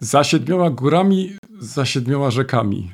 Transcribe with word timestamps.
Za 0.00 0.24
siedmioma 0.24 0.70
górami, 0.70 1.36
za 1.60 1.84
siedmioma 1.84 2.30
rzekami. 2.30 2.92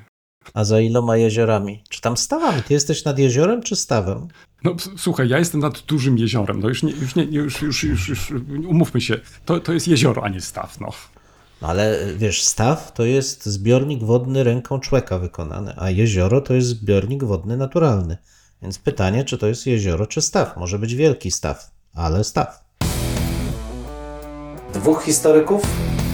A 0.54 0.64
za 0.64 0.80
iloma 0.80 1.16
jeziorami? 1.16 1.82
Czy 1.88 2.00
tam 2.00 2.16
stawami? 2.16 2.62
Ty 2.62 2.74
jesteś 2.74 3.04
nad 3.04 3.18
jeziorem 3.18 3.62
czy 3.62 3.76
stawem? 3.76 4.28
No 4.64 4.76
słuchaj, 4.96 5.28
ja 5.28 5.38
jestem 5.38 5.60
nad 5.60 5.80
dużym 5.80 6.18
jeziorem. 6.18 6.60
No 6.60 6.68
już 6.68 6.82
nie, 6.82 6.92
już 6.92 7.14
nie, 7.14 7.24
już, 7.24 7.62
już, 7.62 7.84
już, 7.84 8.08
już 8.08 8.30
umówmy 8.68 9.00
się. 9.00 9.20
To, 9.44 9.60
to 9.60 9.72
jest 9.72 9.88
jezioro, 9.88 10.24
a 10.24 10.28
nie 10.28 10.40
staw, 10.40 10.80
no. 10.80 10.90
No 11.62 11.68
ale 11.68 11.98
wiesz, 12.16 12.42
staw 12.42 12.92
to 12.92 13.04
jest 13.04 13.46
zbiornik 13.46 14.04
wodny 14.04 14.44
ręką 14.44 14.80
człowieka 14.80 15.18
wykonany, 15.18 15.74
a 15.76 15.90
jezioro 15.90 16.40
to 16.40 16.54
jest 16.54 16.68
zbiornik 16.68 17.24
wodny 17.24 17.56
naturalny. 17.56 18.16
Więc 18.62 18.78
pytanie, 18.78 19.24
czy 19.24 19.38
to 19.38 19.46
jest 19.46 19.66
jezioro, 19.66 20.06
czy 20.06 20.22
staw? 20.22 20.56
Może 20.56 20.78
być 20.78 20.94
wielki 20.94 21.30
staw, 21.30 21.70
ale 21.94 22.24
staw. 22.24 22.64
Dwóch 24.74 25.02
historyków, 25.02 25.62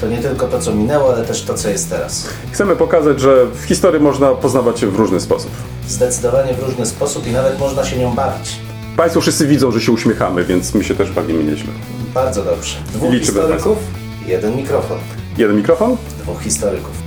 To 0.00 0.08
nie 0.08 0.18
tylko 0.18 0.48
to, 0.48 0.58
co 0.60 0.74
minęło, 0.74 1.14
ale 1.14 1.24
też 1.24 1.42
to, 1.42 1.54
co 1.54 1.68
jest 1.68 1.90
teraz. 1.90 2.28
Chcemy 2.52 2.76
pokazać, 2.76 3.20
że 3.20 3.46
w 3.46 3.64
historii 3.64 4.00
można 4.00 4.34
poznawać 4.34 4.80
się 4.80 4.86
w 4.86 4.96
różny 4.96 5.20
sposób. 5.20 5.50
Zdecydowanie 5.88 6.54
w 6.54 6.62
różny 6.62 6.86
sposób 6.86 7.26
i 7.26 7.30
nawet 7.30 7.58
można 7.58 7.84
się 7.84 7.98
nią 7.98 8.14
bawić. 8.14 8.56
Państwo 8.96 9.20
wszyscy 9.20 9.46
widzą, 9.46 9.70
że 9.70 9.80
się 9.80 9.92
uśmiechamy, 9.92 10.44
więc 10.44 10.74
my 10.74 10.84
się 10.84 10.94
też 10.94 11.12
bawimy 11.12 11.44
nieźle. 11.44 11.72
Bardzo 12.14 12.44
dobrze. 12.44 12.76
Dwóch 12.92 13.12
Liczymy 13.12 13.40
historyków, 13.40 13.78
jeden 14.26 14.56
mikrofon. 14.56 14.98
Jeden 15.38 15.56
mikrofon? 15.56 15.96
Dwóch 16.18 16.42
historyków. 16.42 17.02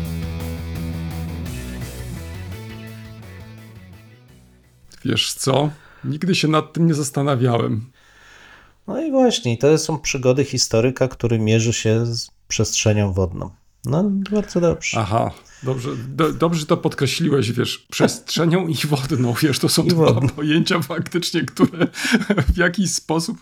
Wiesz 5.05 5.33
co? 5.33 5.69
Nigdy 6.03 6.35
się 6.35 6.47
nad 6.47 6.73
tym 6.73 6.87
nie 6.87 6.93
zastanawiałem. 6.93 7.91
No 8.87 9.01
i 9.01 9.11
właśnie, 9.11 9.57
to 9.57 9.77
są 9.77 9.99
przygody 9.99 10.43
historyka, 10.45 11.07
który 11.07 11.39
mierzy 11.39 11.73
się 11.73 12.05
z 12.05 12.30
przestrzenią 12.51 13.13
wodną. 13.13 13.49
No, 13.85 14.03
bardzo 14.31 14.61
dobrze. 14.61 14.99
Aha, 14.99 15.31
dobrze, 15.63 15.89
do, 15.95 16.33
dobrze 16.33 16.65
to 16.65 16.77
podkreśliłeś, 16.77 17.51
wiesz, 17.51 17.77
przestrzenią 17.77 18.67
i 18.67 18.75
wodną, 18.75 19.33
wiesz, 19.33 19.59
to 19.59 19.69
są 19.69 19.87
dwa 19.87 20.21
pojęcia 20.35 20.81
faktycznie, 20.81 21.45
które 21.45 21.87
w 22.53 22.57
jakiś 22.57 22.93
sposób, 22.93 23.37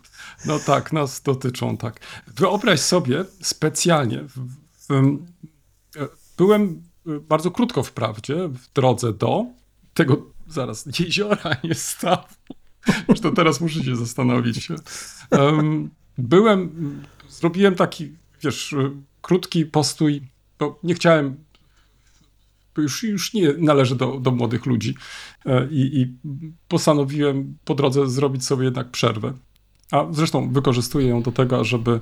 no 0.46 0.60
tak, 0.60 0.94
nas 0.94 1.22
dotyczą, 1.22 1.78
tak. 1.78 2.00
Wyobraź 2.28 2.80
sobie 2.80 3.26
specjalnie, 3.42 4.24
w, 4.24 5.18
byłem 6.38 6.84
bardzo 7.06 7.52
krótko 7.52 7.84
wprawdzie 7.84 8.36
w 8.48 8.74
drodze 8.74 9.14
do 9.14 9.46
tego, 9.94 10.26
zaraz, 10.48 11.00
jeziora, 11.00 11.56
nie 11.64 11.76
stawu. 11.76 12.28
Już 13.10 13.20
to 13.20 13.32
teraz 13.32 13.62
muszę 13.62 13.84
się 13.84 13.96
zastanowić. 13.96 14.68
Byłem, 16.18 16.72
zrobiłem 17.30 17.76
taki, 17.76 18.12
wiesz, 18.44 18.76
krótki 19.22 19.66
postój, 19.66 20.22
bo 20.60 20.80
nie 20.84 20.94
chciałem, 20.94 21.36
już, 22.78 23.04
już 23.04 23.34
nie 23.34 23.54
należy 23.54 23.96
do, 23.96 24.20
do 24.20 24.32
młodych 24.32 24.66
ludzi 24.66 24.96
e, 25.46 25.68
i, 25.72 26.02
i 26.02 26.14
postanowiłem 26.68 27.58
po 27.66 27.76
drodze 27.76 28.10
zrobić 28.10 28.46
sobie 28.46 28.66
jednak 28.66 28.92
przerwę. 28.92 29.34
A 29.92 30.06
zresztą 30.12 30.54
wykorzystuję 30.54 31.08
ją 31.08 31.22
do 31.22 31.32
tego, 31.32 31.64
żeby 31.64 32.00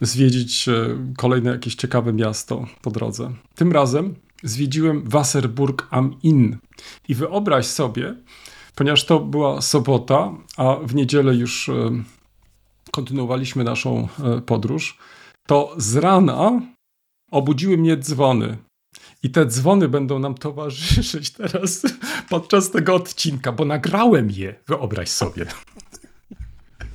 zwiedzić 0.00 0.68
e, 0.68 0.72
kolejne 1.16 1.50
jakieś 1.50 1.74
ciekawe 1.74 2.12
miasto 2.12 2.66
po 2.82 2.90
drodze. 2.90 3.32
Tym 3.54 3.72
razem 3.72 4.14
zwiedziłem 4.42 5.02
Wasserburg 5.08 5.86
am 5.90 6.14
Inn. 6.22 6.56
I 7.08 7.14
wyobraź 7.14 7.66
sobie, 7.66 8.14
ponieważ 8.74 9.04
to 9.04 9.20
była 9.20 9.62
sobota, 9.62 10.32
a 10.56 10.76
w 10.76 10.94
niedzielę 10.94 11.34
już 11.34 11.68
e, 11.68 11.72
kontynuowaliśmy 12.90 13.64
naszą 13.64 14.08
podróż, 14.46 14.98
to 15.46 15.74
z 15.76 15.96
rana 15.96 16.60
obudziły 17.30 17.78
mnie 17.78 17.96
dzwony. 17.96 18.56
I 19.22 19.30
te 19.30 19.46
dzwony 19.46 19.88
będą 19.88 20.18
nam 20.18 20.34
towarzyszyć 20.34 21.30
teraz 21.30 21.82
podczas 22.30 22.70
tego 22.70 22.94
odcinka, 22.94 23.52
bo 23.52 23.64
nagrałem 23.64 24.30
je, 24.30 24.54
wyobraź 24.66 25.08
sobie. 25.08 25.46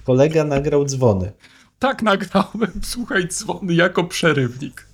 Kolega 0.04 0.44
nagrał 0.44 0.86
dzwony. 0.86 1.32
Tak, 1.80 2.02
nagrałem, 2.02 2.72
słuchaj, 2.94 3.28
dzwony 3.28 3.74
jako 3.74 4.04
przerywnik. 4.04 4.88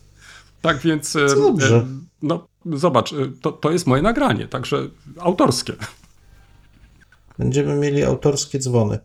Tak 0.61 0.77
więc. 0.77 1.15
E, 1.15 1.27
dobrze. 1.27 1.77
E, 1.77 1.85
no, 2.21 2.47
zobacz, 2.65 3.13
e, 3.13 3.15
to, 3.41 3.51
to 3.51 3.71
jest 3.71 3.87
moje 3.87 4.01
nagranie, 4.01 4.47
także 4.47 4.89
autorskie. 5.19 5.73
Będziemy 7.37 7.75
mieli 7.75 8.03
autorskie 8.03 8.59
dzwony. 8.59 8.99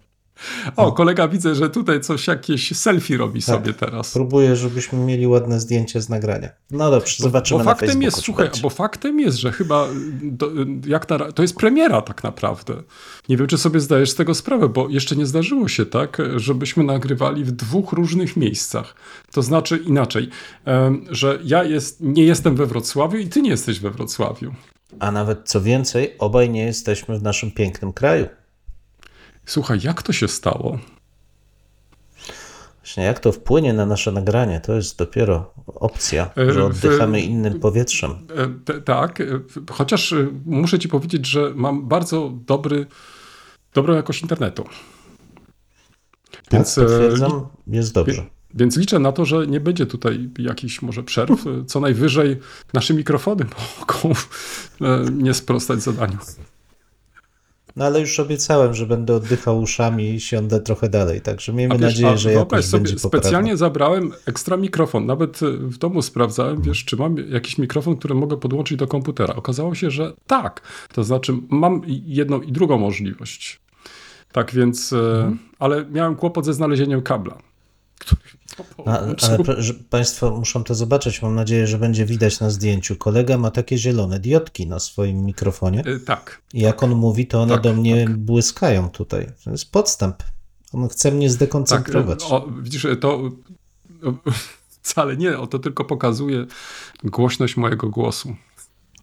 O, 0.77 0.93
kolega 0.93 1.29
widzę, 1.29 1.55
że 1.55 1.71
tutaj 1.71 2.01
coś 2.01 2.27
jakieś 2.27 2.77
selfie 2.77 3.17
robi 3.17 3.43
tak, 3.43 3.57
sobie 3.57 3.73
teraz. 3.73 4.13
Próbuję, 4.13 4.57
żebyśmy 4.57 4.99
mieli 4.99 5.27
ładne 5.27 5.61
zdjęcie 5.61 6.03
z 6.03 6.09
nagrania. 6.09 6.49
No 6.71 6.91
dobrze, 6.91 7.15
zobaczymy 7.19 7.59
bo, 7.59 7.65
bo 7.65 7.71
faktem 7.71 8.03
jest, 8.03 8.23
słuchaj, 8.23 8.51
bo 8.63 8.71
faktem 8.71 9.21
jest, 9.21 9.39
że 9.39 9.53
chyba 9.53 9.89
do, 10.23 10.51
jak 10.87 11.09
na, 11.09 11.19
to 11.19 11.43
jest 11.43 11.57
premiera 11.57 12.03
tak 12.03 12.25
naprawdę. 12.25 12.75
Nie 13.29 13.37
wiem, 13.37 13.47
czy 13.47 13.59
sobie 13.59 13.81
zdajesz 13.81 14.11
z 14.11 14.15
tego 14.15 14.35
sprawę, 14.35 14.69
bo 14.69 14.89
jeszcze 14.89 15.17
nie 15.17 15.27
zdarzyło 15.27 15.69
się 15.69 15.87
tak, 15.87 16.19
żebyśmy 16.37 16.85
nagrywali 16.85 17.45
w 17.45 17.51
dwóch 17.51 17.93
różnych 17.93 18.37
miejscach. 18.37 18.95
To 19.33 19.43
znaczy 19.43 19.77
inaczej, 19.77 20.29
że 21.11 21.39
ja 21.45 21.65
jest, 21.65 22.01
nie 22.01 22.25
jestem 22.25 22.57
we 22.57 22.67
Wrocławiu 22.67 23.17
i 23.17 23.29
ty 23.29 23.43
nie 23.43 23.51
jesteś 23.51 23.81
we 23.81 23.91
Wrocławiu. 23.91 24.55
A 25.01 25.13
nawet 25.13 25.41
co 25.45 25.61
więcej, 25.61 26.15
obaj 26.19 26.51
nie 26.51 26.65
jesteśmy 26.65 27.19
w 27.19 27.23
naszym 27.23 27.51
pięknym 27.51 27.93
kraju. 27.93 28.27
Słuchaj, 29.47 29.79
jak 29.83 30.03
to 30.03 30.13
się 30.13 30.29
stało? 30.29 30.79
Właśnie 32.83 33.05
jak 33.05 33.21
to 33.21 33.33
wpłynie 33.33 33.73
na 33.73 33.87
nasze 33.87 34.13
nagranie, 34.13 34.61
to 34.61 34.75
jest 34.75 34.99
dopiero 34.99 35.55
opcja, 35.67 36.31
że 36.37 36.61
e, 36.61 36.65
oddychamy 36.65 37.21
innym 37.21 37.61
powietrzem. 37.61 38.11
E, 38.75 38.81
tak, 38.81 39.21
e, 39.21 39.25
chociaż 39.71 40.15
muszę 40.47 40.79
ci 40.79 40.89
powiedzieć, 40.89 41.27
że 41.27 41.53
mam 41.55 41.89
bardzo 41.89 42.33
dobry, 42.47 42.87
dobrą 43.75 43.95
jakość 43.95 44.23
internetu. 44.23 44.65
Tak, 46.31 46.43
Więc, 46.53 46.75
potwierdzam, 46.75 47.47
jest 47.67 47.95
dobrze. 47.95 48.27
Więc 48.55 48.77
liczę 48.77 48.99
na 48.99 49.13
to, 49.13 49.25
że 49.25 49.47
nie 49.47 49.61
będzie 49.61 49.87
tutaj 49.87 50.31
jakichś 50.39 50.83
może 50.83 51.03
przerw. 51.03 51.45
Co 51.67 51.81
najwyżej 51.81 52.39
nasze 52.75 52.95
mikrofony 52.95 53.45
mogą 53.81 54.15
nie 55.13 55.35
sprostać 55.35 55.83
zadaniu. 55.83 56.19
No 57.77 57.85
ale 57.85 58.01
już 58.01 58.21
obiecałem, 58.21 58.75
że 58.75 58.87
będę 58.87 59.15
oddychał 59.15 59.61
uszami 59.61 60.11
i 60.11 60.21
siądę 60.21 60.61
trochę 60.61 60.89
dalej, 60.89 61.21
także 61.21 61.53
miejmy 61.53 61.75
wiesz, 61.75 61.83
nadzieję, 61.83 62.19
że 62.19 62.33
jakoś 62.33 62.65
sobie, 62.65 62.83
będzie 62.83 63.03
poprawa. 63.03 63.23
Specjalnie 63.23 63.57
zabrałem 63.57 64.13
ekstra 64.27 64.57
mikrofon, 64.57 65.07
nawet 65.07 65.41
w 65.59 65.79
domu 65.79 66.03
sprawdzałem, 66.03 66.63
wiesz, 66.63 66.85
czy 66.85 66.97
mam 66.97 67.17
jakiś 67.17 67.59
mikrofon, 67.59 67.97
który 67.97 68.15
mogę 68.15 68.37
podłączyć 68.37 68.79
do 68.79 68.87
komputera. 68.87 69.35
Okazało 69.35 69.75
się, 69.75 69.91
że 69.91 70.13
tak, 70.27 70.63
to 70.93 71.05
znaczy 71.05 71.33
mam 71.49 71.83
jedną 71.87 72.41
i 72.41 72.53
drugą 72.53 72.79
możliwość. 72.79 73.61
Tak 74.33 74.55
więc, 74.55 74.93
e, 74.93 74.97
mhm. 74.97 75.39
ale 75.59 75.85
miałem 75.91 76.17
kłopot 76.17 76.45
ze 76.45 76.55
znalezieniem 76.55 77.03
kabla. 77.03 77.39
Który 77.99 78.21
no, 78.87 78.93
ale 79.23 79.39
Państwo 79.91 80.31
muszą 80.31 80.65
to 80.65 80.75
zobaczyć. 80.75 81.23
Mam 81.23 81.35
nadzieję, 81.35 81.67
że 81.67 81.79
będzie 81.79 82.07
widać 82.07 82.41
na 82.41 82.51
zdjęciu. 82.51 82.97
Kolega 82.97 83.39
ma 83.39 83.51
takie 83.51 83.79
zielone 83.79 84.21
diodki 84.21 84.67
na 84.67 84.79
swoim 84.79 85.25
mikrofonie. 85.25 85.83
Yy, 85.87 86.01
tak. 86.01 86.43
I 86.55 86.61
jak 86.61 86.75
tak, 86.75 86.83
on 86.83 86.91
mówi, 86.91 87.27
to 87.27 87.43
one 87.43 87.55
tak, 87.55 87.63
do 87.63 87.75
mnie 87.75 88.05
tak. 88.07 88.17
błyskają 88.17 88.91
tutaj. 88.91 89.27
To 89.45 89.51
jest 89.51 89.73
podstęp. 89.73 90.23
On 90.73 90.89
chce 90.89 91.13
mnie 91.13 91.31
zdekoncentrować. 91.31 92.23
Tak, 92.23 92.33
o, 92.33 92.49
widzisz, 92.63 92.87
to 93.01 93.21
wcale 94.83 95.17
nie, 95.17 95.39
o 95.39 95.47
to 95.47 95.59
tylko 95.59 95.85
pokazuje 95.85 96.47
głośność 97.05 97.57
mojego 97.57 97.89
głosu. 97.89 98.37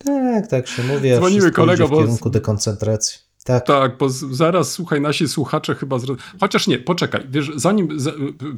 Tak, 0.06 0.48
tak 0.48 0.68
się 0.68 0.84
mówi. 0.84 1.10
Dzwonimy 1.16 1.52
kolego, 1.52 1.88
w 1.88 1.92
kierunku 1.92 2.24
bo... 2.24 2.30
dekoncentracji. 2.30 3.29
Tak. 3.44 3.65
tak, 3.65 3.97
bo 3.97 4.09
zaraz, 4.09 4.71
słuchaj, 4.71 5.01
nasi 5.01 5.27
słuchacze 5.27 5.75
chyba... 5.75 5.97
Chociaż 6.39 6.68
nie, 6.68 6.80
poczekaj, 6.80 7.25
wiesz, 7.30 7.51
zanim 7.56 7.88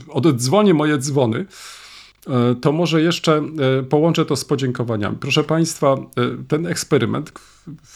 oddzwonię 0.09 0.73
moje 0.73 0.97
dzwony, 0.97 1.45
e, 2.27 2.55
to 2.55 2.71
może 2.71 3.01
jeszcze 3.01 3.43
e, 3.79 3.83
połączę 3.83 4.25
to 4.25 4.35
z 4.35 4.45
podziękowaniami. 4.45 5.17
Proszę 5.19 5.43
Państwa, 5.43 5.93
e, 5.93 5.97
ten 6.47 6.67
eksperyment, 6.67 7.31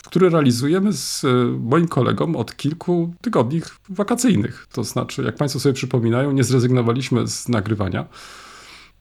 który 0.03 0.29
realizujemy 0.29 0.93
z 0.93 1.25
moim 1.59 1.87
kolegą 1.87 2.35
od 2.35 2.55
kilku 2.55 3.13
tygodni 3.21 3.61
wakacyjnych, 3.89 4.67
to 4.71 4.83
znaczy, 4.83 5.23
jak 5.23 5.35
Państwo 5.35 5.59
sobie 5.59 5.73
przypominają, 5.73 6.31
nie 6.31 6.43
zrezygnowaliśmy 6.43 7.27
z 7.27 7.49
nagrywania, 7.49 8.05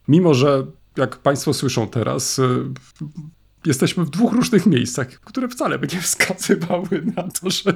mimo 0.09 0.35
że, 0.35 0.67
jak 0.97 1.17
Państwo 1.17 1.55
słyszą 1.55 1.89
teraz, 1.89 2.41
jesteśmy 3.67 4.05
w 4.05 4.11
dwóch 4.11 4.33
różnych 4.33 4.67
miejscach, 4.67 5.09
które 5.09 5.49
wcale 5.49 5.79
by 5.79 5.87
nie 5.95 6.01
wskazywały 6.01 7.03
na 7.17 7.23
to, 7.23 7.51
że 7.51 7.71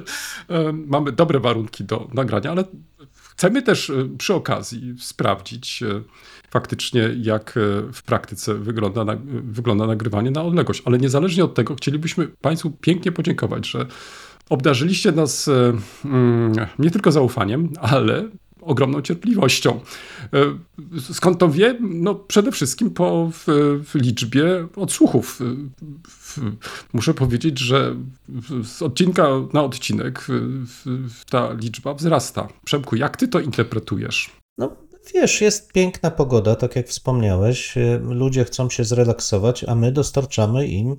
e, 0.49 0.73
mamy 0.73 1.11
dobre 1.11 1.39
warunki 1.39 1.83
do 1.83 2.07
nagrania, 2.13 2.51
ale 2.51 2.63
chcemy 3.11 3.61
też 3.61 3.89
e, 3.89 4.09
przy 4.17 4.33
okazji 4.33 4.95
sprawdzić 4.99 5.83
e, 5.83 6.01
faktycznie, 6.49 7.15
jak 7.21 7.59
w 7.93 8.03
praktyce 8.03 8.55
wygląda, 8.55 9.05
wygląda 9.43 9.87
nagrywanie 9.87 10.31
na 10.31 10.43
odległość. 10.43 10.81
Ale 10.85 10.97
niezależnie 10.97 11.43
od 11.43 11.53
tego, 11.53 11.75
chcielibyśmy 11.75 12.27
Państwu 12.27 12.71
pięknie 12.71 13.11
podziękować, 13.11 13.69
że 13.69 13.85
obdarzyliście 14.49 15.11
nas 15.11 15.49
mm, 16.05 16.53
nie 16.79 16.91
tylko 16.91 17.11
zaufaniem, 17.11 17.69
ale 17.79 18.29
ogromną 18.61 19.01
cierpliwością. 19.01 19.79
E, 20.33 21.09
skąd 21.13 21.39
to 21.39 21.49
wie? 21.49 21.77
No 21.79 22.15
przede 22.15 22.51
wszystkim 22.51 22.91
po 22.91 23.31
w, 23.33 23.45
w 23.85 23.95
liczbie 23.95 24.67
odsłuchów. 24.75 25.39
Muszę 26.93 27.13
powiedzieć, 27.13 27.59
że 27.59 27.95
z 28.63 28.81
odcinka 28.81 29.27
na 29.53 29.63
odcinek 29.63 30.27
ta 31.29 31.53
liczba 31.53 31.93
wzrasta. 31.93 32.47
Przemku, 32.65 32.95
jak 32.95 33.17
ty 33.17 33.27
to 33.27 33.39
interpretujesz? 33.39 34.31
No 34.57 34.75
wiesz, 35.13 35.41
jest 35.41 35.71
piękna 35.73 36.11
pogoda, 36.11 36.55
tak 36.55 36.75
jak 36.75 36.87
wspomniałeś. 36.87 37.77
E, 37.77 37.99
ludzie 38.03 38.45
chcą 38.45 38.69
się 38.69 38.83
zrelaksować, 38.83 39.63
a 39.63 39.75
my 39.75 39.91
dostarczamy 39.91 40.67
im 40.67 40.95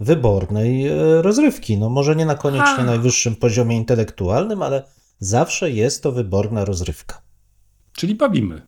wybornej 0.00 0.86
e, 0.86 1.22
rozrywki. 1.22 1.78
No 1.78 1.90
może 1.90 2.16
nie 2.16 2.26
na 2.26 2.34
koniecznie 2.34 2.84
najwyższym 2.84 3.36
poziomie 3.36 3.76
intelektualnym, 3.76 4.62
ale 4.62 4.82
zawsze 5.20 5.70
jest 5.70 6.02
to 6.02 6.12
wyborna 6.12 6.64
rozrywka. 6.64 7.22
Czyli 7.92 8.14
bawimy. 8.14 8.66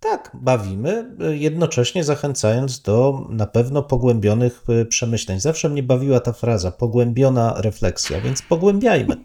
Tak, 0.00 0.30
bawimy, 0.34 1.16
jednocześnie 1.30 2.04
zachęcając 2.04 2.82
do 2.82 3.26
na 3.30 3.46
pewno 3.46 3.82
pogłębionych 3.82 4.62
e, 4.68 4.84
przemyśleń. 4.84 5.40
Zawsze 5.40 5.68
mnie 5.68 5.82
bawiła 5.82 6.20
ta 6.20 6.32
fraza 6.32 6.70
pogłębiona 6.70 7.54
refleksja, 7.56 8.20
więc 8.20 8.42
pogłębiajmy. 8.42 9.16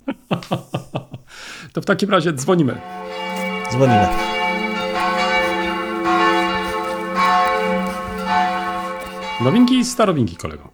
to 1.74 1.82
w 1.82 1.86
takim 1.86 2.10
razie 2.10 2.34
dzwonimy. 2.34 2.82
Dzwonimy. 3.72 4.08
Nowinki 9.42 9.78
i 9.80 9.86
starowinki, 9.86 10.36
kolego. 10.36 10.70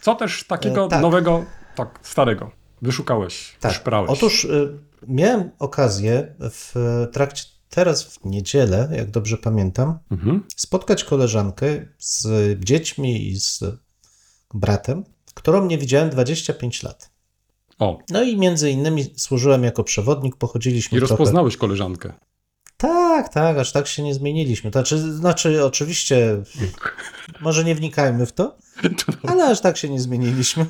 Co 0.00 0.14
też 0.14 0.44
takiego 0.44 0.84
e, 0.84 0.88
tak. 0.88 1.02
nowego, 1.02 1.44
tak, 1.74 1.98
starego 2.02 2.50
wyszukałeś, 2.82 3.56
tak. 3.60 3.72
szprałeś? 3.72 4.10
Otóż 4.10 4.44
y, 4.44 4.78
miałem 5.08 5.50
okazję 5.58 6.34
w 6.40 6.74
trakcie, 7.12 7.44
teraz 7.68 8.04
w 8.04 8.24
niedzielę, 8.24 8.88
jak 8.96 9.10
dobrze 9.10 9.36
pamiętam, 9.38 9.98
mhm. 10.10 10.44
spotkać 10.56 11.04
koleżankę 11.04 11.86
z 11.98 12.28
dziećmi 12.64 13.28
i 13.28 13.40
z 13.40 13.60
bratem, 14.54 15.04
którą 15.34 15.66
nie 15.66 15.78
widziałem 15.78 16.10
25 16.10 16.82
lat. 16.82 17.10
O. 17.78 17.98
No 18.10 18.22
i 18.22 18.36
między 18.36 18.70
innymi 18.70 19.04
służyłem 19.16 19.64
jako 19.64 19.84
przewodnik, 19.84 20.36
pochodziliśmy 20.36 20.98
I 20.98 21.00
rozpoznałeś 21.00 21.54
trochę... 21.54 21.60
koleżankę. 21.60 22.12
Tak, 22.76 23.28
tak, 23.28 23.58
aż 23.58 23.72
tak 23.72 23.86
się 23.86 24.02
nie 24.02 24.14
zmieniliśmy. 24.14 24.70
Znaczy, 24.70 24.98
znaczy 24.98 25.64
oczywiście, 25.64 26.42
może 27.40 27.64
nie 27.64 27.74
wnikajmy 27.74 28.26
w 28.26 28.32
to, 28.32 28.56
ale 29.28 29.44
aż 29.44 29.60
tak 29.60 29.76
się 29.76 29.88
nie 29.88 30.00
zmieniliśmy. 30.00 30.66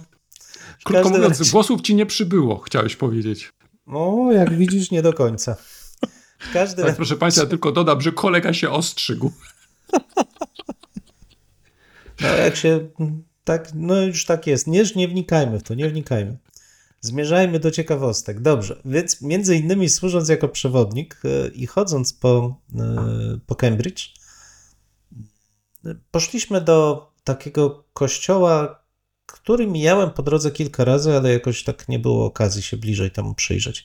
Krótko 0.85 1.09
mówiąc, 1.09 1.39
razie... 1.39 1.53
głosów 1.53 1.81
ci 1.81 1.95
nie 1.95 2.07
przybyło, 2.07 2.59
chciałeś 2.59 2.97
powiedzieć. 2.97 3.53
No, 3.87 4.33
jak 4.33 4.55
widzisz, 4.55 4.91
nie 4.91 5.03
do 5.03 5.13
końca. 5.13 5.57
Każdy 6.53 6.83
tak, 6.83 6.97
proszę 6.97 7.17
Państwa, 7.17 7.47
tylko 7.47 7.73
dodam, 7.73 8.01
że 8.01 8.13
kolega 8.13 8.53
się 8.53 8.71
ostrzygł. 8.71 9.33
No, 12.21 12.29
jak 12.29 12.57
się 12.57 12.89
tak, 13.45 13.69
no 13.75 14.01
już 14.01 14.25
tak 14.25 14.47
jest. 14.47 14.67
Nie, 14.67 14.85
nie 14.97 15.09
wnikajmy 15.09 15.59
w 15.59 15.63
to, 15.63 15.75
nie 15.75 15.89
wnikajmy. 15.89 16.39
Zmierzajmy 17.01 17.59
do 17.61 17.71
ciekawostek. 17.71 18.41
Dobrze, 18.41 18.81
więc 18.85 19.23
między 19.23 19.57
innymi 19.57 19.89
służąc 19.89 20.29
jako 20.29 20.49
przewodnik 20.49 21.23
e, 21.25 21.49
i 21.49 21.67
chodząc 21.67 22.13
po, 22.13 22.61
e, 22.79 23.39
po 23.47 23.55
Cambridge, 23.55 24.09
poszliśmy 26.11 26.61
do 26.61 27.11
takiego 27.25 27.85
kościoła, 27.93 28.82
który 29.33 29.67
mijałem 29.67 30.11
po 30.11 30.23
drodze 30.23 30.51
kilka 30.51 30.85
razy, 30.85 31.17
ale 31.17 31.33
jakoś 31.33 31.65
tak 31.65 31.89
nie 31.89 31.99
było 31.99 32.27
okazji 32.27 32.63
się 32.63 32.77
bliżej 32.77 33.11
temu 33.11 33.35
przyjrzeć. 33.35 33.85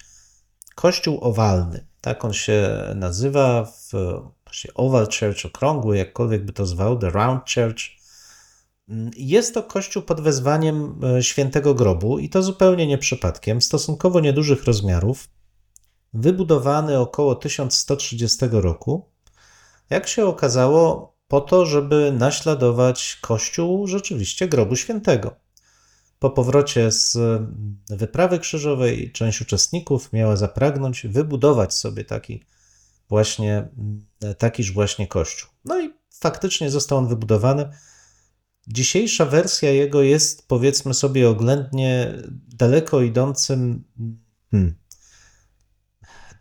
Kościół 0.76 1.20
owalny, 1.22 1.88
tak 2.02 2.26
on 2.26 2.34
się 2.34 2.70
nazywa, 2.96 3.66
w, 3.66 3.92
właśnie 4.46 4.74
Oval 4.74 5.06
Church, 5.06 5.46
okrągły, 5.46 5.98
jakkolwiek 5.98 6.46
by 6.46 6.54
to 6.54 6.66
zwał, 6.66 6.98
The 6.98 7.10
Round 7.10 7.42
Church. 7.54 7.80
Jest 9.18 9.54
to 9.54 9.64
kościół 9.64 10.04
pod 10.04 10.22
wezwaniem 10.22 11.00
e, 11.04 11.24
świętego 11.24 11.74
grobu 11.74 12.20
i 12.20 12.30
to 12.30 12.44
zupełnie 12.44 12.88
nie 12.88 12.98
przypadkiem, 12.98 13.62
stosunkowo 13.62 14.20
niedużych 14.20 14.64
rozmiarów, 14.64 15.30
wybudowany 16.14 17.00
około 17.00 17.36
1130 17.36 18.46
roku. 18.52 19.10
Jak 19.90 20.08
się 20.08 20.26
okazało, 20.26 21.17
po 21.28 21.42
to, 21.42 21.66
żeby 21.66 22.12
naśladować 22.12 23.18
kościół 23.22 23.88
rzeczywiście 23.88 24.48
grobu 24.48 24.76
świętego. 24.76 25.36
Po 26.20 26.30
powrocie 26.30 26.92
z 26.92 27.18
wyprawy 27.90 28.40
krzyżowej 28.40 29.12
część 29.12 29.42
uczestników 29.42 30.14
miała 30.14 30.36
zapragnąć 30.36 31.08
wybudować 31.08 31.74
sobie 31.74 32.06
taki 32.06 32.44
właśnie, 33.10 33.68
takiż 34.38 34.72
właśnie 34.72 35.08
kościół. 35.08 35.50
No 35.66 35.82
i 35.82 35.94
faktycznie 36.10 36.72
został 36.72 36.98
on 36.98 37.08
wybudowany. 37.08 37.70
Dzisiejsza 38.68 39.26
wersja 39.26 39.72
jego 39.72 40.02
jest, 40.02 40.48
powiedzmy 40.48 40.94
sobie 40.94 41.30
oględnie, 41.30 42.14
daleko 42.48 43.02
idącym 43.02 43.84
hmm, 44.52 44.76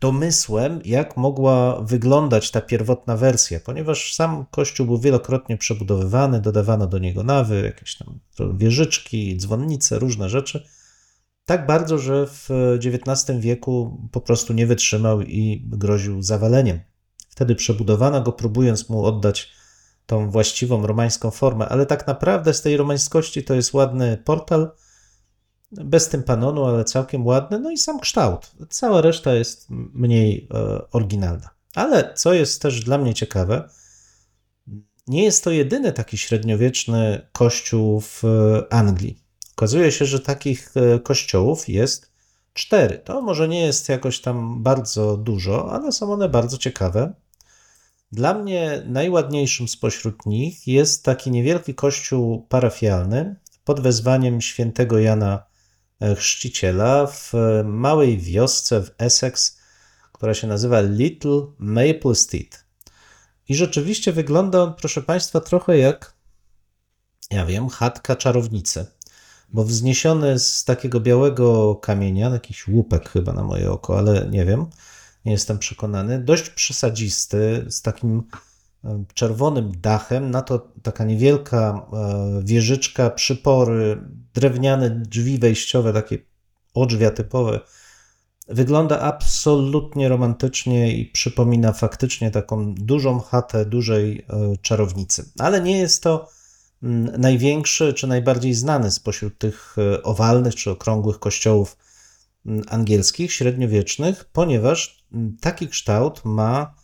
domysłem, 0.01 0.81
jak 0.85 1.17
mogła 1.17 1.81
wyglądać 1.81 2.51
ta 2.51 2.61
pierwotna 2.61 3.17
wersja, 3.17 3.61
ponieważ 3.61 4.15
sam 4.15 4.47
kościół 4.51 4.87
był 4.87 4.99
wielokrotnie 4.99 5.57
przebudowywany, 5.57 6.41
dodawano 6.41 6.87
do 6.87 6.99
niego 6.99 7.23
nawy, 7.23 7.63
jakieś 7.65 7.97
tam 7.97 8.21
wieżyczki, 8.59 9.37
dzwonnice, 9.37 9.99
różne 9.99 10.29
rzeczy. 10.29 10.67
Tak 11.45 11.67
bardzo, 11.67 11.99
że 11.99 12.27
w 12.27 12.49
XIX 12.85 13.41
wieku 13.41 14.03
po 14.13 14.21
prostu 14.21 14.53
nie 14.53 14.67
wytrzymał 14.67 15.23
i 15.23 15.63
groził 15.67 16.23
zawaleniem. 16.23 16.81
Wtedy 17.29 17.55
przebudowano 17.55 18.21
go, 18.23 18.33
próbując 18.33 18.89
mu 18.89 19.05
oddać 19.05 19.53
tą 20.07 20.31
właściwą 20.31 20.87
romańską 20.87 21.31
formę, 21.31 21.69
ale 21.69 21.87
tak 21.87 22.07
naprawdę 22.07 22.55
z 22.55 22.63
tej 22.63 22.77
romańskości 22.77 23.45
to 23.45 23.55
jest 23.55 23.75
ładny 23.75 24.23
portal, 24.25 24.71
bez 25.73 26.09
tympanonu, 26.09 26.65
ale 26.65 26.85
całkiem 26.85 27.27
ładny, 27.27 27.59
no 27.59 27.71
i 27.71 27.79
sam 27.79 28.01
kształt. 28.01 28.53
Cała 28.71 29.01
reszta 29.01 29.35
jest 29.35 29.67
mniej 29.71 30.49
e, 30.55 30.91
oryginalna. 30.91 31.51
Ale 31.75 32.15
co 32.15 32.33
jest 32.33 32.63
też 32.63 32.85
dla 32.85 32.99
mnie 32.99 33.15
ciekawe, 33.15 33.69
nie 35.07 35.25
jest 35.25 35.45
to 35.45 35.51
jedyny 35.51 35.93
taki 35.93 36.19
średniowieczny 36.19 37.29
kościół 37.33 38.01
w 38.01 38.25
e, 38.25 38.73
Anglii. 38.73 39.23
Okazuje 39.57 39.93
się, 39.93 40.05
że 40.05 40.21
takich 40.21 40.73
e, 40.77 41.01
kościołów 41.01 41.69
jest 41.69 42.13
cztery. 42.53 42.99
To 42.99 43.23
może 43.23 43.49
nie 43.49 43.61
jest 43.61 43.89
jakoś 43.89 44.21
tam 44.21 44.63
bardzo 44.63 45.17
dużo, 45.17 45.73
ale 45.73 45.93
są 45.93 46.13
one 46.13 46.29
bardzo 46.29 46.59
ciekawe. 46.59 47.15
Dla 48.13 48.35
mnie 48.35 48.83
najładniejszym 48.87 49.69
spośród 49.69 50.27
nich 50.27 50.67
jest 50.67 51.05
taki 51.05 51.31
niewielki 51.31 51.75
kościół 51.75 52.47
parafialny 52.49 53.37
pod 53.65 53.81
wezwaniem 53.81 54.41
świętego 54.41 54.99
Jana 54.99 55.46
chrzciciela 56.17 57.07
w 57.07 57.33
małej 57.65 58.19
wiosce 58.19 58.83
w 58.83 58.91
Essex, 58.99 59.59
która 60.13 60.35
się 60.35 60.47
nazywa 60.47 60.81
Little 60.81 61.47
Maplestead. 61.59 62.65
I 63.49 63.55
rzeczywiście 63.55 64.13
wygląda 64.13 64.63
on, 64.63 64.75
proszę 64.75 65.03
Państwa, 65.03 65.41
trochę 65.41 65.79
jak, 65.79 66.15
ja 67.31 67.47
wiem, 67.47 67.69
chatka 67.69 68.17
czarownicy, 68.17 68.87
bo 69.49 69.65
wzniesiony 69.65 70.39
z 70.39 70.65
takiego 70.65 71.01
białego 71.01 71.75
kamienia, 71.75 72.31
jakiś 72.31 72.69
łupek 72.69 73.09
chyba 73.09 73.33
na 73.33 73.43
moje 73.43 73.73
oko, 73.73 73.99
ale 73.99 74.29
nie 74.31 74.45
wiem, 74.45 74.67
nie 75.25 75.33
jestem 75.33 75.59
przekonany, 75.59 76.19
dość 76.19 76.51
przesadzisty, 76.51 77.67
z 77.69 77.83
takim 77.83 78.23
czerwonym 79.15 79.73
dachem, 79.81 80.31
na 80.31 80.43
to 80.43 80.69
taka 80.83 81.05
niewielka 81.05 81.87
e, 81.93 82.41
wieżyczka, 82.45 83.11
przypory, 83.11 84.03
drewniane 84.35 84.91
drzwi 84.91 85.39
wejściowe, 85.39 85.93
takie 85.93 86.19
odrzwia 86.75 87.11
typowe. 87.11 87.61
Wygląda 88.49 89.01
absolutnie 89.01 90.09
romantycznie 90.09 90.97
i 90.97 91.05
przypomina 91.07 91.73
faktycznie 91.73 92.31
taką 92.31 92.75
dużą 92.75 93.21
chatę 93.21 93.65
dużej 93.65 94.19
e, 94.29 94.57
czarownicy. 94.63 95.31
Ale 95.39 95.61
nie 95.61 95.79
jest 95.79 96.03
to 96.03 96.29
mm, 96.83 97.21
największy 97.21 97.95
czy 97.95 98.07
najbardziej 98.07 98.55
znany 98.55 98.91
spośród 98.91 99.39
tych 99.39 99.77
e, 99.79 100.03
owalnych 100.03 100.55
czy 100.55 100.71
okrągłych 100.71 101.19
kościołów 101.19 101.77
mm, 102.47 102.65
angielskich, 102.69 103.33
średniowiecznych, 103.33 104.25
ponieważ 104.25 105.05
mm, 105.13 105.37
taki 105.41 105.69
kształt 105.69 106.21
ma 106.25 106.75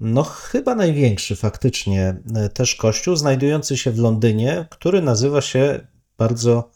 no 0.00 0.22
chyba 0.22 0.74
największy 0.74 1.36
faktycznie 1.36 2.22
e, 2.34 2.48
też 2.48 2.74
kościół, 2.74 3.16
znajdujący 3.16 3.76
się 3.76 3.90
w 3.90 3.98
Londynie, 3.98 4.66
który 4.70 5.02
nazywa 5.02 5.40
się 5.40 5.86
bardzo 6.18 6.70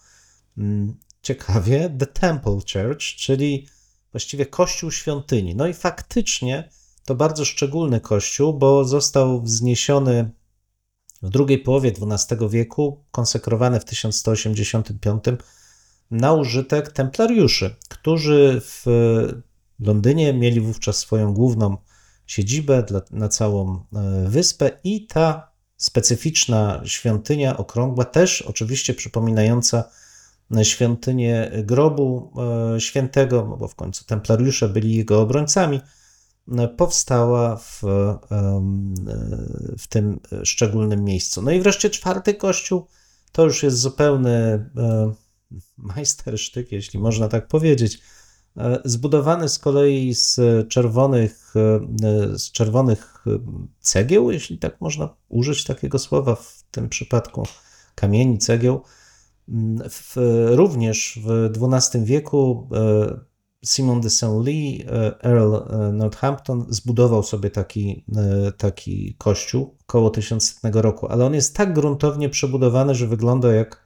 mm, 0.59 0.97
ciekawie 1.23 1.97
The 1.99 2.07
Temple 2.07 2.59
Church, 2.73 3.01
czyli 3.01 3.69
właściwie 4.13 4.47
kościół 4.47 4.91
świątyni. 4.91 5.55
No 5.55 5.67
i 5.67 5.75
faktycznie 5.75 6.69
to 7.05 7.15
bardzo 7.15 7.45
szczególny 7.45 8.01
kościół, 8.01 8.55
bo 8.55 8.85
został 8.85 9.43
wzniesiony 9.43 10.31
w 11.23 11.29
drugiej 11.31 11.59
połowie 11.59 11.93
XII 12.13 12.49
wieku, 12.49 13.05
konsekrowany 13.11 13.81
w 13.81 13.85
1185 13.85 15.25
na 16.11 16.33
użytek 16.33 16.93
templariuszy, 16.93 17.77
którzy 17.89 18.61
w 18.65 18.85
Londynie 19.81 20.33
mieli 20.33 20.61
wówczas 20.61 20.97
swoją 20.97 21.35
główną 21.35 21.77
siedzibę 22.27 22.83
dla, 22.83 23.03
na 23.11 23.29
całą 23.29 23.75
e, 23.75 24.29
wyspę 24.29 24.71
i 24.85 25.07
ta 25.07 25.53
specyficzna 25.77 26.83
świątynia 26.85 27.57
okrągła, 27.57 28.05
też 28.05 28.43
oczywiście 28.43 28.95
przypominająca 28.95 29.85
świątynię 30.63 31.51
grobu 31.65 32.33
e, 32.77 32.81
świętego, 32.81 33.47
no 33.51 33.57
bo 33.57 33.69
w 33.69 33.75
końcu 33.75 34.05
templariusze 34.05 34.69
byli 34.69 34.95
jego 34.95 35.21
obrońcami, 35.21 35.81
e, 36.59 36.69
powstała 36.69 37.57
w, 37.57 37.83
w 39.79 39.87
tym 39.89 40.21
szczególnym 40.45 41.05
miejscu. 41.05 41.43
No 41.43 41.51
i 41.51 41.61
wreszcie 41.61 41.91
czwarty 41.91 42.35
kościół 42.35 42.87
to 43.33 43.45
już 43.45 43.63
jest 43.63 43.79
zupełny 43.79 44.71
majstersztyk, 45.77 46.73
jeśli 46.73 46.99
można 46.99 47.29
tak 47.29 47.49
powiedzieć 47.49 47.99
E, 47.99 48.22
zbudowany 48.85 49.49
z 49.49 49.59
kolei 49.59 50.15
z 50.15 50.41
czerwonych, 50.69 51.55
e, 51.57 52.39
z 52.39 52.53
czerwonych 52.53 53.25
e, 53.27 53.31
cegieł, 53.81 54.31
jeśli 54.31 54.59
tak 54.59 54.81
można 54.81 55.15
użyć 55.29 55.65
takiego 55.65 55.99
słowa 55.99 56.35
w 56.35 56.65
tym 56.71 56.89
przypadku, 56.89 57.47
kamieni, 57.95 58.39
cegieł. 58.39 58.83
Mm, 59.49 59.91
w, 59.91 60.17
również 60.51 61.21
w 61.25 61.51
XII 61.73 62.05
wieku 62.05 62.69
Simon 63.65 64.01
de 64.01 64.11
Saint-Louis, 64.11 64.85
Earl 65.23 65.57
Northampton, 65.93 66.67
zbudował 66.69 67.23
sobie 67.23 67.51
taki, 67.51 68.05
taki 68.57 69.15
kościół 69.19 69.77
około 69.81 70.11
1100 70.11 70.83
roku, 70.83 71.07
ale 71.07 71.25
on 71.25 71.35
jest 71.35 71.57
tak 71.57 71.73
gruntownie 71.73 72.29
przebudowany, 72.29 72.95
że 72.95 73.07
wygląda 73.07 73.53
jak 73.53 73.83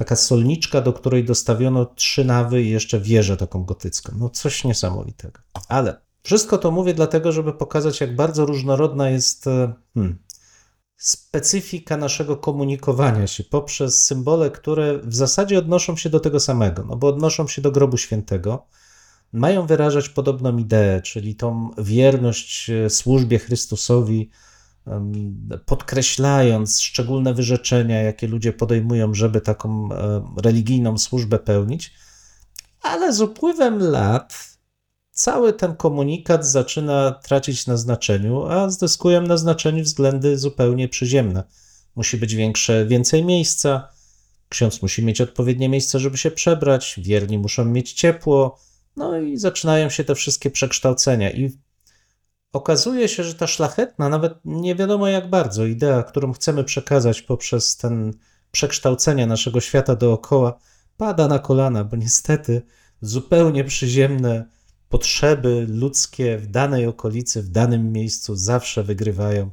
taka 0.00 0.16
solniczka, 0.16 0.80
do 0.80 0.92
której 0.92 1.24
dostawiono 1.24 1.84
trzy 1.84 2.24
nawy 2.24 2.62
i 2.62 2.70
jeszcze 2.70 3.00
wieżę 3.00 3.36
taką 3.36 3.64
gotycką. 3.64 4.12
No 4.18 4.30
coś 4.30 4.64
niesamowitego. 4.64 5.40
Ale 5.68 6.00
wszystko 6.22 6.58
to 6.58 6.70
mówię 6.70 6.94
dlatego, 6.94 7.32
żeby 7.32 7.52
pokazać, 7.52 8.00
jak 8.00 8.16
bardzo 8.16 8.46
różnorodna 8.46 9.10
jest 9.10 9.46
e, 9.46 9.72
hmm, 9.94 10.18
specyfika 10.96 11.96
naszego 11.96 12.36
komunikowania 12.36 13.26
się 13.26 13.44
poprzez 13.44 14.04
symbole, 14.04 14.50
które 14.50 14.98
w 14.98 15.14
zasadzie 15.14 15.58
odnoszą 15.58 15.96
się 15.96 16.10
do 16.10 16.20
tego 16.20 16.40
samego, 16.40 16.84
no 16.84 16.96
bo 16.96 17.08
odnoszą 17.08 17.48
się 17.48 17.62
do 17.62 17.72
grobu 17.72 17.96
świętego, 17.96 18.66
mają 19.32 19.66
wyrażać 19.66 20.08
podobną 20.08 20.56
ideę, 20.56 21.02
czyli 21.02 21.34
tą 21.34 21.70
wierność 21.78 22.70
e, 22.70 22.90
służbie 22.90 23.38
Chrystusowi, 23.38 24.30
podkreślając 25.66 26.80
szczególne 26.80 27.34
wyrzeczenia, 27.34 28.02
jakie 28.02 28.26
ludzie 28.26 28.52
podejmują, 28.52 29.14
żeby 29.14 29.40
taką 29.40 29.88
religijną 30.42 30.98
służbę 30.98 31.38
pełnić, 31.38 31.94
ale 32.82 33.12
z 33.12 33.20
upływem 33.20 33.78
lat 33.78 34.58
cały 35.10 35.52
ten 35.52 35.76
komunikat 35.76 36.46
zaczyna 36.46 37.12
tracić 37.12 37.66
na 37.66 37.76
znaczeniu, 37.76 38.46
a 38.46 38.70
zdyskują 38.70 39.22
na 39.22 39.36
znaczeniu 39.36 39.84
względy 39.84 40.38
zupełnie 40.38 40.88
przyziemne. 40.88 41.44
Musi 41.96 42.16
być 42.16 42.34
większe, 42.34 42.86
więcej 42.86 43.24
miejsca, 43.24 43.88
ksiądz 44.48 44.82
musi 44.82 45.04
mieć 45.04 45.20
odpowiednie 45.20 45.68
miejsce, 45.68 45.98
żeby 45.98 46.18
się 46.18 46.30
przebrać, 46.30 47.00
wierni 47.02 47.38
muszą 47.38 47.64
mieć 47.64 47.92
ciepło, 47.92 48.58
no 48.96 49.18
i 49.18 49.36
zaczynają 49.36 49.90
się 49.90 50.04
te 50.04 50.14
wszystkie 50.14 50.50
przekształcenia. 50.50 51.30
I 51.30 51.58
okazuje 52.52 53.08
się, 53.08 53.24
że 53.24 53.34
ta 53.34 53.46
szlachetna, 53.46 54.08
nawet 54.08 54.34
nie 54.44 54.74
wiadomo 54.74 55.08
jak 55.08 55.30
bardzo, 55.30 55.66
idea, 55.66 56.02
którą 56.02 56.32
chcemy 56.32 56.64
przekazać 56.64 57.22
poprzez 57.22 57.76
ten 57.76 58.12
przekształcenie 58.52 59.26
naszego 59.26 59.60
świata 59.60 59.96
dookoła, 59.96 60.58
pada 60.96 61.28
na 61.28 61.38
kolana, 61.38 61.84
bo 61.84 61.96
niestety 61.96 62.62
zupełnie 63.00 63.64
przyziemne 63.64 64.46
potrzeby 64.88 65.66
ludzkie 65.68 66.38
w 66.38 66.46
danej 66.46 66.86
okolicy, 66.86 67.42
w 67.42 67.48
danym 67.48 67.92
miejscu 67.92 68.36
zawsze 68.36 68.82
wygrywają. 68.82 69.50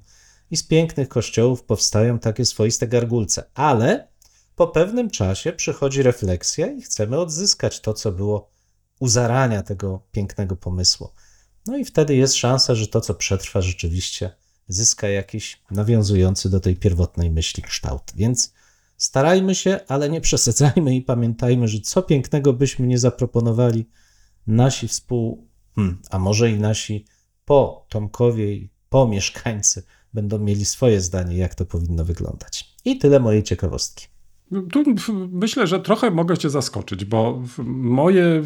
I 0.51 0.57
z 0.57 0.63
pięknych 0.63 1.09
kościołów 1.09 1.63
powstają 1.63 2.19
takie 2.19 2.45
swoiste 2.45 2.87
gargulce. 2.87 3.43
Ale 3.53 4.07
po 4.55 4.67
pewnym 4.67 5.09
czasie 5.09 5.53
przychodzi 5.53 6.03
refleksja 6.03 6.67
i 6.67 6.81
chcemy 6.81 7.19
odzyskać 7.19 7.79
to, 7.79 7.93
co 7.93 8.11
było 8.11 8.49
u 8.99 9.07
zarania 9.07 9.63
tego 9.63 10.01
pięknego 10.11 10.55
pomysłu. 10.55 11.09
No 11.67 11.77
i 11.77 11.85
wtedy 11.85 12.15
jest 12.15 12.35
szansa, 12.35 12.75
że 12.75 12.87
to, 12.87 13.01
co 13.01 13.13
przetrwa, 13.13 13.61
rzeczywiście 13.61 14.31
zyska 14.67 15.07
jakiś 15.07 15.61
nawiązujący 15.71 16.49
do 16.49 16.59
tej 16.59 16.75
pierwotnej 16.75 17.31
myśli 17.31 17.63
kształt. 17.63 18.03
Więc 18.15 18.53
starajmy 18.97 19.55
się, 19.55 19.79
ale 19.87 20.09
nie 20.09 20.21
przesadzajmy 20.21 20.95
i 20.95 21.01
pamiętajmy, 21.01 21.67
że 21.67 21.79
co 21.79 22.01
pięknego 22.01 22.53
byśmy 22.53 22.87
nie 22.87 22.97
zaproponowali, 22.97 23.89
nasi 24.47 24.87
współ, 24.87 25.47
hmm, 25.75 26.01
a 26.09 26.19
może 26.19 26.51
i 26.51 26.59
nasi 26.59 27.05
po 27.45 27.85
Tomkowie 27.89 28.53
i 28.53 28.69
po 28.89 29.07
mieszkańcy 29.07 29.83
będą 30.13 30.39
mieli 30.39 30.65
swoje 30.65 31.01
zdanie, 31.01 31.37
jak 31.37 31.55
to 31.55 31.65
powinno 31.65 32.05
wyglądać. 32.05 32.75
I 32.85 32.97
tyle 32.97 33.19
mojej 33.19 33.43
ciekawostki. 33.43 34.07
Tu 34.71 34.83
myślę, 35.31 35.67
że 35.67 35.79
trochę 35.79 36.11
mogę 36.11 36.37
Cię 36.37 36.49
zaskoczyć, 36.49 37.05
bo 37.05 37.41
moje 37.65 38.43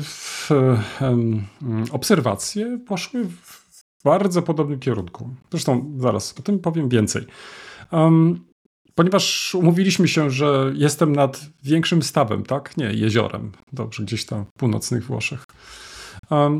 obserwacje 1.92 2.80
poszły 2.88 3.26
w 3.26 3.62
bardzo 4.04 4.42
podobnym 4.42 4.80
kierunku. 4.80 5.30
Zresztą 5.52 5.94
zaraz 5.98 6.40
o 6.40 6.42
tym 6.42 6.60
powiem 6.60 6.90
więcej. 6.90 7.26
ponieważ 8.96 9.56
umówiliśmy 9.56 10.08
się, 10.08 10.30
że 10.30 10.74
jestem 10.76 11.16
nad 11.16 11.46
większym 11.64 12.04
stawem, 12.04 12.44
tak? 12.44 12.78
Nie, 12.78 12.86
jeziorem. 12.86 13.52
Dobrze, 13.74 14.04
gdzieś 14.04 14.26
tam 14.26 14.46
w 14.46 14.60
północnych 14.60 15.06
Włoszech. 15.06 15.44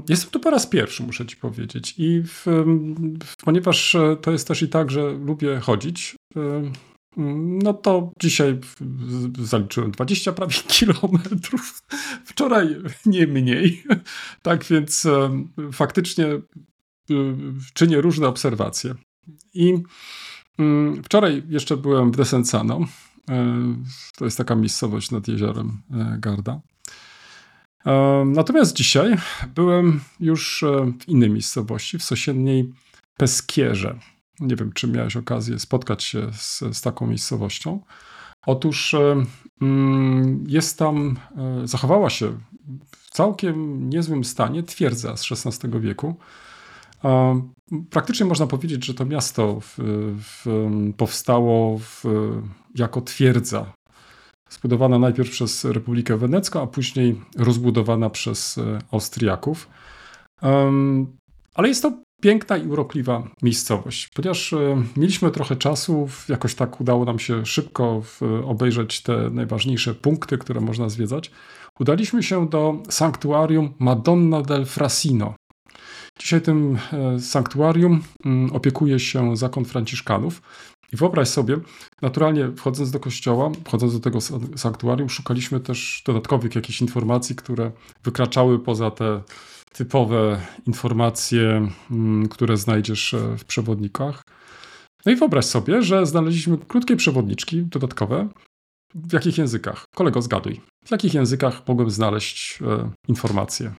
Jestem 0.10 0.32
tu 0.32 0.40
po 0.40 0.50
raz 0.50 0.68
pierwszy, 0.68 1.04
muszę 1.04 1.26
ci 1.26 1.38
powiedzieć. 1.38 1.96
I 1.98 2.24
w, 2.26 2.46
ponieważ 3.46 3.96
to 4.22 4.32
jest 4.32 4.48
też 4.48 4.62
i 4.62 4.70
tak, 4.70 4.92
że 4.92 5.12
lubię 5.12 5.60
chodzić, 5.60 6.16
no 7.18 7.74
to 7.74 8.12
dzisiaj 8.22 8.60
zaliczyłem 9.40 9.92
20 9.92 10.32
prawie 10.32 10.56
kilometrów. 10.78 11.84
Wczoraj 12.26 12.76
nie 13.06 13.28
mniej. 13.28 13.84
Tak 14.42 14.64
więc 14.64 15.08
faktycznie 15.72 16.26
y, 16.26 16.42
czynię 17.74 18.02
różne 18.02 18.28
obserwacje. 18.28 18.96
I 19.54 19.74
mm, 20.58 21.04
wczoraj 21.04 21.44
jeszcze 21.50 21.78
byłem 21.78 22.12
w 22.12 22.18
Desenzano. 22.18 22.80
E, 23.30 23.76
to 24.18 24.26
jest 24.26 24.38
taka 24.38 24.56
miejscowość 24.56 25.12
nad 25.12 25.28
jeziorem 25.28 25.82
e, 25.92 26.18
Garda. 26.20 26.62
E, 27.86 28.24
natomiast 28.26 28.76
dzisiaj 28.76 29.16
byłem 29.56 30.02
już 30.20 30.64
w 31.00 31.10
innej 31.10 31.30
miejscowości, 31.30 31.98
w 31.98 32.04
sąsiedniej 32.04 32.74
Peskierze. 33.18 34.00
Nie 34.40 34.56
wiem, 34.56 34.74
czy 34.74 34.88
miałeś 34.88 35.18
okazję 35.18 35.60
spotkać 35.60 36.04
się 36.04 36.34
z, 36.34 36.60
z 36.72 36.82
taką 36.82 37.08
miejscowością. 37.08 37.80
Otóż 38.46 38.94
e, 38.94 39.26
mm, 39.62 40.44
jest 40.48 40.80
tam, 40.80 41.20
e, 41.38 41.68
zachowała 41.68 42.10
się 42.10 42.38
w 42.92 43.10
całkiem 43.10 43.90
niezłym 43.90 44.24
stanie 44.24 44.64
twierdza 44.64 45.18
z 45.18 45.32
XVI 45.32 45.80
wieku. 45.80 46.16
Praktycznie 47.90 48.26
można 48.26 48.48
powiedzieć, 48.48 48.86
że 48.86 48.94
to 48.94 49.06
miasto 49.06 49.60
w, 49.60 49.76
w, 50.18 50.70
powstało 50.98 51.78
w, 51.80 52.04
jako 52.76 53.02
twierdza. 53.02 53.74
Zbudowana 54.50 55.00
najpierw 55.00 55.30
przez 55.30 55.66
Republikę 55.66 56.18
Wenecką, 56.18 56.62
a 56.62 56.68
później 56.68 57.22
rozbudowana 57.38 58.10
przez 58.10 58.58
e, 58.58 58.80
Austriaków. 58.92 59.70
Ale 61.56 61.68
jest 61.68 61.82
to 61.82 62.02
piękna 62.22 62.58
i 62.58 62.68
urokliwa 62.68 63.24
miejscowość. 63.42 64.10
Ponieważ 64.14 64.54
e, 64.54 64.84
mieliśmy 64.98 65.32
trochę 65.32 65.56
czasu, 65.56 66.10
jakoś 66.30 66.56
tak 66.56 66.82
udało 66.82 67.06
nam 67.06 67.20
się 67.20 67.46
szybko 67.46 68.02
obejrzeć 68.46 69.02
te 69.02 69.30
najważniejsze 69.30 69.94
punkty, 69.96 70.38
które 70.38 70.62
można 70.62 70.90
zwiedzać. 70.90 71.32
Udaliśmy 71.80 72.24
się 72.24 72.50
do 72.50 72.84
sanktuarium 72.90 73.74
Madonna 73.80 74.42
del 74.42 74.66
Frasino. 74.66 75.36
Dzisiaj 76.20 76.42
tym 76.42 76.78
e, 76.94 77.20
sanktuarium 77.20 78.04
mm, 78.26 78.56
opiekuje 78.56 79.00
się 79.00 79.38
zakon 79.38 79.66
Franciszkanów. 79.66 80.42
I 80.94 80.98
wyobraź 80.98 81.28
sobie, 81.28 81.58
naturalnie 82.02 82.52
wchodząc 82.56 82.92
do 82.92 83.00
kościoła, 83.00 83.52
wchodząc 83.66 83.94
do 83.94 84.00
tego 84.00 84.20
sanktuarium, 84.56 85.10
szukaliśmy 85.10 85.60
też 85.60 86.04
dodatkowych 86.06 86.56
jakichś 86.56 86.82
informacji, 86.82 87.36
które 87.36 87.72
wykraczały 88.04 88.60
poza 88.60 88.92
te 88.92 89.22
typowe 89.74 90.42
informacje, 90.68 91.70
mm, 91.92 92.28
które 92.28 92.58
znajdziesz 92.58 93.14
e, 93.14 93.38
w 93.38 93.46
przewodnikach. 93.46 94.22
No 95.06 95.12
i 95.12 95.16
wyobraź 95.16 95.46
sobie, 95.46 95.82
że 95.82 96.06
znaleźliśmy 96.06 96.58
krótkie 96.58 96.96
przewodniczki 96.96 97.64
dodatkowe. 97.66 98.30
W 98.96 99.14
jakich 99.14 99.38
językach? 99.38 99.86
Kolego, 99.96 100.22
zgaduj. 100.22 100.62
W 100.86 100.92
jakich 100.92 101.14
językach 101.14 101.68
mogłem 101.68 101.92
znaleźć 101.92 102.60
e, 102.62 102.90
informacje? 103.08 103.74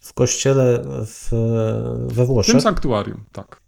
W 0.00 0.12
kościele 0.12 0.84
w, 1.06 1.30
we 2.06 2.26
Włoszech? 2.26 2.50
W 2.50 2.52
tym 2.52 2.60
sanktuarium, 2.60 3.24
tak. 3.32 3.60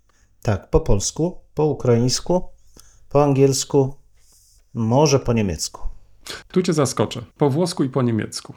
Tak, 0.42 0.71
po 0.71 0.80
polsku, 0.80 1.38
po 1.54 1.64
ukraińsku, 1.64 2.49
po 3.09 3.25
angielsku, 3.25 3.94
może 4.75 5.21
po 5.21 5.33
niemiecku. 5.33 5.80
Tu 6.49 6.62
cię 6.62 6.73
zaskoczę. 6.73 7.25
Po 7.37 7.50
włosku 7.50 7.85
i 7.85 7.88
po 7.88 8.02
niemiecku. 8.02 8.54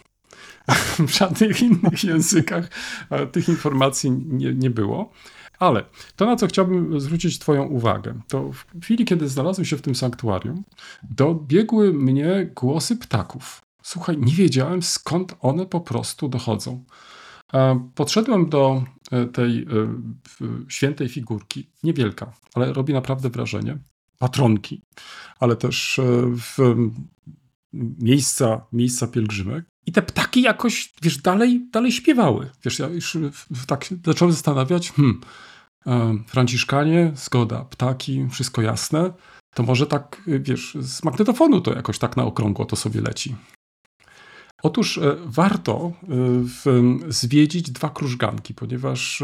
W 1.07 1.09
żadnych 1.09 1.61
innych 1.61 2.03
językach 2.03 2.69
e, 3.09 3.27
tych 3.27 3.49
informacji 3.49 4.11
nie, 4.11 4.53
nie 4.53 4.69
było. 4.69 5.11
Ale 5.59 5.83
to, 6.15 6.25
na 6.25 6.35
co 6.35 6.47
chciałbym 6.47 6.99
zwrócić 6.99 7.39
Twoją 7.39 7.63
uwagę, 7.63 8.21
to 8.27 8.51
w 8.51 8.83
chwili, 8.83 9.05
kiedy 9.05 9.29
znalazłem 9.29 9.65
się 9.65 9.77
w 9.77 9.81
tym 9.81 9.95
sanktuarium, 9.95 10.63
dobiegły 11.03 11.93
mnie 11.93 12.51
głosy 12.55 12.97
ptaków. 12.97 13.61
Słuchaj, 13.83 14.17
nie 14.17 14.33
wiedziałem 14.33 14.81
skąd 14.81 15.35
one 15.39 15.65
po 15.65 15.81
prostu 15.81 16.29
dochodzą. 16.29 16.83
E, 17.53 17.89
podszedłem 17.95 18.49
do 18.49 18.83
e, 19.11 19.25
tej 19.25 19.67
świętej 20.67 21.09
figurki, 21.09 21.69
niewielka, 21.83 22.31
ale 22.55 22.73
robi 22.73 22.93
naprawdę 22.93 23.29
wrażenie, 23.29 23.77
patronki, 24.19 24.81
ale 25.39 25.55
też 25.55 25.99
w 26.35 26.75
miejsca, 27.99 28.65
miejsca 28.73 29.07
pielgrzymek. 29.07 29.65
I 29.87 29.91
te 29.91 30.01
ptaki 30.01 30.41
jakoś, 30.41 30.93
wiesz, 31.01 31.17
dalej, 31.17 31.67
dalej 31.71 31.91
śpiewały. 31.91 32.49
Wiesz, 32.65 32.79
ja 32.79 32.87
już 32.87 33.17
tak 33.67 33.83
się 33.83 33.95
zacząłem 34.05 34.31
zastanawiać, 34.31 34.91
hmm, 34.91 35.21
e, 35.87 36.17
Franciszkanie, 36.27 37.11
zgoda, 37.15 37.65
ptaki, 37.65 38.27
wszystko 38.31 38.61
jasne, 38.61 39.13
to 39.55 39.63
może 39.63 39.87
tak, 39.87 40.21
wiesz, 40.27 40.77
z 40.79 41.03
magnetofonu 41.03 41.61
to 41.61 41.73
jakoś 41.73 41.99
tak 41.99 42.17
na 42.17 42.23
okrągło 42.23 42.65
to 42.65 42.75
sobie 42.75 43.01
leci. 43.01 43.35
Otóż 44.63 44.97
e, 44.97 45.15
warto 45.25 45.91
e, 46.03 47.11
zwiedzić 47.11 47.71
dwa 47.71 47.89
krużganki, 47.89 48.53
ponieważ 48.53 49.23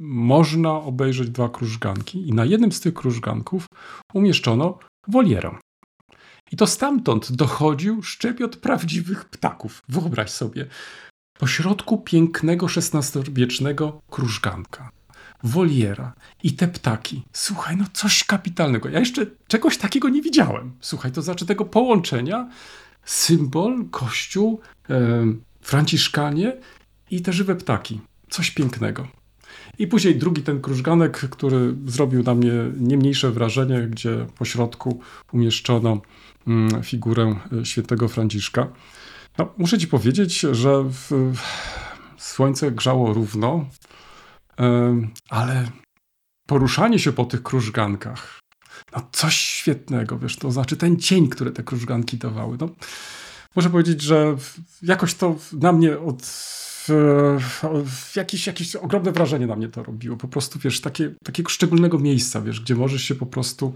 można 0.00 0.72
obejrzeć 0.72 1.30
dwa 1.30 1.48
krużganki 1.48 2.28
i 2.28 2.32
na 2.32 2.44
jednym 2.44 2.72
z 2.72 2.80
tych 2.80 2.94
krużganków 2.94 3.66
umieszczono 4.14 4.78
wolierę. 5.08 5.58
I 6.52 6.56
to 6.56 6.66
stamtąd 6.66 7.32
dochodził 7.32 8.02
szczepiot 8.02 8.56
prawdziwych 8.56 9.24
ptaków. 9.24 9.82
Wyobraź 9.88 10.30
sobie, 10.30 10.66
pośrodku 11.38 11.98
pięknego 11.98 12.66
XVI-wiecznego 12.66 14.02
krużganka, 14.10 14.90
woliera 15.42 16.12
i 16.42 16.52
te 16.52 16.68
ptaki. 16.68 17.22
Słuchaj, 17.32 17.76
no 17.76 17.84
coś 17.92 18.24
kapitalnego. 18.24 18.88
Ja 18.88 18.98
jeszcze 18.98 19.26
czegoś 19.46 19.78
takiego 19.78 20.08
nie 20.08 20.22
widziałem. 20.22 20.72
Słuchaj, 20.80 21.12
to 21.12 21.22
znaczy 21.22 21.46
tego 21.46 21.64
połączenia 21.64 22.48
symbol, 23.04 23.84
kościół, 23.90 24.60
e, 24.90 25.26
franciszkanie 25.60 26.56
i 27.10 27.22
te 27.22 27.32
żywe 27.32 27.56
ptaki. 27.56 28.00
Coś 28.30 28.50
pięknego. 28.50 29.08
I 29.78 29.86
później 29.86 30.16
drugi 30.16 30.42
ten 30.42 30.60
krużganek, 30.60 31.18
który 31.18 31.74
zrobił 31.86 32.22
na 32.22 32.34
mnie 32.34 32.52
nie 32.76 32.96
mniejsze 32.96 33.30
wrażenie, 33.30 33.88
gdzie 33.90 34.26
po 34.38 34.44
środku 34.44 35.00
umieszczono 35.32 36.00
figurę 36.82 37.36
e, 37.60 37.64
świętego 37.66 38.08
Franciszka. 38.08 38.68
No, 39.38 39.54
muszę 39.58 39.78
ci 39.78 39.88
powiedzieć, 39.88 40.40
że 40.40 40.84
słońce 42.18 42.72
grzało 42.72 43.14
równo, 43.14 43.66
ale 45.28 45.70
poruszanie 46.46 46.98
się 46.98 47.12
po 47.12 47.24
tych 47.24 47.42
krużgankach, 47.42 48.40
no 48.96 49.08
coś 49.12 49.36
świetnego, 49.36 50.18
wiesz, 50.18 50.36
to 50.36 50.50
znaczy 50.50 50.76
ten 50.76 50.96
cień, 50.96 51.28
który 51.28 51.50
te 51.50 51.62
krużganki 51.62 52.18
dawały. 52.18 52.56
No, 52.60 52.68
muszę 53.56 53.70
powiedzieć, 53.70 54.02
że 54.02 54.36
jakoś 54.82 55.14
to 55.14 55.36
na 55.52 55.72
mnie 55.72 55.98
od 55.98 56.22
w, 56.88 58.16
jakieś, 58.16 58.46
jakieś 58.46 58.76
ogromne 58.76 59.12
wrażenie 59.12 59.46
na 59.46 59.56
mnie 59.56 59.68
to 59.68 59.82
robiło. 59.82 60.16
Po 60.16 60.28
prostu, 60.28 60.58
wiesz, 60.58 60.80
takie, 60.80 61.14
takiego 61.24 61.48
szczególnego 61.48 61.98
miejsca, 61.98 62.40
wiesz, 62.40 62.60
gdzie 62.60 62.74
możesz 62.74 63.02
się 63.02 63.14
po 63.14 63.26
prostu 63.26 63.74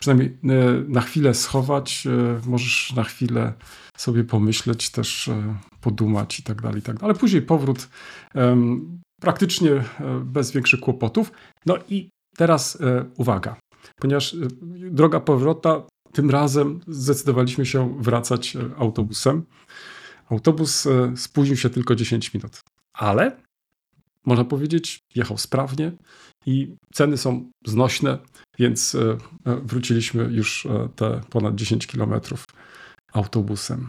przynajmniej 0.00 0.28
e, 0.28 0.38
na 0.88 1.00
chwilę 1.00 1.34
schować, 1.34 2.06
e, 2.06 2.40
możesz 2.48 2.92
na 2.96 3.04
chwilę 3.04 3.52
sobie 3.96 4.24
pomyśleć, 4.24 4.90
też 4.90 5.28
e, 5.28 5.54
podumać 5.80 6.38
i 6.38 6.42
tak 6.42 6.62
dalej, 6.62 6.78
i 6.78 6.82
tak 6.82 6.96
dalej. 6.96 7.10
Ale 7.10 7.20
później 7.20 7.42
powrót 7.42 7.88
praktycznie 9.20 9.70
bez 10.24 10.52
większych 10.52 10.80
kłopotów. 10.80 11.32
No 11.66 11.78
i 11.88 12.08
teraz 12.36 12.78
uwaga, 13.16 13.56
ponieważ 14.00 14.36
droga 14.90 15.20
powrota, 15.20 15.82
tym 16.12 16.30
razem 16.30 16.80
zdecydowaliśmy 16.88 17.66
się 17.66 18.02
wracać 18.02 18.56
autobusem. 18.78 19.42
Autobus 20.30 20.86
e, 20.86 21.16
spóźnił 21.16 21.56
się 21.56 21.70
tylko 21.70 21.94
10 21.94 22.34
minut, 22.34 22.60
ale 22.92 23.36
można 24.24 24.44
powiedzieć, 24.44 24.98
jechał 25.14 25.38
sprawnie 25.38 25.92
i 26.46 26.74
ceny 26.94 27.16
są 27.16 27.50
znośne, 27.66 28.18
więc 28.58 28.94
e, 28.94 29.16
e, 29.52 29.56
wróciliśmy 29.64 30.22
już 30.22 30.66
te 30.96 31.20
ponad 31.30 31.54
10 31.54 31.86
kilometrów 31.86 32.44
autobusem. 33.12 33.88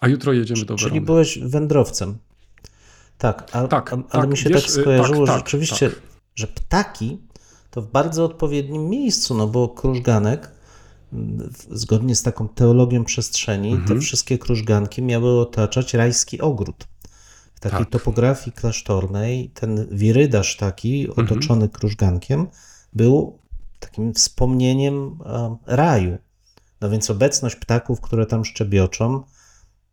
A 0.00 0.08
jutro 0.08 0.32
jedziemy 0.32 0.60
do 0.60 0.76
Werony. 0.76 0.88
Czyli 0.88 1.00
byłeś 1.00 1.38
wędrowcem. 1.38 2.18
Tak, 3.18 3.50
a, 3.52 3.68
tak, 3.68 3.92
a, 3.92 3.96
ale 3.96 4.22
tak, 4.22 4.30
mi 4.30 4.36
się 4.36 4.50
wiesz, 4.50 4.62
tak 4.62 4.70
skojarzyło 4.70 5.26
tak, 5.26 5.38
rzeczywiście, 5.38 5.90
tak. 5.90 6.00
że 6.34 6.46
ptaki 6.46 7.18
to 7.70 7.82
w 7.82 7.90
bardzo 7.90 8.24
odpowiednim 8.24 8.88
miejscu, 8.88 9.34
no 9.34 9.46
bo 9.46 9.68
krużganek 9.68 10.50
zgodnie 11.70 12.14
z 12.14 12.22
taką 12.22 12.48
teologią 12.48 13.04
przestrzeni, 13.04 13.72
mhm. 13.72 13.88
te 13.88 14.00
wszystkie 14.00 14.38
krużganki 14.38 15.02
miały 15.02 15.40
otaczać 15.40 15.94
rajski 15.94 16.40
ogród. 16.40 16.88
W 17.54 17.60
takiej 17.60 17.78
tak. 17.78 17.90
topografii 17.90 18.56
klasztornej 18.56 19.50
ten 19.50 19.86
wirydarz 19.90 20.56
taki 20.56 21.08
mhm. 21.08 21.26
otoczony 21.26 21.68
krużgankiem 21.68 22.46
był 22.92 23.38
takim 23.80 24.14
wspomnieniem 24.14 25.18
raju. 25.66 26.18
No 26.80 26.90
więc 26.90 27.10
obecność 27.10 27.56
ptaków, 27.56 28.00
które 28.00 28.26
tam 28.26 28.44
szczebioczą, 28.44 29.22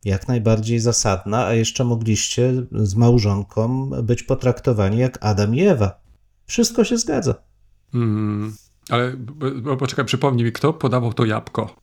jak 0.05 0.27
najbardziej 0.27 0.79
zasadna, 0.79 1.45
a 1.45 1.53
jeszcze 1.53 1.83
mogliście 1.83 2.53
z 2.71 2.95
małżonką 2.95 3.89
być 4.03 4.23
potraktowani 4.23 4.97
jak 4.97 5.17
Adam 5.21 5.55
i 5.55 5.61
Ewa. 5.61 6.01
Wszystko 6.45 6.83
się 6.83 6.97
zgadza. 6.97 7.35
Mm. 7.93 8.55
Ale 8.89 9.15
poczekaj, 9.79 10.05
przypomnij 10.05 10.45
mi, 10.45 10.51
kto 10.51 10.73
podawał 10.73 11.13
to 11.13 11.25
jabłko. 11.25 11.75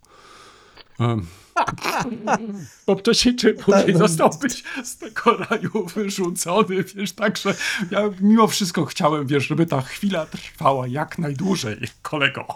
Um. 0.98 1.26
Bo 2.86 2.96
wcześniej 2.96 3.36
czy 3.36 3.54
później 3.54 3.84
tak, 3.84 3.94
no. 3.94 4.08
został 4.08 4.30
być 4.42 4.64
z 4.84 4.98
tego 4.98 5.36
raju 5.36 5.86
wyrzucony, 5.94 6.84
wiesz, 6.96 7.12
także 7.12 7.54
ja 7.90 8.10
mimo 8.20 8.46
wszystko 8.46 8.84
chciałem, 8.84 9.26
wiesz, 9.26 9.48
żeby 9.48 9.66
ta 9.66 9.80
chwila 9.80 10.26
trwała 10.26 10.86
jak 10.86 11.18
najdłużej, 11.18 11.76
kolego. 12.02 12.46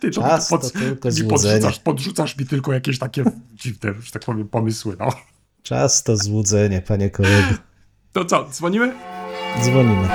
Ty 0.00 0.10
to, 0.10 0.20
Czas, 0.20 0.50
pod, 0.50 0.72
to 0.72 0.78
tylko 0.78 1.08
mi 1.08 1.24
podrzucasz, 1.24 1.78
podrzucasz 1.78 2.36
mi 2.36 2.46
tylko 2.46 2.72
jakieś 2.72 2.98
takie 2.98 3.24
dziwne, 3.62 3.94
że 4.00 4.12
tak 4.12 4.24
powiem, 4.24 4.48
pomysły, 4.48 4.96
no. 4.98 5.08
Czas 5.62 6.02
to 6.02 6.16
złudzenie, 6.16 6.82
panie 6.82 7.10
kolego. 7.10 7.54
To 8.12 8.24
co, 8.24 8.48
dzwonimy? 8.50 8.94
Dzwonimy. 9.62 10.08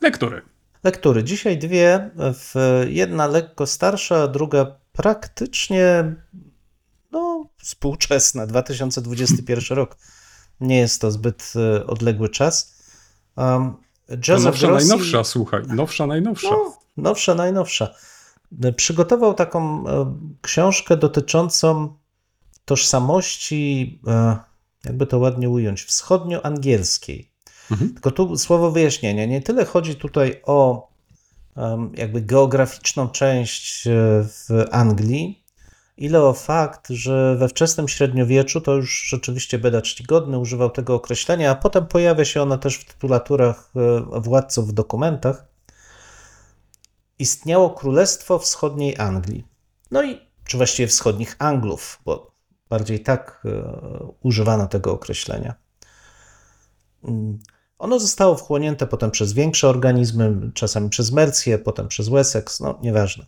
Lektury. 0.00 0.42
Lektury. 0.84 1.24
Dzisiaj 1.24 1.58
dwie. 1.58 2.10
Jedna 2.88 3.26
lekko 3.26 3.66
starsza, 3.66 4.28
druga 4.28 4.76
praktycznie 4.92 6.14
no, 7.12 7.46
współczesna. 7.58 8.46
2021 8.46 9.76
rok. 9.76 9.96
Nie 10.60 10.78
jest 10.78 11.00
to 11.00 11.10
zbyt 11.10 11.52
e, 11.56 11.86
odległy 11.86 12.28
czas. 12.28 12.80
Um, 13.36 13.76
nowsza, 14.28 14.50
Grossi, 14.50 14.66
najnowsza, 14.66 15.24
słuchaj. 15.24 15.62
Nowsza, 15.68 16.06
najnowsza. 16.06 16.50
No, 16.50 16.78
nowsza, 16.96 17.34
najnowsza. 17.34 17.94
Przygotował 18.76 19.34
taką 19.34 19.88
e, 19.88 20.14
książkę 20.42 20.96
dotyczącą 20.96 21.94
tożsamości, 22.64 24.00
e, 24.06 24.36
jakby 24.84 25.06
to 25.06 25.18
ładnie 25.18 25.50
ująć, 25.50 25.82
wschodnioangielskiej. 25.82 27.29
Mhm. 27.70 27.94
Tylko 27.94 28.10
tu 28.10 28.38
słowo 28.38 28.70
wyjaśnienia. 28.70 29.26
Nie 29.26 29.42
tyle 29.42 29.64
chodzi 29.64 29.96
tutaj 29.96 30.40
o 30.44 30.90
jakby 31.94 32.20
geograficzną 32.20 33.08
część 33.08 33.86
e, 33.86 33.90
w 34.24 34.48
Anglii, 34.70 35.44
ile 35.96 36.22
o 36.22 36.32
fakt, 36.32 36.88
że 36.88 37.36
we 37.36 37.48
wczesnym 37.48 37.88
średniowieczu 37.88 38.60
to 38.60 38.74
już 38.74 39.06
rzeczywiście 39.08 39.58
Beda 39.58 39.82
Czcigodny 39.82 40.38
używał 40.38 40.70
tego 40.70 40.94
określenia, 40.94 41.50
a 41.50 41.54
potem 41.54 41.86
pojawia 41.86 42.24
się 42.24 42.42
ono 42.42 42.58
też 42.58 42.76
w 42.76 42.84
tytulaturach 42.84 43.72
e, 43.76 44.20
władców 44.20 44.68
w 44.68 44.72
dokumentach. 44.72 45.44
Istniało 47.18 47.70
Królestwo 47.70 48.38
Wschodniej 48.38 48.98
Anglii. 48.98 49.44
No 49.90 50.02
i 50.02 50.20
czy 50.44 50.56
właściwie 50.56 50.86
wschodnich 50.86 51.36
Anglów, 51.38 52.00
bo 52.04 52.30
bardziej 52.68 53.00
tak 53.00 53.42
używano 54.20 54.66
tego 54.66 54.92
określenia. 54.92 55.54
Ono 57.80 57.98
zostało 57.98 58.36
wchłonięte 58.36 58.86
potem 58.86 59.10
przez 59.10 59.32
większe 59.32 59.68
organizmy, 59.68 60.50
czasami 60.54 60.88
przez 60.90 61.12
Mercję, 61.12 61.58
potem 61.58 61.88
przez 61.88 62.08
Wessex, 62.08 62.60
no 62.60 62.78
nieważne. 62.82 63.26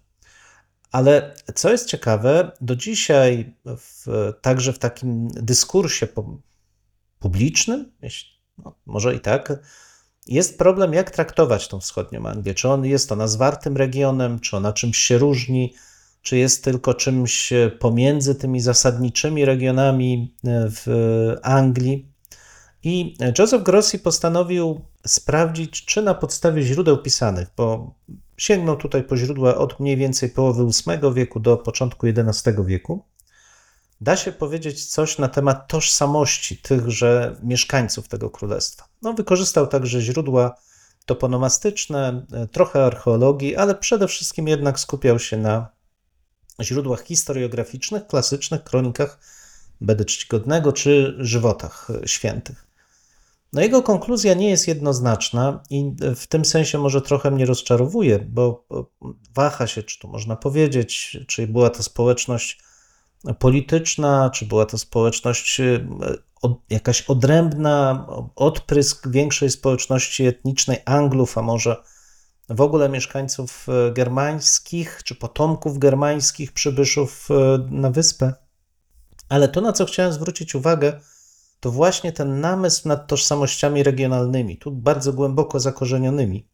Ale 0.90 1.34
co 1.54 1.70
jest 1.70 1.88
ciekawe, 1.88 2.52
do 2.60 2.76
dzisiaj, 2.76 3.54
w, 3.64 4.06
także 4.40 4.72
w 4.72 4.78
takim 4.78 5.28
dyskursie 5.28 6.08
publicznym, 7.18 7.92
no, 8.58 8.74
może 8.86 9.14
i 9.14 9.20
tak, 9.20 9.52
jest 10.26 10.58
problem, 10.58 10.92
jak 10.92 11.10
traktować 11.10 11.68
tą 11.68 11.80
wschodnią 11.80 12.26
Anglię. 12.26 12.54
Czy 12.54 12.68
on 12.68 12.84
jest 12.84 13.12
ona 13.12 13.28
zwartym 13.28 13.76
regionem, 13.76 14.40
czy 14.40 14.56
ona 14.56 14.72
czymś 14.72 14.96
się 14.98 15.18
różni, 15.18 15.74
czy 16.22 16.36
jest 16.36 16.64
tylko 16.64 16.94
czymś 16.94 17.52
pomiędzy 17.78 18.34
tymi 18.34 18.60
zasadniczymi 18.60 19.44
regionami 19.44 20.34
w 20.44 20.86
Anglii. 21.42 22.11
I 22.84 23.16
Joseph 23.38 23.62
Grossi 23.62 23.98
postanowił 23.98 24.80
sprawdzić, 25.06 25.84
czy 25.84 26.02
na 26.02 26.14
podstawie 26.14 26.62
źródeł 26.62 26.98
pisanych, 26.98 27.48
bo 27.56 27.94
sięgnął 28.36 28.76
tutaj 28.76 29.02
po 29.02 29.16
źródła 29.16 29.54
od 29.54 29.80
mniej 29.80 29.96
więcej 29.96 30.30
połowy 30.30 30.66
VIII 30.66 31.14
wieku 31.14 31.40
do 31.40 31.56
początku 31.56 32.06
XI 32.06 32.50
wieku, 32.66 33.04
da 34.00 34.16
się 34.16 34.32
powiedzieć 34.32 34.86
coś 34.86 35.18
na 35.18 35.28
temat 35.28 35.68
tożsamości 35.68 36.56
tychże 36.56 37.36
mieszkańców 37.42 38.08
tego 38.08 38.30
królestwa. 38.30 38.84
No, 39.02 39.12
wykorzystał 39.12 39.66
także 39.66 40.00
źródła 40.00 40.54
toponomastyczne, 41.06 42.26
trochę 42.52 42.84
archeologii, 42.84 43.56
ale 43.56 43.74
przede 43.74 44.08
wszystkim 44.08 44.48
jednak 44.48 44.80
skupiał 44.80 45.18
się 45.18 45.36
na 45.36 45.68
źródłach 46.60 47.02
historiograficznych, 47.02 48.06
klasycznych, 48.06 48.64
kronikach 48.64 49.18
Bedy 49.80 50.04
Czcigodnego 50.04 50.72
czy 50.72 51.16
żywotach 51.18 51.88
świętych. 52.06 52.71
No 53.52 53.60
jego 53.60 53.82
konkluzja 53.82 54.34
nie 54.34 54.50
jest 54.50 54.68
jednoznaczna 54.68 55.62
i 55.70 55.92
w 56.16 56.26
tym 56.26 56.44
sensie 56.44 56.78
może 56.78 57.02
trochę 57.02 57.30
mnie 57.30 57.46
rozczarowuje, 57.46 58.18
bo 58.18 58.66
waha 59.34 59.66
się, 59.66 59.82
czy 59.82 59.98
to 59.98 60.08
można 60.08 60.36
powiedzieć, 60.36 61.18
czy 61.26 61.46
była 61.46 61.70
to 61.70 61.82
społeczność 61.82 62.60
polityczna, 63.38 64.30
czy 64.30 64.46
była 64.46 64.66
to 64.66 64.78
społeczność 64.78 65.60
e, 65.60 65.86
jakaś 66.70 67.02
odrębna, 67.02 68.06
odprysk 68.36 69.08
większej 69.08 69.50
społeczności 69.50 70.24
etnicznej 70.24 70.78
Anglów, 70.84 71.38
a 71.38 71.42
może 71.42 71.76
w 72.48 72.60
ogóle 72.60 72.88
mieszkańców 72.88 73.66
e, 73.68 73.92
germańskich, 73.92 75.00
czy 75.04 75.14
potomków 75.14 75.78
germańskich 75.78 76.52
przybyszów 76.52 77.28
e, 77.30 77.34
na 77.70 77.90
wyspę. 77.90 78.32
Ale 79.28 79.48
to, 79.48 79.60
na 79.60 79.72
co 79.72 79.84
chciałem 79.84 80.12
zwrócić 80.12 80.54
uwagę, 80.54 81.00
to 81.62 81.70
właśnie 81.70 82.12
ten 82.12 82.40
namysł 82.40 82.88
nad 82.88 83.06
tożsamościami 83.06 83.82
regionalnymi, 83.82 84.56
tu 84.56 84.70
bardzo 84.70 85.12
głęboko 85.12 85.60
zakorzenionymi, 85.60 86.46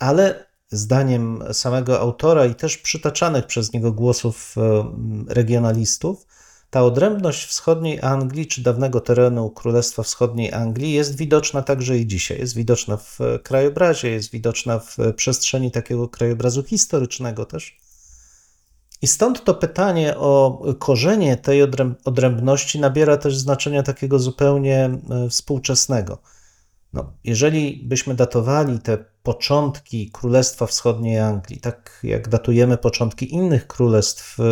ale 0.00 0.46
zdaniem 0.70 1.44
samego 1.52 2.00
autora 2.00 2.46
i 2.46 2.54
też 2.54 2.78
przytaczanych 2.78 3.46
przez 3.46 3.72
niego 3.72 3.92
głosów 3.92 4.54
e, 4.56 4.84
regionalistów, 5.28 6.26
ta 6.70 6.82
odrębność 6.82 7.46
wschodniej 7.46 8.00
Anglii, 8.02 8.46
czy 8.46 8.62
dawnego 8.62 9.00
terenu 9.00 9.50
Królestwa 9.50 10.02
Wschodniej 10.02 10.52
Anglii 10.52 10.92
jest 10.92 11.16
widoczna 11.16 11.62
także 11.62 11.98
i 11.98 12.06
dzisiaj. 12.06 12.38
Jest 12.38 12.54
widoczna 12.54 12.96
w 12.96 13.18
krajobrazie, 13.42 14.10
jest 14.10 14.30
widoczna 14.30 14.78
w 14.78 14.96
przestrzeni 15.16 15.70
takiego 15.70 16.08
krajobrazu 16.08 16.62
historycznego 16.62 17.44
też. 17.44 17.83
I 19.04 19.06
stąd 19.06 19.44
to 19.44 19.54
pytanie 19.54 20.16
o 20.16 20.62
korzenie 20.78 21.36
tej 21.36 21.62
odrębności 22.04 22.80
nabiera 22.80 23.16
też 23.16 23.36
znaczenia 23.36 23.82
takiego 23.82 24.18
zupełnie 24.18 24.90
e, 25.10 25.28
współczesnego. 25.28 26.18
No, 26.92 27.12
jeżeli 27.24 27.86
byśmy 27.86 28.14
datowali 28.14 28.78
te 28.78 29.04
początki 29.22 30.10
Królestwa 30.10 30.66
Wschodniej 30.66 31.18
Anglii, 31.18 31.60
tak 31.60 32.00
jak 32.02 32.28
datujemy 32.28 32.78
początki 32.78 33.34
innych 33.34 33.66
królestw 33.66 34.40
e, 34.40 34.44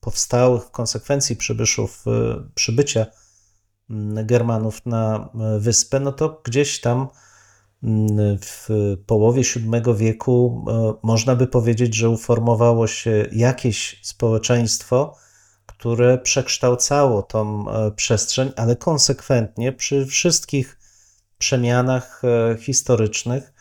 powstałych 0.00 0.62
w 0.62 0.70
konsekwencji 0.70 1.36
przybyszów, 1.36 2.04
e, 2.06 2.10
przybycia 2.54 3.06
Germanów 4.24 4.86
na 4.86 5.28
wyspę, 5.58 6.00
no 6.00 6.12
to 6.12 6.40
gdzieś 6.44 6.80
tam 6.80 7.08
w 8.40 8.68
połowie 9.06 9.42
VII 9.42 9.94
wieku 9.96 10.64
e, 10.68 10.94
można 11.02 11.36
by 11.36 11.46
powiedzieć, 11.46 11.94
że 11.94 12.08
uformowało 12.08 12.86
się 12.86 13.26
jakieś 13.32 14.00
społeczeństwo, 14.02 15.16
które 15.66 16.18
przekształcało 16.18 17.22
tą 17.22 17.70
e, 17.70 17.90
przestrzeń, 17.90 18.52
ale 18.56 18.76
konsekwentnie 18.76 19.72
przy 19.72 20.06
wszystkich 20.06 20.78
przemianach 21.38 22.22
e, 22.24 22.56
historycznych 22.56 23.52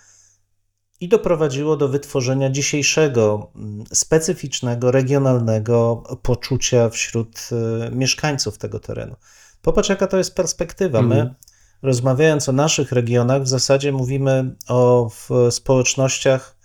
i 1.00 1.08
doprowadziło 1.08 1.78
do 1.78 1.88
wytworzenia 1.88 2.50
dzisiejszego 2.50 3.52
specyficznego, 3.94 4.92
regionalnego 4.92 6.04
poczucia 6.22 6.90
wśród 6.90 7.50
mieszkańców 7.92 8.58
tego 8.58 8.80
terenu. 8.80 9.16
Popatrz, 9.62 9.90
jaka 9.90 10.08
to 10.08 10.18
jest 10.18 10.36
perspektywa. 10.36 11.02
My 11.02 11.16
mhm 11.16 11.36
rozmawiając 11.82 12.50
o 12.50 12.52
naszych 12.52 12.92
regionach, 12.92 13.44
w 13.44 13.48
zasadzie 13.48 13.92
mówimy 13.92 14.56
o 14.68 15.12
społecznościach 15.50 16.58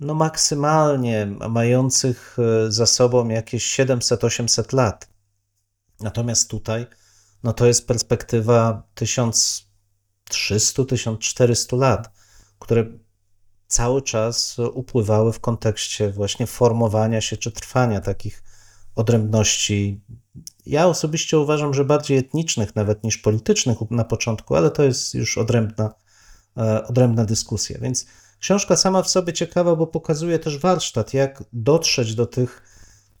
no 0.00 0.14
maksymalnie 0.14 1.26
mających 1.48 2.36
e, 2.38 2.72
za 2.72 2.86
sobą 2.86 3.28
jakieś 3.28 3.78
700-800 3.78 4.74
lat. 4.74 5.08
Natomiast 6.00 6.50
tutaj 6.50 6.86
no 7.42 7.52
to 7.52 7.66
jest 7.66 7.86
perspektywa 7.86 8.82
1300-1400 8.96 11.78
lat, 11.78 12.10
które 12.58 12.84
cały 13.66 14.02
czas 14.02 14.58
upływały 14.58 15.32
w 15.32 15.40
kontekście 15.40 16.10
właśnie 16.10 16.46
formowania 16.46 17.20
się 17.20 17.36
czy 17.36 17.52
trwania 17.52 18.00
takich 18.00 18.42
odrębności 18.94 20.00
ja 20.66 20.86
osobiście 20.86 21.38
uważam, 21.38 21.74
że 21.74 21.84
bardziej 21.84 22.18
etnicznych 22.18 22.76
nawet 22.76 23.04
niż 23.04 23.18
politycznych 23.18 23.78
na 23.90 24.04
początku, 24.04 24.56
ale 24.56 24.70
to 24.70 24.82
jest 24.82 25.14
już 25.14 25.38
odrębna, 25.38 25.94
e, 26.56 26.86
odrębna 26.86 27.24
dyskusja. 27.24 27.78
Więc 27.80 28.06
książka 28.38 28.76
sama 28.76 29.02
w 29.02 29.10
sobie 29.10 29.32
ciekawa, 29.32 29.76
bo 29.76 29.86
pokazuje 29.86 30.38
też 30.38 30.58
warsztat, 30.58 31.14
jak 31.14 31.44
dotrzeć 31.52 32.14
do 32.14 32.26
tych 32.26 32.62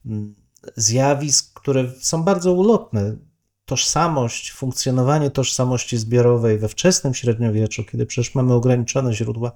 mm, 0.06 0.34
zjawisk, 0.76 1.60
które 1.60 1.84
są 2.00 2.22
bardzo 2.22 2.52
ulotne. 2.52 3.16
Tożsamość, 3.64 4.52
funkcjonowanie 4.52 5.30
tożsamości 5.30 5.98
zbiorowej 5.98 6.58
we 6.58 6.68
wczesnym 6.68 7.14
średniowieczu, 7.14 7.84
kiedy 7.84 8.06
przecież 8.06 8.34
mamy 8.34 8.54
ograniczone 8.54 9.14
źródła, 9.14 9.52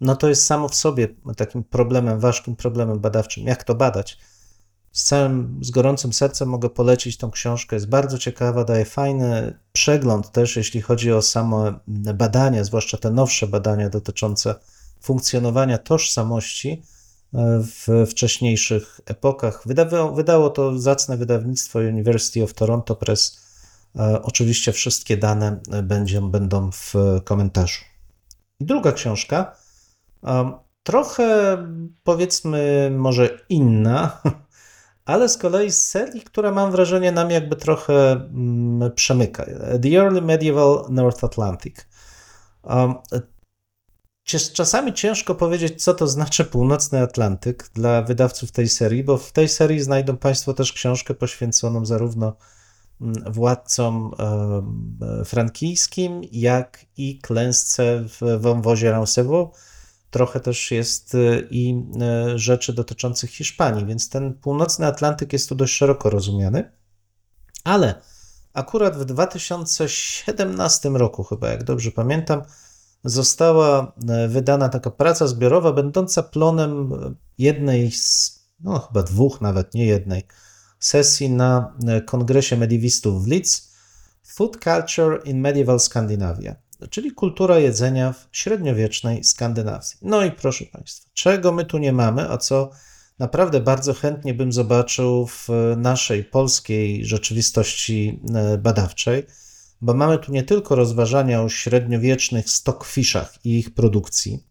no 0.00 0.16
to 0.16 0.28
jest 0.28 0.46
samo 0.46 0.68
w 0.68 0.74
sobie 0.74 1.08
takim 1.36 1.64
problemem, 1.64 2.20
ważkim 2.20 2.56
problemem 2.56 3.00
badawczym. 3.00 3.44
Jak 3.46 3.64
to 3.64 3.74
badać? 3.74 4.18
Z 4.92 5.04
całym, 5.04 5.60
z 5.62 5.70
gorącym 5.70 6.12
sercem 6.12 6.48
mogę 6.48 6.70
polecić 6.70 7.16
tą 7.16 7.30
książkę. 7.30 7.76
Jest 7.76 7.88
bardzo 7.88 8.18
ciekawa, 8.18 8.64
daje 8.64 8.84
fajny 8.84 9.58
przegląd 9.72 10.32
też, 10.32 10.56
jeśli 10.56 10.80
chodzi 10.80 11.12
o 11.12 11.22
same 11.22 11.78
badania, 12.14 12.64
zwłaszcza 12.64 12.96
te 12.98 13.10
nowsze 13.10 13.46
badania 13.46 13.90
dotyczące 13.90 14.54
funkcjonowania 15.00 15.78
tożsamości 15.78 16.82
e, 17.34 17.62
w 17.62 18.06
wcześniejszych 18.10 19.00
epokach. 19.06 19.62
Wydawało, 19.66 20.12
wydało 20.12 20.50
to 20.50 20.78
zacne 20.78 21.16
wydawnictwo 21.16 21.78
University 21.78 22.42
of 22.42 22.54
Toronto 22.54 22.96
Press. 22.96 23.40
E, 23.96 24.22
oczywiście 24.22 24.72
wszystkie 24.72 25.16
dane 25.16 25.60
będą, 25.82 26.30
będą 26.30 26.70
w 26.70 26.94
komentarzu. 27.24 27.80
druga 28.60 28.92
książka, 28.92 29.56
trochę 30.82 31.58
powiedzmy 32.04 32.90
może 32.96 33.38
inna, 33.48 34.20
ale 35.10 35.28
z 35.28 35.36
kolei 35.36 35.70
z 35.70 35.84
serii, 35.84 36.20
która 36.20 36.52
mam 36.52 36.72
wrażenie 36.72 37.12
nam 37.12 37.30
jakby 37.30 37.56
trochę 37.56 38.12
mm, 38.12 38.92
przemyka. 38.92 39.46
The 39.82 39.88
Early 39.88 40.22
Medieval 40.22 40.84
North 40.90 41.24
Atlantic. 41.24 41.76
Um, 42.62 42.94
czasami 44.52 44.92
ciężko 44.92 45.34
powiedzieć, 45.34 45.84
co 45.84 45.94
to 45.94 46.06
znaczy 46.06 46.44
północny 46.44 47.00
Atlantyk 47.00 47.70
dla 47.74 48.02
wydawców 48.02 48.52
tej 48.52 48.68
serii, 48.68 49.04
bo 49.04 49.16
w 49.16 49.32
tej 49.32 49.48
serii 49.48 49.80
znajdą 49.80 50.16
Państwo 50.16 50.54
też 50.54 50.72
książkę 50.72 51.14
poświęconą 51.14 51.86
zarówno 51.86 52.36
mm, 53.00 53.32
władcom 53.32 54.10
frankijskim, 55.24 56.20
jak 56.32 56.86
i 56.96 57.18
klęsce 57.18 58.04
w 58.20 58.40
wąwozie 58.40 58.90
Roncevaux 58.90 59.58
trochę 60.10 60.40
też 60.40 60.70
jest 60.70 61.14
y, 61.14 61.48
i 61.50 61.84
y, 62.34 62.38
rzeczy 62.38 62.72
dotyczących 62.72 63.30
Hiszpanii, 63.30 63.86
więc 63.86 64.08
ten 64.08 64.34
północny 64.34 64.86
Atlantyk 64.86 65.32
jest 65.32 65.48
tu 65.48 65.54
dość 65.54 65.74
szeroko 65.74 66.10
rozumiany. 66.10 66.72
Ale 67.64 68.02
akurat 68.52 68.96
w 68.96 69.04
2017 69.04 70.88
roku, 70.88 71.24
chyba 71.24 71.48
jak 71.48 71.64
dobrze 71.64 71.90
pamiętam, 71.90 72.42
została 73.04 73.92
y, 74.24 74.28
wydana 74.28 74.68
taka 74.68 74.90
praca 74.90 75.26
zbiorowa, 75.26 75.72
będąca 75.72 76.22
plonem 76.22 76.92
jednej 77.38 77.92
z 77.92 78.40
no 78.60 78.78
chyba 78.78 79.02
dwóch 79.02 79.40
nawet, 79.40 79.74
nie 79.74 79.86
jednej, 79.86 80.26
sesji 80.78 81.30
na 81.30 81.74
kongresie 82.06 82.56
mediewistów 82.56 83.24
w 83.24 83.28
Leeds 83.28 83.70
Food 84.22 84.64
Culture 84.64 85.20
in 85.24 85.40
Medieval 85.40 85.80
Scandinavia, 85.80 86.56
czyli 86.88 87.12
kultura 87.12 87.58
jedzenia 87.58 88.12
w 88.12 88.28
średniowiecznej 88.32 89.24
Skandynawii. 89.24 89.96
No 90.02 90.24
i 90.24 90.30
proszę 90.30 90.64
Państwa, 90.64 91.10
czego 91.14 91.52
my 91.52 91.64
tu 91.64 91.78
nie 91.78 91.92
mamy, 91.92 92.30
a 92.30 92.38
co 92.38 92.70
naprawdę 93.18 93.60
bardzo 93.60 93.94
chętnie 93.94 94.34
bym 94.34 94.52
zobaczył 94.52 95.26
w 95.26 95.48
naszej 95.76 96.24
polskiej 96.24 97.04
rzeczywistości 97.04 98.20
e, 98.34 98.58
badawczej, 98.58 99.26
bo 99.80 99.94
mamy 99.94 100.18
tu 100.18 100.32
nie 100.32 100.42
tylko 100.42 100.74
rozważania 100.74 101.42
o 101.42 101.48
średniowiecznych 101.48 102.50
stockfishach 102.50 103.38
i 103.44 103.58
ich 103.58 103.74
produkcji, 103.74 104.44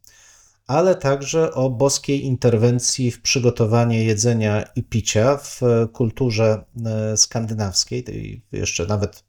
ale 0.68 0.96
także 0.96 1.54
o 1.54 1.70
boskiej 1.70 2.26
interwencji 2.26 3.12
w 3.12 3.22
przygotowanie 3.22 4.04
jedzenia 4.04 4.64
i 4.76 4.84
picia 4.84 5.38
w 5.38 5.62
kulturze 5.94 6.64
e, 6.86 7.18
skandynawskiej, 7.18 8.04
tej 8.04 8.42
jeszcze 8.52 8.86
nawet 8.86 9.29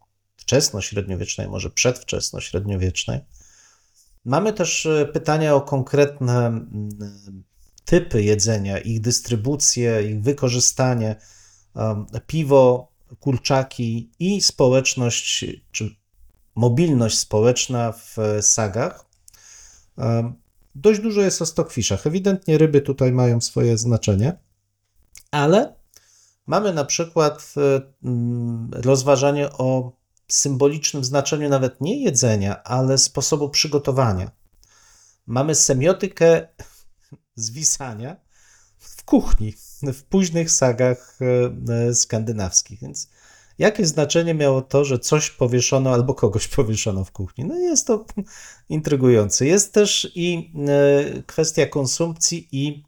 wczesno-średniowiecznej, 0.50 1.48
może 1.48 1.70
przedwczesno-średniowiecznej. 1.70 3.20
Mamy 4.24 4.52
też 4.52 4.86
e, 4.86 5.06
pytania 5.06 5.54
o 5.54 5.60
konkretne 5.60 6.66
typy 7.84 8.22
jedzenia, 8.22 8.78
ich 8.78 9.00
dystrybucję, 9.00 10.10
ich 10.10 10.22
wykorzystanie, 10.22 11.16
piwo, 12.26 12.92
kurczaki 13.20 14.10
i 14.18 14.40
społeczność, 14.40 15.44
czy 15.72 15.96
mobilność 16.54 17.18
społeczna 17.18 17.92
w 17.92 18.16
sagach. 18.40 19.06
Dość 20.74 21.00
dużo 21.00 21.20
jest 21.20 21.42
o 21.42 21.46
stockfishach. 21.46 22.06
Ewidentnie 22.06 22.58
ryby 22.58 22.80
tutaj 22.80 23.12
mają 23.12 23.40
swoje 23.40 23.78
znaczenie, 23.78 24.38
ale 25.30 25.74
mamy 26.46 26.72
na 26.72 26.84
przykład 26.84 27.54
e, 27.56 27.80
rozważanie 28.72 29.52
o 29.52 29.99
symbolicznym 30.30 31.04
znaczeniu 31.04 31.48
nawet 31.48 31.80
nie 31.80 32.02
jedzenia, 32.02 32.62
ale 32.62 32.98
sposobu 32.98 33.48
przygotowania. 33.48 34.30
Mamy 35.26 35.54
semiotykę 35.54 36.48
zwisania 37.34 38.16
w 38.78 39.04
kuchni, 39.04 39.54
w 39.82 40.02
późnych 40.02 40.50
sagach 40.50 41.18
e, 41.20 41.86
e, 41.88 41.94
skandynawskich. 41.94 42.80
Więc 42.80 43.08
jakie 43.58 43.86
znaczenie 43.86 44.34
miało 44.34 44.62
to, 44.62 44.84
że 44.84 44.98
coś 44.98 45.30
powieszono 45.30 45.92
albo 45.92 46.14
kogoś 46.14 46.48
powieszono 46.56 47.04
w 47.04 47.12
kuchni? 47.12 47.44
No 47.44 47.58
jest 47.58 47.86
to 47.86 48.04
intrygujące. 48.68 49.46
Jest 49.46 49.72
też 49.74 50.12
i 50.14 50.52
e, 50.68 51.22
kwestia 51.22 51.66
konsumpcji 51.66 52.48
i 52.52 52.84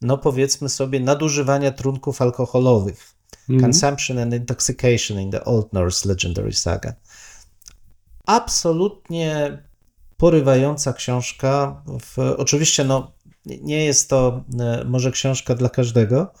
no 0.00 0.18
powiedzmy 0.18 0.68
sobie 0.68 1.00
nadużywania 1.00 1.72
trunków 1.72 2.22
alkoholowych. 2.22 3.09
Mm. 3.48 3.60
Consumption 3.60 4.18
and 4.18 4.34
intoxication 4.34 5.20
in 5.20 5.30
the 5.30 5.44
Old 5.44 5.72
Norse 5.72 6.08
Legendary 6.08 6.52
Saga. 6.52 6.94
Absolutnie 8.26 9.62
porywająca 10.16 10.92
książka. 10.92 11.82
W, 11.86 12.18
oczywiście 12.18 12.84
no, 12.84 13.12
nie 13.46 13.84
jest 13.84 14.10
to 14.10 14.44
e, 14.60 14.84
może 14.84 15.10
książka 15.10 15.54
dla 15.54 15.68
każdego, 15.68 16.32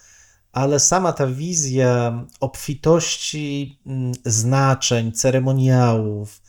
ale 0.52 0.80
sama 0.80 1.12
ta 1.12 1.26
wizja 1.26 2.24
obfitości 2.40 3.78
mm, 3.86 4.12
znaczeń, 4.24 5.12
ceremoniałów, 5.12 6.40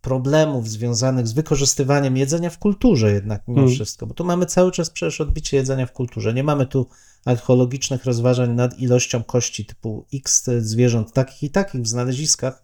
problemów 0.00 0.68
związanych 0.68 1.28
z 1.28 1.32
wykorzystywaniem 1.32 2.16
jedzenia 2.16 2.50
w 2.50 2.58
kulturze 2.58 3.12
jednak 3.12 3.42
mimo 3.48 3.60
hmm. 3.60 3.74
wszystko, 3.74 4.06
bo 4.06 4.14
tu 4.14 4.24
mamy 4.24 4.46
cały 4.46 4.72
czas 4.72 4.90
przecież 4.90 5.20
odbicie 5.20 5.56
jedzenia 5.56 5.86
w 5.86 5.92
kulturze. 5.92 6.34
Nie 6.34 6.44
mamy 6.44 6.66
tu 6.66 6.86
archeologicznych 7.24 8.04
rozważań 8.04 8.54
nad 8.54 8.78
ilością 8.78 9.22
kości 9.22 9.64
typu 9.64 10.06
X 10.14 10.50
zwierząt 10.58 11.12
takich 11.12 11.42
i 11.42 11.50
takich 11.50 11.82
w 11.82 11.86
znaleziskach. 11.86 12.62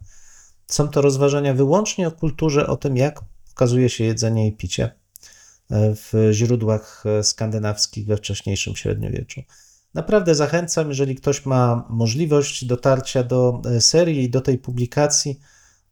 Są 0.67 0.87
to 0.87 1.01
rozważania 1.01 1.53
wyłącznie 1.53 2.07
o 2.07 2.11
kulturze, 2.11 2.67
o 2.67 2.77
tym 2.77 2.97
jak 2.97 3.21
okazuje 3.51 3.89
się 3.89 4.03
jedzenie 4.03 4.47
i 4.47 4.51
picie 4.51 4.91
w 5.71 6.29
źródłach 6.31 7.03
skandynawskich 7.21 8.05
we 8.05 8.17
wcześniejszym 8.17 8.75
średniowieczu. 8.75 9.41
Naprawdę 9.93 10.35
zachęcam, 10.35 10.89
jeżeli 10.89 11.15
ktoś 11.15 11.45
ma 11.45 11.85
możliwość 11.89 12.65
dotarcia 12.65 13.23
do 13.23 13.61
e, 13.65 13.81
serii 13.81 14.23
i 14.23 14.29
do 14.29 14.41
tej 14.41 14.57
publikacji, 14.57 15.39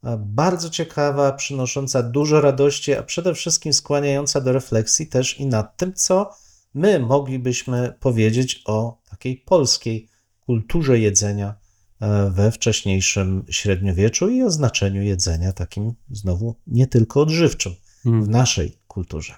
e, 0.04 0.16
bardzo 0.26 0.70
ciekawa, 0.70 1.32
przynosząca 1.32 2.02
dużo 2.02 2.40
radości, 2.40 2.94
a 2.94 3.02
przede 3.02 3.34
wszystkim 3.34 3.72
skłaniająca 3.72 4.40
do 4.40 4.52
refleksji 4.52 5.06
też 5.06 5.40
i 5.40 5.46
nad 5.46 5.76
tym, 5.76 5.94
co 5.94 6.30
my 6.74 6.98
moglibyśmy 6.98 7.94
powiedzieć 8.00 8.62
o 8.66 9.02
takiej 9.10 9.36
polskiej 9.36 10.08
kulturze 10.40 10.98
jedzenia 10.98 11.54
e, 12.00 12.30
we 12.30 12.52
wcześniejszym 12.52 13.44
średniowieczu 13.50 14.28
i 14.28 14.42
o 14.42 14.50
znaczeniu 14.50 15.02
jedzenia 15.02 15.52
takim 15.52 15.92
znowu 16.10 16.54
nie 16.66 16.86
tylko 16.86 17.20
odżywczym 17.20 17.72
w 17.72 18.02
hmm. 18.02 18.30
naszej 18.30 18.78
kulturze. 18.86 19.34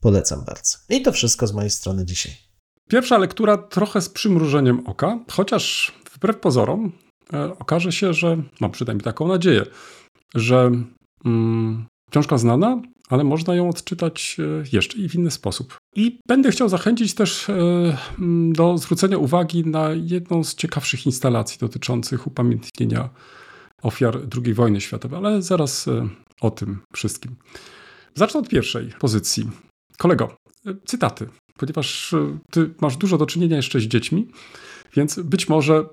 Polecam 0.00 0.44
bardzo. 0.44 0.78
I 0.88 1.02
to 1.02 1.12
wszystko 1.12 1.46
z 1.46 1.52
mojej 1.52 1.70
strony 1.70 2.04
dzisiaj. 2.04 2.32
Pierwsza 2.88 3.18
lektura 3.18 3.58
trochę 3.58 4.00
z 4.00 4.08
przymrużeniem 4.08 4.86
oka, 4.86 5.24
chociaż 5.30 5.92
wbrew 6.14 6.40
pozorom 6.40 6.92
e, 7.32 7.58
okaże 7.58 7.92
się, 7.92 8.14
że 8.14 8.42
mam 8.60 8.70
przynajmniej 8.70 9.04
taką 9.04 9.28
nadzieję, 9.28 9.64
że 10.34 10.70
mm, 11.24 11.86
książka 12.10 12.38
znana, 12.38 12.82
ale 13.14 13.24
można 13.24 13.54
ją 13.54 13.68
odczytać 13.68 14.36
e, 14.38 14.64
jeszcze 14.72 14.98
i 14.98 15.08
w 15.08 15.14
inny 15.14 15.30
sposób. 15.30 15.76
I 15.96 16.18
będę 16.28 16.50
chciał 16.50 16.68
zachęcić 16.68 17.14
też 17.14 17.50
e, 17.50 17.54
do 18.52 18.78
zwrócenia 18.78 19.18
uwagi 19.18 19.66
na 19.66 19.90
jedną 19.92 20.44
z 20.44 20.54
ciekawszych 20.54 21.06
instalacji 21.06 21.58
dotyczących 21.60 22.26
upamiętnienia 22.26 23.10
ofiar 23.82 24.18
II 24.44 24.54
wojny 24.54 24.80
światowej, 24.80 25.18
ale 25.18 25.42
zaraz 25.42 25.88
e, 25.88 26.08
o 26.40 26.50
tym 26.50 26.80
wszystkim. 26.94 27.36
Zacznę 28.14 28.40
od 28.40 28.48
pierwszej 28.48 28.92
pozycji. 28.98 29.50
Kolego, 29.98 30.36
cytaty, 30.84 31.28
ponieważ 31.58 32.14
ty 32.50 32.74
masz 32.80 32.96
dużo 32.96 33.18
do 33.18 33.26
czynienia 33.26 33.56
jeszcze 33.56 33.80
z 33.80 33.82
dziećmi, 33.82 34.28
więc 34.96 35.20
być 35.20 35.48
może 35.48 35.84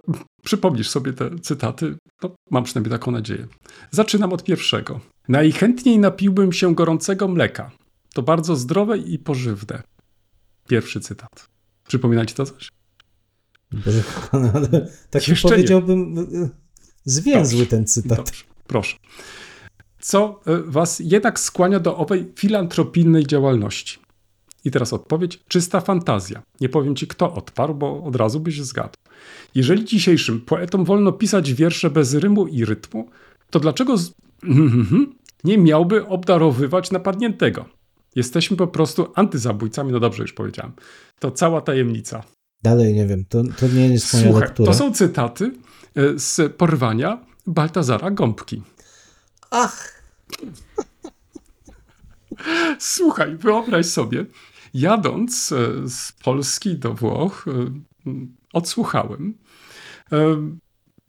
przypomnisz 0.43 0.89
sobie 0.89 1.13
te 1.13 1.39
cytaty. 1.39 1.95
No, 2.23 2.35
mam 2.51 2.63
przynajmniej 2.63 2.91
taką 2.91 3.11
nadzieję. 3.11 3.47
Zaczynam 3.91 4.33
od 4.33 4.43
pierwszego. 4.43 4.99
Najchętniej 5.27 5.99
napiłbym 5.99 6.53
się 6.53 6.75
gorącego 6.75 7.27
mleka. 7.27 7.71
To 8.13 8.21
bardzo 8.21 8.55
zdrowe 8.55 8.97
i 8.97 9.19
pożywne. 9.19 9.83
Pierwszy 10.67 10.99
cytat. 10.99 11.49
Przypomina 11.87 12.25
ci 12.25 12.35
to 12.35 12.45
coś? 12.45 12.69
ale 14.31 14.87
tak 15.09 15.27
Jeszcze 15.27 15.49
powiedziałbym, 15.49 16.13
nie. 16.13 16.49
zwięzły 17.05 17.59
dobrze, 17.59 17.69
ten 17.69 17.87
cytat. 17.87 18.17
Dobrze, 18.17 18.43
proszę. 18.67 18.97
Co 19.99 20.39
e, 20.45 20.57
was 20.65 20.99
jednak 20.99 21.39
skłania 21.39 21.79
do 21.79 21.97
owej 21.97 22.33
filantropijnej 22.35 23.27
działalności? 23.27 23.99
I 24.65 24.71
teraz 24.71 24.93
odpowiedź: 24.93 25.39
czysta 25.47 25.81
fantazja. 25.81 26.41
Nie 26.61 26.69
powiem 26.69 26.95
ci, 26.95 27.07
kto 27.07 27.33
odparł, 27.33 27.75
bo 27.75 28.03
od 28.03 28.15
razu 28.15 28.39
byś 28.39 28.61
zgadł. 28.61 28.93
Jeżeli 29.55 29.85
dzisiejszym 29.85 30.41
poetom 30.41 30.85
wolno 30.85 31.11
pisać 31.11 31.53
wiersze 31.53 31.89
bez 31.89 32.13
rymu 32.13 32.47
i 32.47 32.65
rytmu, 32.65 33.09
to 33.49 33.59
dlaczego. 33.59 33.95
Nie 35.43 35.57
miałby 35.57 36.07
obdarowywać 36.07 36.91
napadniętego? 36.91 37.65
Jesteśmy 38.15 38.57
po 38.57 38.67
prostu 38.67 39.11
antyzabójcami, 39.15 39.91
no 39.91 39.99
dobrze 39.99 40.23
już 40.23 40.33
powiedziałem. 40.33 40.71
To 41.19 41.31
cała 41.31 41.61
tajemnica. 41.61 42.23
Dalej 42.63 42.93
nie 42.93 43.07
wiem, 43.07 43.25
to, 43.29 43.43
to 43.43 43.67
nie 43.67 43.87
jest 43.87 44.13
moja 44.13 44.25
Słuchaj, 44.25 44.41
lektura. 44.41 44.71
To 44.71 44.77
są 44.77 44.93
cytaty 44.93 45.51
e, 45.95 46.19
z 46.19 46.55
porwania 46.55 47.25
Baltazara 47.47 48.11
Gąbki. 48.11 48.61
Ach! 49.51 50.01
Słuchaj, 52.79 53.37
wyobraź 53.37 53.85
sobie, 53.85 54.25
jadąc 54.73 55.51
e, 55.51 55.89
z 55.89 56.11
Polski 56.11 56.75
do 56.75 56.93
Włoch, 56.93 57.45
e, 57.47 57.51
odsłuchałem 58.53 59.33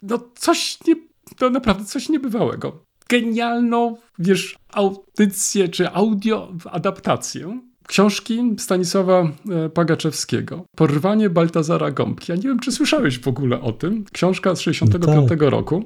no 0.02 0.18
coś 0.34 0.78
nie, 0.86 0.94
to 1.38 1.50
naprawdę 1.50 1.84
coś 1.84 2.08
niebywałego. 2.08 2.84
Genialną, 3.12 3.96
wiesz, 4.18 4.56
audycję 4.72 5.68
czy 5.68 5.90
audio 5.90 6.52
adaptację 6.70 7.60
książki 7.86 8.54
Stanisława 8.58 9.22
e, 9.22 9.68
Pagaczewskiego. 9.68 10.64
Porwanie 10.76 11.30
Baltazara 11.30 11.90
Gąbki. 11.90 12.32
Ja 12.32 12.36
nie 12.36 12.42
wiem, 12.42 12.58
czy 12.58 12.72
słyszałeś 12.72 13.18
w 13.18 13.28
ogóle 13.28 13.60
o 13.60 13.72
tym. 13.72 14.04
Książka 14.12 14.54
z 14.54 14.60
65 14.60 15.06
no 15.06 15.28
tak. 15.28 15.42
roku. 15.42 15.84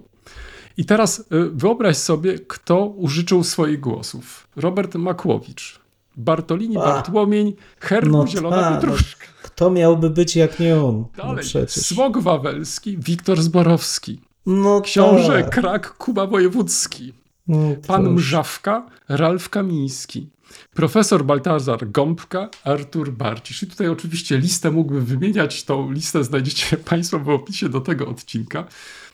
I 0.77 0.85
teraz 0.85 1.21
e, 1.21 1.25
wyobraź 1.53 1.97
sobie, 1.97 2.39
kto 2.39 2.87
użyczył 2.87 3.45
swoich 3.45 3.81
głosów. 3.81 4.49
Robert 4.57 4.95
Makłowicz, 4.95 5.81
Bartolini, 6.17 6.75
Bartłomień, 6.75 7.55
Herbu, 7.81 8.11
no 8.11 8.27
Zielona 8.27 8.61
ta, 8.61 8.75
Pietruszka. 8.75 9.27
No, 9.27 9.37
kto 9.43 9.71
miałby 9.71 10.11
być 10.11 10.37
jak 10.37 10.61
nie 10.61 10.77
on? 10.77 11.05
No 11.19 11.25
Dalej, 11.25 11.45
no 11.55 11.61
Smog 11.67 12.19
Wawelski, 12.19 12.99
Wiktor 12.99 13.43
Zborowski, 13.43 14.21
no 14.47 14.81
Książę 14.81 15.43
tak. 15.43 15.55
Krak 15.55 15.95
Kuba 15.95 16.27
Wojewódzki. 16.27 17.13
No, 17.49 17.59
Pan 17.87 18.13
Mrzawka, 18.13 18.87
Ralf 19.09 19.49
Kamiński. 19.49 20.31
Profesor 20.75 21.25
Baltazar 21.25 21.91
Gąbka, 21.91 22.49
Artur 22.65 23.13
Barcisz. 23.13 23.63
I 23.63 23.67
tutaj 23.67 23.89
oczywiście 23.89 24.39
listę 24.39 24.71
mógłbym 24.71 25.05
wymieniać. 25.05 25.65
Tą 25.65 25.91
listę 25.91 26.25
znajdziecie 26.25 26.77
Państwo 26.91 27.19
w 27.19 27.29
opisie 27.29 27.69
do 27.69 27.81
tego 27.81 28.09
odcinka. 28.09 28.65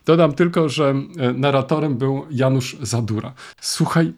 Dodam 0.06 0.32
tylko, 0.32 0.68
że 0.68 0.94
e, 1.18 1.32
narratorem 1.32 1.96
był 1.96 2.26
Janusz 2.30 2.76
Zadura. 2.80 3.34
Słuchaj, 3.60 4.12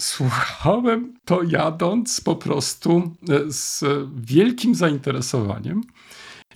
słuchałem 0.00 1.14
to 1.24 1.42
jadąc 1.42 2.20
po 2.20 2.36
prostu 2.36 3.02
e, 3.28 3.40
z 3.52 3.84
wielkim 4.16 4.74
zainteresowaniem. 4.74 5.82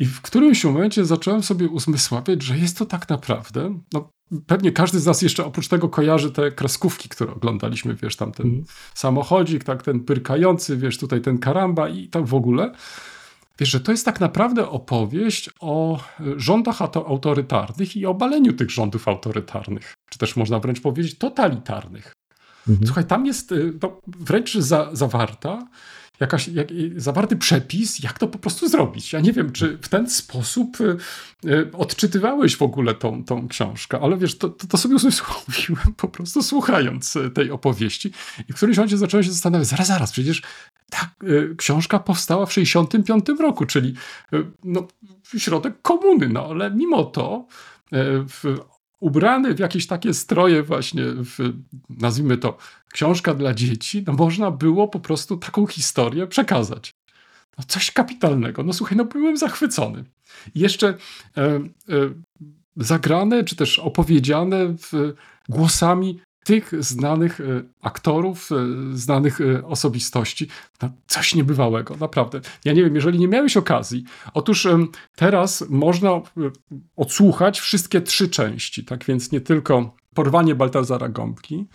I 0.01 0.05
w 0.05 0.21
którymś 0.21 0.65
momencie 0.65 1.05
zacząłem 1.05 1.43
sobie 1.43 1.69
uzmysławiać, 1.69 2.43
że 2.43 2.59
jest 2.59 2.79
to 2.79 2.87
tak 2.87 3.09
naprawdę, 3.09 3.79
no 3.93 4.11
pewnie 4.47 4.73
każdy 4.73 5.01
z 5.01 5.07
nas 5.07 5.23
jeszcze 5.23 5.45
oprócz 5.45 5.69
tego 5.69 5.89
kojarzy 5.89 6.31
te 6.31 6.53
kreskówki, 6.53 7.09
które 7.09 7.33
oglądaliśmy, 7.33 7.95
wiesz, 7.95 8.17
tam 8.17 8.33
ten 8.33 8.47
mm. 8.47 8.65
samochodzik, 8.95 9.65
tak, 9.65 9.83
ten 9.83 10.01
pyrkający, 10.01 10.77
wiesz, 10.77 10.99
tutaj 10.99 11.21
ten 11.21 11.39
karamba 11.39 11.89
i 11.89 12.09
tak 12.09 12.27
w 12.27 12.35
ogóle. 12.35 12.73
Wiesz, 13.59 13.69
że 13.69 13.81
to 13.81 13.93
jest 13.93 14.05
tak 14.05 14.21
naprawdę 14.21 14.69
opowieść 14.69 15.51
o 15.61 16.01
rządach 16.37 16.83
autorytarnych 16.83 17.97
i 17.97 18.07
obaleniu 18.07 18.53
tych 18.53 18.71
rządów 18.71 19.09
autorytarnych, 19.09 19.95
czy 20.11 20.19
też 20.19 20.37
można 20.37 20.61
wręcz 20.61 20.81
powiedzieć 20.81 21.19
totalitarnych. 21.19 22.13
Mhm. 22.69 22.87
Słuchaj, 22.87 23.05
tam 23.05 23.27
jest 23.27 23.55
no, 23.83 24.01
wręcz 24.07 24.55
za, 24.55 24.91
zawarta 24.93 25.69
jakaś, 26.21 26.49
jak, 26.49 26.69
zawarty 26.97 27.37
przepis, 27.37 28.03
jak 28.03 28.19
to 28.19 28.29
po 28.29 28.39
prostu 28.39 28.69
zrobić. 28.69 29.13
Ja 29.13 29.21
nie 29.21 29.33
wiem, 29.33 29.53
czy 29.53 29.79
w 29.83 29.89
ten 29.89 30.11
sposób 30.11 30.81
y, 30.81 30.97
y, 31.45 31.71
odczytywałeś 31.73 32.57
w 32.57 32.63
ogóle 32.63 32.95
tą, 32.95 33.25
tą 33.25 33.49
książkę, 33.49 34.01
ale 34.03 34.17
wiesz, 34.17 34.39
to, 34.39 34.49
to, 34.49 34.67
to 34.67 34.77
sobie 34.77 34.95
uzmysłowiłem 34.95 35.95
po 35.97 36.09
prostu 36.09 36.43
słuchając 36.43 37.17
y, 37.17 37.31
tej 37.31 37.51
opowieści 37.51 38.13
i 38.49 38.53
w 38.53 38.57
którymś 38.57 38.77
momencie 38.77 38.99
zacząłem 38.99 39.25
się 39.25 39.31
zastanawiać, 39.33 39.69
zaraz, 39.69 39.87
zaraz, 39.87 40.13
przecież 40.13 40.43
ta 40.91 41.11
książka 41.57 41.99
powstała 41.99 42.47
w 42.47 42.53
65 42.53 43.25
roku, 43.41 43.67
czyli 43.67 43.95
no, 44.65 44.89
środek 45.39 45.83
komuny, 45.83 46.29
no 46.29 46.47
ale 46.47 46.71
mimo 46.71 47.05
to 47.05 47.47
w 48.29 48.59
ubrany 49.01 49.55
w 49.55 49.59
jakieś 49.59 49.87
takie 49.87 50.15
stroje 50.15 50.63
właśnie, 50.63 51.05
w, 51.05 51.39
nazwijmy 51.89 52.39
to 52.39 52.57
książka 52.93 53.35
dla 53.35 53.55
dzieci, 53.55 54.05
no 54.07 54.13
można 54.13 54.51
było 54.51 54.89
po 54.89 55.01
prostu 55.01 55.37
taką 55.37 55.67
historię 55.67 56.27
przekazać. 56.27 56.95
No 57.59 57.65
coś 57.69 57.91
kapitalnego. 57.91 58.63
No 58.63 58.73
słuchaj, 58.73 58.99
no 58.99 59.05
byłem 59.05 59.37
zachwycony. 59.37 60.05
I 60.55 60.61
jeszcze 60.61 60.89
e, 60.89 61.43
e, 61.45 61.61
zagrane, 62.77 63.45
czy 63.45 63.57
też 63.57 63.79
opowiedziane 63.79 64.67
w, 64.69 65.15
głosami 65.49 66.21
tych 66.49 66.73
znanych 66.79 67.41
e, 67.41 67.45
aktorów, 67.83 68.51
e, 68.53 68.57
znanych 68.97 69.41
e, 69.41 69.67
osobistości. 69.67 70.49
Coś 71.07 71.35
niebywałego, 71.35 71.97
naprawdę. 71.97 72.41
Ja 72.65 72.73
nie 72.73 72.85
wiem, 72.85 72.95
jeżeli 72.95 73.19
nie 73.19 73.29
miałeś 73.29 73.57
okazji, 73.57 74.05
otóż 74.35 74.69
teraz 75.17 75.65
można 75.69 76.21
odsłuchać 76.97 77.61
wszystkie 77.61 78.01
trzy 78.01 78.29
części, 78.29 78.85
tak 78.85 79.05
więc 79.05 79.33
nie 79.33 79.41
tylko 79.41 79.97
Porwanie 80.15 80.55
Baltazara 80.55 81.09
Gąbki, 81.09 81.67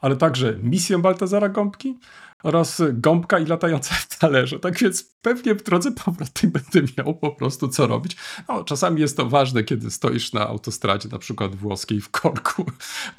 ale 0.00 0.16
także 0.16 0.58
Misję 0.62 0.98
Baltazara 0.98 1.48
Gąbki, 1.48 1.98
oraz 2.42 2.82
gąbka 2.92 3.38
i 3.38 3.46
latające 3.46 3.94
talerze. 4.18 4.58
Tak 4.58 4.78
więc 4.78 5.16
pewnie 5.22 5.54
w 5.54 5.62
drodze 5.62 5.92
powrotnej 5.92 6.52
będę 6.52 6.92
miał 6.98 7.14
po 7.14 7.30
prostu 7.30 7.68
co 7.68 7.86
robić. 7.86 8.16
No, 8.48 8.64
czasami 8.64 9.00
jest 9.00 9.16
to 9.16 9.26
ważne, 9.26 9.64
kiedy 9.64 9.90
stoisz 9.90 10.32
na 10.32 10.48
autostradzie, 10.48 11.08
na 11.08 11.18
przykład 11.18 11.56
włoskiej 11.56 12.00
w 12.00 12.10
korku, 12.10 12.66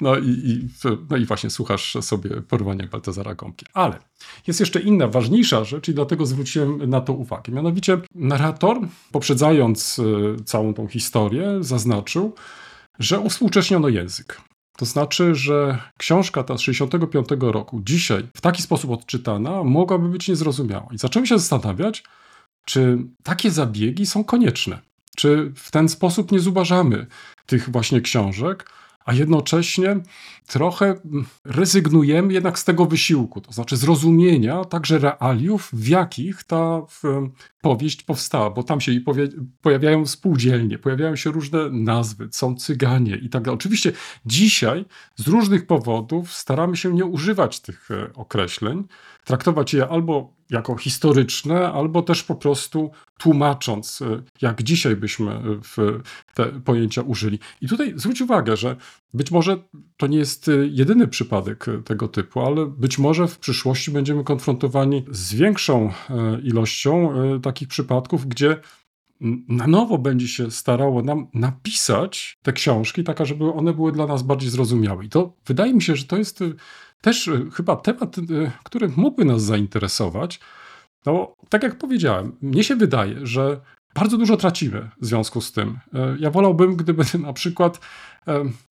no 0.00 0.16
i, 0.18 0.28
i, 0.28 0.68
no 1.10 1.16
i 1.16 1.24
właśnie 1.24 1.50
słuchasz 1.50 1.96
sobie 2.00 2.30
porwania 2.30 2.86
Baltazara 2.86 3.34
Gąbki. 3.34 3.66
Ale 3.74 3.98
jest 4.46 4.60
jeszcze 4.60 4.80
inna, 4.80 5.08
ważniejsza 5.08 5.64
rzecz 5.64 5.88
i 5.88 5.94
dlatego 5.94 6.26
zwróciłem 6.26 6.90
na 6.90 7.00
to 7.00 7.12
uwagę. 7.12 7.52
Mianowicie 7.52 7.98
narrator, 8.14 8.80
poprzedzając 9.12 9.98
e, 9.98 10.44
całą 10.44 10.74
tą 10.74 10.88
historię, 10.88 11.58
zaznaczył, 11.60 12.34
że 12.98 13.20
uwspółcześniono 13.20 13.88
język. 13.88 14.40
To 14.78 14.84
znaczy, 14.84 15.34
że 15.34 15.78
książka 15.96 16.42
ta 16.42 16.58
z 16.58 16.60
65 16.60 17.28
roku, 17.40 17.80
dzisiaj 17.84 18.28
w 18.36 18.40
taki 18.40 18.62
sposób 18.62 18.90
odczytana, 18.90 19.64
mogłaby 19.64 20.08
być 20.08 20.28
niezrozumiała. 20.28 20.88
I 20.92 20.98
zacząłem 20.98 21.26
się 21.26 21.38
zastanawiać, 21.38 22.04
czy 22.64 22.98
takie 23.22 23.50
zabiegi 23.50 24.06
są 24.06 24.24
konieczne. 24.24 24.78
Czy 25.16 25.52
w 25.56 25.70
ten 25.70 25.88
sposób 25.88 26.32
nie 26.32 26.40
zubażamy 26.40 27.06
tych 27.46 27.70
właśnie 27.70 28.00
książek, 28.00 28.70
a 29.08 29.14
jednocześnie 29.14 29.96
trochę 30.46 30.94
rezygnujemy 31.44 32.32
jednak 32.32 32.58
z 32.58 32.64
tego 32.64 32.86
wysiłku, 32.86 33.40
to 33.40 33.52
znaczy 33.52 33.76
zrozumienia 33.76 34.64
także 34.64 34.98
realiów, 34.98 35.70
w 35.72 35.88
jakich 35.88 36.44
ta 36.44 36.82
powieść 37.60 38.02
powstała, 38.02 38.50
bo 38.50 38.62
tam 38.62 38.80
się 38.80 38.92
pojawiają 39.62 40.06
spółdzielnie, 40.06 40.78
pojawiają 40.78 41.16
się 41.16 41.30
różne 41.30 41.70
nazwy, 41.70 42.28
są 42.32 42.54
cyganie 42.54 43.16
i 43.16 43.28
tak 43.28 43.42
dalej. 43.42 43.54
Oczywiście 43.56 43.92
dzisiaj 44.26 44.84
z 45.16 45.28
różnych 45.28 45.66
powodów 45.66 46.32
staramy 46.32 46.76
się 46.76 46.94
nie 46.94 47.04
używać 47.04 47.60
tych 47.60 47.90
e, 47.90 48.12
określeń, 48.14 48.84
traktować 49.24 49.74
je 49.74 49.88
albo 49.88 50.37
jako 50.50 50.76
historyczne, 50.76 51.72
albo 51.72 52.02
też 52.02 52.22
po 52.22 52.34
prostu 52.34 52.90
tłumacząc, 53.18 54.02
e, 54.02 54.22
jak 54.42 54.62
dzisiaj 54.62 54.96
byśmy 54.96 55.40
w 55.62 56.00
te 56.34 56.46
pojęcia 56.46 57.02
użyli. 57.02 57.38
I 57.60 57.68
tutaj 57.68 57.92
zwróć 57.96 58.20
uwagę, 58.20 58.56
że 58.56 58.76
być 59.14 59.30
może 59.30 59.56
to 59.96 60.06
nie 60.06 60.18
jest 60.18 60.50
jedyny 60.70 61.08
przypadek 61.08 61.66
tego 61.84 62.08
typu, 62.08 62.40
ale 62.40 62.66
być 62.66 62.98
może 62.98 63.28
w 63.28 63.38
przyszłości 63.38 63.90
będziemy 63.90 64.24
konfrontowani 64.24 65.04
z 65.10 65.34
większą 65.34 65.92
ilością 66.42 67.14
takich 67.42 67.68
przypadków, 67.68 68.26
gdzie 68.26 68.60
na 69.48 69.66
nowo 69.66 69.98
będzie 69.98 70.28
się 70.28 70.50
starało 70.50 71.02
nam 71.02 71.26
napisać 71.34 72.38
te 72.42 72.52
książki, 72.52 73.04
taka, 73.04 73.24
żeby 73.24 73.52
one 73.52 73.72
były 73.72 73.92
dla 73.92 74.06
nas 74.06 74.22
bardziej 74.22 74.50
zrozumiałe. 74.50 75.04
I 75.04 75.08
to 75.08 75.32
wydaje 75.46 75.74
mi 75.74 75.82
się, 75.82 75.96
że 75.96 76.04
to 76.04 76.16
jest 76.16 76.40
y, 76.40 76.54
też 77.00 77.28
y, 77.28 77.50
chyba 77.52 77.76
temat, 77.76 78.18
y, 78.18 78.50
który 78.64 78.88
mógłby 78.96 79.24
nas 79.24 79.42
zainteresować. 79.42 80.40
No, 81.06 81.34
tak 81.48 81.62
jak 81.62 81.78
powiedziałem, 81.78 82.36
mnie 82.42 82.64
się 82.64 82.76
wydaje, 82.76 83.26
że 83.26 83.60
bardzo 83.94 84.18
dużo 84.18 84.36
tracimy 84.36 84.90
w 85.00 85.06
związku 85.06 85.40
z 85.40 85.52
tym. 85.52 85.78
Ja 86.18 86.30
wolałbym, 86.30 86.76
gdyby 86.76 87.04
na 87.18 87.32
przykład, 87.32 87.80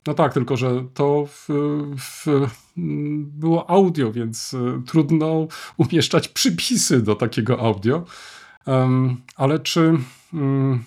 no 0.07 0.13
tak, 0.13 0.33
tylko 0.33 0.57
że 0.57 0.83
to 0.93 1.25
w, 1.25 1.47
w, 1.97 2.47
było 3.17 3.69
audio, 3.69 4.11
więc 4.11 4.55
trudno 4.85 5.47
umieszczać 5.77 6.27
przypisy 6.27 7.01
do 7.01 7.15
takiego 7.15 7.59
audio. 7.59 8.05
Ale 9.35 9.59
czy 9.59 9.93
mm, 10.33 10.83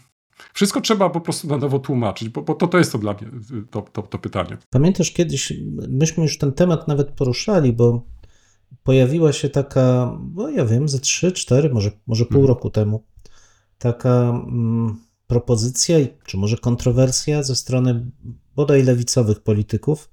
wszystko 0.54 0.80
trzeba 0.80 1.10
po 1.10 1.20
prostu 1.20 1.48
na 1.48 1.56
nowo 1.56 1.78
tłumaczyć? 1.78 2.28
Bo, 2.28 2.42
bo 2.42 2.54
to, 2.54 2.68
to 2.68 2.78
jest 2.78 2.92
to 2.92 2.98
dla 2.98 3.12
mnie 3.12 3.30
to, 3.70 3.82
to, 3.82 4.02
to 4.02 4.18
pytanie. 4.18 4.58
Pamiętasz 4.70 5.12
kiedyś, 5.12 5.52
myśmy 5.88 6.22
już 6.22 6.38
ten 6.38 6.52
temat 6.52 6.88
nawet 6.88 7.10
poruszali, 7.10 7.72
bo 7.72 8.02
pojawiła 8.82 9.32
się 9.32 9.48
taka, 9.48 10.18
no 10.34 10.50
ja 10.50 10.64
wiem, 10.64 10.88
ze 10.88 10.98
3, 10.98 11.32
4, 11.32 11.70
może, 11.70 11.90
może 12.06 12.24
pół 12.24 12.32
hmm. 12.32 12.48
roku 12.48 12.70
temu, 12.70 13.04
taka 13.78 14.30
mm, 14.30 14.96
propozycja, 15.26 15.98
czy 16.24 16.36
może 16.36 16.56
kontrowersja 16.56 17.42
ze 17.42 17.56
strony 17.56 18.10
bodaj 18.56 18.82
lewicowych 18.82 19.40
polityków, 19.40 20.10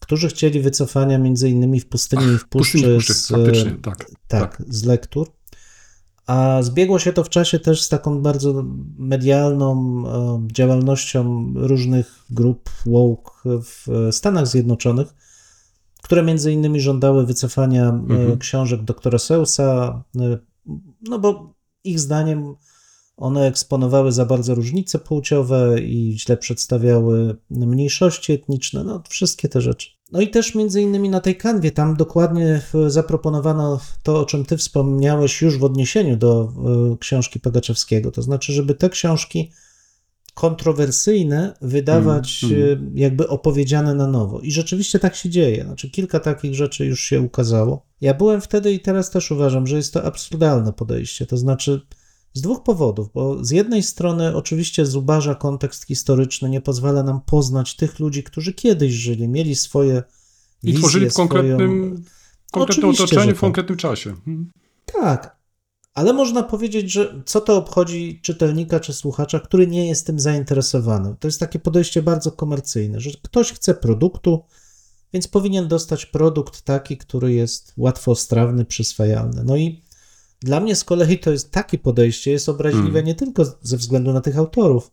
którzy 0.00 0.28
chcieli 0.28 0.60
wycofania 0.60 1.18
między 1.18 1.50
innymi 1.50 1.80
w 1.80 1.88
pustyni 1.88 2.22
Ach, 2.26 2.34
i 2.34 2.38
w 2.38 2.48
puszczy, 2.48 2.98
z, 3.00 3.28
tak, 3.82 3.96
tak, 3.98 4.10
tak, 4.28 4.62
z 4.68 4.84
lektur. 4.84 5.30
A 6.26 6.62
zbiegło 6.62 6.98
się 6.98 7.12
to 7.12 7.24
w 7.24 7.28
czasie 7.28 7.58
też 7.58 7.82
z 7.82 7.88
taką 7.88 8.22
bardzo 8.22 8.64
medialną 8.98 10.02
e, 10.06 10.48
działalnością 10.52 11.52
różnych 11.54 12.24
grup 12.30 12.70
woke 12.86 13.32
w 13.44 14.08
Stanach 14.10 14.46
Zjednoczonych, 14.46 15.14
które 16.02 16.22
między 16.22 16.52
innymi 16.52 16.80
żądały 16.80 17.26
wycofania 17.26 17.84
e, 17.84 17.88
mhm. 17.88 18.38
książek 18.38 18.82
doktora 18.82 19.18
Seusa, 19.18 20.02
e, 20.16 20.38
no 21.02 21.18
bo 21.18 21.54
ich 21.84 22.00
zdaniem 22.00 22.54
one 23.16 23.46
eksponowały 23.46 24.12
za 24.12 24.26
bardzo 24.26 24.54
różnice 24.54 24.98
płciowe 24.98 25.80
i 25.80 26.18
źle 26.18 26.36
przedstawiały 26.36 27.36
mniejszości 27.50 28.32
etniczne, 28.32 28.84
no 28.84 29.02
wszystkie 29.08 29.48
te 29.48 29.60
rzeczy. 29.60 29.95
No 30.12 30.20
i 30.20 30.28
też 30.28 30.54
między 30.54 30.82
innymi 30.82 31.08
na 31.08 31.20
tej 31.20 31.36
kanwie, 31.36 31.70
tam 31.70 31.96
dokładnie 31.96 32.60
zaproponowano 32.86 33.80
to, 34.02 34.20
o 34.20 34.24
czym 34.24 34.44
ty 34.44 34.56
wspomniałeś 34.56 35.42
już 35.42 35.58
w 35.58 35.64
odniesieniu 35.64 36.16
do 36.16 36.52
e, 36.92 36.96
książki 36.98 37.40
Pagaczewskiego, 37.40 38.10
to 38.10 38.22
znaczy, 38.22 38.52
żeby 38.52 38.74
te 38.74 38.90
książki 38.90 39.52
kontrowersyjne 40.34 41.54
wydawać 41.62 42.44
mm, 42.44 42.62
mm. 42.62 42.98
jakby 42.98 43.28
opowiedziane 43.28 43.94
na 43.94 44.06
nowo. 44.06 44.40
I 44.40 44.52
rzeczywiście 44.52 44.98
tak 44.98 45.16
się 45.16 45.30
dzieje. 45.30 45.64
Znaczy 45.64 45.90
kilka 45.90 46.20
takich 46.20 46.54
rzeczy 46.54 46.86
już 46.86 47.00
się 47.00 47.20
ukazało. 47.20 47.86
Ja 48.00 48.14
byłem 48.14 48.40
wtedy 48.40 48.72
i 48.72 48.80
teraz 48.80 49.10
też 49.10 49.30
uważam, 49.30 49.66
że 49.66 49.76
jest 49.76 49.94
to 49.94 50.04
absurdalne 50.04 50.72
podejście. 50.72 51.26
To 51.26 51.36
znaczy 51.36 51.80
z 52.36 52.40
dwóch 52.40 52.62
powodów, 52.62 53.08
bo 53.14 53.44
z 53.44 53.50
jednej 53.50 53.82
strony 53.82 54.36
oczywiście 54.36 54.86
zubaża 54.86 55.34
kontekst 55.34 55.84
historyczny, 55.84 56.48
nie 56.50 56.60
pozwala 56.60 57.02
nam 57.02 57.20
poznać 57.20 57.76
tych 57.76 57.98
ludzi, 57.98 58.22
którzy 58.22 58.52
kiedyś 58.52 58.92
żyli, 58.92 59.28
mieli 59.28 59.56
swoje 59.56 60.02
I 60.62 60.74
tworzyli 60.74 61.10
w 61.10 61.14
konkretnym, 61.14 62.04
konkretnym 62.52 62.90
otoczeniu, 62.90 63.30
w 63.30 63.34
tak. 63.34 63.40
konkretnym 63.40 63.78
czasie. 63.78 64.14
Hmm. 64.24 64.50
Tak, 64.86 65.36
ale 65.94 66.12
można 66.12 66.42
powiedzieć, 66.42 66.92
że 66.92 67.22
co 67.26 67.40
to 67.40 67.56
obchodzi 67.56 68.20
czytelnika 68.22 68.80
czy 68.80 68.92
słuchacza, 68.92 69.40
który 69.40 69.66
nie 69.66 69.88
jest 69.88 70.06
tym 70.06 70.20
zainteresowany. 70.20 71.16
To 71.20 71.28
jest 71.28 71.40
takie 71.40 71.58
podejście 71.58 72.02
bardzo 72.02 72.32
komercyjne, 72.32 73.00
że 73.00 73.10
ktoś 73.22 73.52
chce 73.52 73.74
produktu, 73.74 74.44
więc 75.12 75.28
powinien 75.28 75.68
dostać 75.68 76.06
produkt 76.06 76.62
taki, 76.62 76.96
który 76.96 77.32
jest 77.32 77.72
łatwostrawny, 77.76 78.64
przyswajalny. 78.64 79.44
No 79.44 79.56
i 79.56 79.85
dla 80.40 80.60
mnie 80.60 80.76
z 80.76 80.84
kolei 80.84 81.18
to 81.18 81.30
jest 81.30 81.50
takie 81.50 81.78
podejście, 81.78 82.30
jest 82.30 82.48
obraźliwe 82.48 82.86
hmm. 82.86 83.04
nie 83.04 83.14
tylko 83.14 83.44
ze 83.62 83.76
względu 83.76 84.12
na 84.12 84.20
tych 84.20 84.38
autorów, 84.38 84.92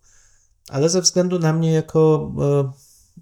ale 0.70 0.90
ze 0.90 1.02
względu 1.02 1.40
na 1.40 1.54
mnie 1.54 1.72
jako 1.72 2.34
e, 2.42 2.72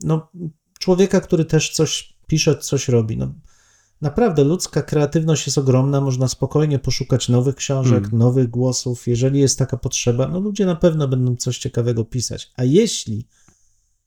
no, 0.04 0.32
człowieka, 0.80 1.22
który 1.22 1.46
też 1.46 1.70
coś 1.70 2.18
pisze, 2.28 2.58
coś 2.58 2.88
robi. 2.88 3.18
No, 3.18 3.34
naprawdę 4.02 4.44
ludzka 4.44 4.82
kreatywność 4.82 5.46
jest 5.46 5.58
ogromna, 5.58 6.02
można 6.02 6.28
spokojnie 6.28 6.80
poszukać 6.80 7.30
nowych 7.30 7.56
książek, 7.56 8.04
hmm. 8.04 8.20
nowych 8.20 8.50
głosów. 8.50 9.08
Jeżeli 9.08 9.40
jest 9.40 9.60
taka 9.60 9.78
potrzeba, 9.78 10.28
no 10.28 10.40
ludzie 10.40 10.66
na 10.66 10.76
pewno 10.76 11.08
będą 11.08 11.36
coś 11.36 11.58
ciekawego 11.58 12.06
pisać. 12.06 12.52
A 12.56 12.64
jeśli 12.64 13.28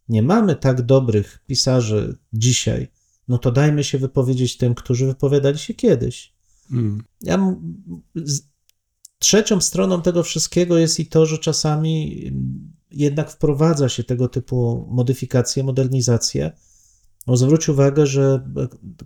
nie 0.09 0.23
mamy 0.23 0.57
tak 0.57 0.83
dobrych 0.83 1.43
pisarzy 1.47 2.19
dzisiaj, 2.33 2.89
no 3.29 3.39
to 3.39 3.53
dajmy 3.53 3.85
się 3.85 3.99
wypowiedzieć 3.99 4.57
tym, 4.57 4.75
którzy 4.75 5.07
wypowiadali 5.07 5.59
się 5.59 5.75
kiedyś. 5.75 6.34
Hmm. 6.71 7.03
Ja, 7.23 7.57
trzecią 9.19 9.61
stroną 9.61 10.03
tego 10.03 10.23
wszystkiego 10.23 10.79
jest 10.79 11.01
i 11.01 11.07
to, 11.07 11.27
że 11.27 11.39
czasami 11.39 12.25
jednak 12.91 13.31
wprowadza 13.31 13.89
się 13.89 14.05
tego 14.05 14.29
typu 14.29 14.87
modyfikacje, 14.91 15.65
modernizacje. 15.65 16.53
No 17.27 17.37
zwróć 17.37 17.69
uwagę, 17.69 18.07
że 18.07 18.51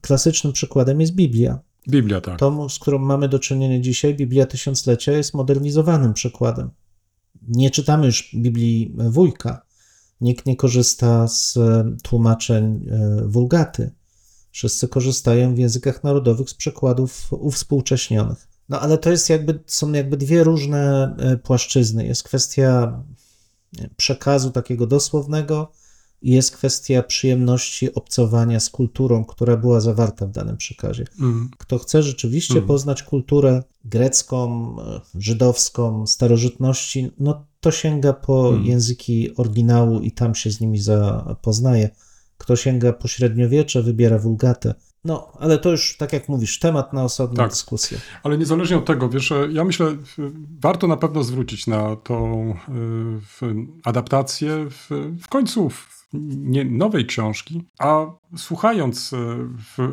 klasycznym 0.00 0.52
przykładem 0.52 1.00
jest 1.00 1.12
Biblia. 1.12 1.58
Biblia, 1.88 2.20
tak. 2.20 2.38
To, 2.38 2.68
z 2.68 2.78
którą 2.78 2.98
mamy 2.98 3.28
do 3.28 3.38
czynienia 3.38 3.80
dzisiaj, 3.80 4.14
Biblia 4.14 4.46
Tysiąclecia, 4.46 5.12
jest 5.12 5.34
modernizowanym 5.34 6.12
przykładem. 6.14 6.70
Nie 7.48 7.70
czytamy 7.70 8.06
już 8.06 8.30
Biblii 8.34 8.94
Wójka. 9.10 9.62
Nikt 10.20 10.46
nie 10.46 10.56
korzysta 10.56 11.28
z 11.28 11.58
tłumaczeń 12.02 12.86
e, 12.90 13.22
wulgaty. 13.26 13.90
Wszyscy 14.58 14.88
korzystają 14.88 15.54
w 15.54 15.58
językach 15.58 16.04
narodowych 16.04 16.50
z 16.50 16.54
przekładów 16.54 17.32
uwspółcześnionych. 17.32 18.48
No 18.68 18.80
ale 18.80 18.98
to 18.98 19.10
jest 19.10 19.30
jakby, 19.30 19.60
są 19.66 19.92
jakby 19.92 20.16
dwie 20.16 20.44
różne 20.44 21.14
e, 21.18 21.36
płaszczyzny. 21.36 22.06
Jest 22.06 22.22
kwestia 22.22 23.02
przekazu 23.96 24.50
takiego 24.50 24.86
dosłownego 24.86 25.72
i 26.22 26.30
jest 26.30 26.50
kwestia 26.50 27.02
przyjemności 27.02 27.94
obcowania 27.94 28.60
z 28.60 28.70
kulturą, 28.70 29.24
która 29.24 29.56
była 29.56 29.80
zawarta 29.80 30.26
w 30.26 30.30
danym 30.30 30.56
przekazie. 30.56 31.04
Mm. 31.20 31.50
Kto 31.58 31.78
chce 31.78 32.02
rzeczywiście 32.02 32.54
mm. 32.54 32.66
poznać 32.66 33.02
kulturę 33.02 33.62
grecką, 33.84 34.76
e, 34.80 35.00
żydowską, 35.14 36.06
starożytności, 36.06 37.10
no 37.18 37.46
to 37.60 37.70
sięga 37.70 38.12
po 38.12 38.48
mm. 38.48 38.64
języki 38.66 39.36
oryginału 39.36 40.00
i 40.00 40.12
tam 40.12 40.34
się 40.34 40.50
z 40.50 40.60
nimi 40.60 40.80
zapoznaje. 40.80 41.90
Kto 42.38 42.56
sięga 42.56 42.92
po 42.92 43.08
średniowiecze, 43.08 43.82
wybiera 43.82 44.18
wulgatę. 44.18 44.74
No, 45.04 45.32
ale 45.38 45.58
to 45.58 45.70
już, 45.70 45.96
tak 45.96 46.12
jak 46.12 46.28
mówisz, 46.28 46.58
temat 46.58 46.92
na 46.92 47.04
osobną 47.04 47.36
tak. 47.36 47.50
dyskusję. 47.50 47.98
Ale 48.22 48.38
niezależnie 48.38 48.78
od 48.78 48.84
tego, 48.84 49.08
wiesz, 49.08 49.32
ja 49.50 49.64
myślę, 49.64 49.96
warto 50.60 50.86
na 50.86 50.96
pewno 50.96 51.22
zwrócić 51.22 51.66
na 51.66 51.96
tą 51.96 52.50
y, 53.42 53.44
adaptację 53.84 54.66
w, 54.70 54.88
w 55.22 55.28
końcu 55.28 55.70
nie, 56.12 56.64
nowej 56.64 57.06
książki, 57.06 57.64
a 57.78 58.06
słuchając 58.36 59.14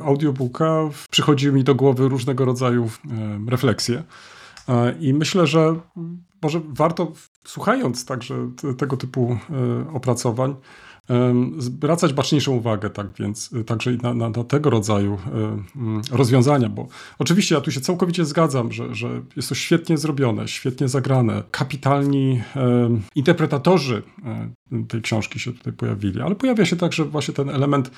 audiobooka 0.04 0.90
przychodziły 1.10 1.56
mi 1.56 1.64
do 1.64 1.76
głowy 1.76 2.10
różnego 2.10 2.46
rodzaju 2.46 2.90
refleksje. 3.48 4.04
I 5.00 5.14
myślę, 5.14 5.48
że 5.48 5.76
może 6.42 6.62
warto, 6.70 7.12
słuchając 7.44 8.06
także 8.06 8.52
tego 8.78 8.98
typu 8.98 9.38
opracowań, 9.94 10.56
zwracać 11.58 12.14
baczniejszą 12.14 12.52
uwagę, 12.52 12.90
tak 12.90 13.08
więc 13.20 13.54
y, 13.54 13.64
także 13.64 13.92
na, 13.92 14.14
na, 14.14 14.30
na, 14.30 14.44
tego 14.44 14.70
rodzaju 14.70 15.14
y, 15.14 15.78
mm, 15.80 16.02
rozwiązania, 16.12 16.70
bo 16.70 16.88
oczywiście 17.20 17.56
ja 17.56 17.62
tu 17.62 17.72
się 17.72 17.82
całkowicie 17.82 18.26
zgadzam, 18.26 18.72
że, 18.72 18.96
że 18.96 19.22
jest 19.36 19.50
to 19.50 19.56
świetnie 19.56 19.98
zrobione, 19.98 20.48
świetnie 20.48 20.88
zagrane, 20.88 21.44
kapitalni 21.52 22.42
interpretatorzy 23.16 24.04
e, 24.26 24.84
tej 24.88 25.02
książki 25.02 25.40
się 25.40 25.54
tutaj 25.54 25.74
pojawili, 25.74 26.22
ale 26.22 26.36
pojawia 26.36 26.66
się 26.66 26.76
także 26.76 27.06
właśnie 27.06 27.34
ten 27.34 27.50
element 27.50 27.92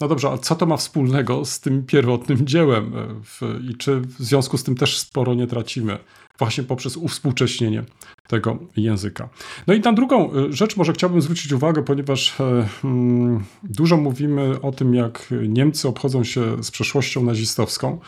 no 0.00 0.08
dobrze, 0.08 0.28
a 0.28 0.38
co 0.38 0.54
to 0.54 0.66
ma 0.66 0.76
wspólnego 0.76 1.44
z 1.44 1.60
tym 1.60 1.86
pierwotnym 1.86 2.46
dziełem 2.46 2.92
w, 3.24 3.40
i 3.70 3.76
czy 3.76 4.00
w 4.00 4.12
związku 4.12 4.58
z 4.58 4.64
tym 4.64 4.74
też 4.74 4.98
sporo 4.98 5.34
nie 5.34 5.46
tracimy? 5.46 5.98
Właśnie 6.38 6.64
poprzez 6.64 6.96
uwspółcześnienie 6.96 7.84
tego 8.28 8.58
języka. 8.76 9.28
No 9.66 9.74
i 9.74 9.80
na 9.80 9.92
drugą 9.92 10.34
y, 10.36 10.52
rzecz 10.52 10.76
może 10.76 10.92
chciałbym 10.92 11.20
zwrócić 11.20 11.52
uwagę, 11.52 11.82
ponieważ 11.82 12.40
e, 12.40 12.68
mm, 12.84 13.44
dużo 13.62 13.96
mówimy 13.96 14.60
o 14.60 14.72
tym, 14.72 14.94
jak 14.94 15.34
Niemcy 15.48 15.88
obchodzą 15.88 16.24
się 16.24 16.62
z 16.62 16.70
przeszłością 16.70 17.24
nazistowską. 17.24 18.00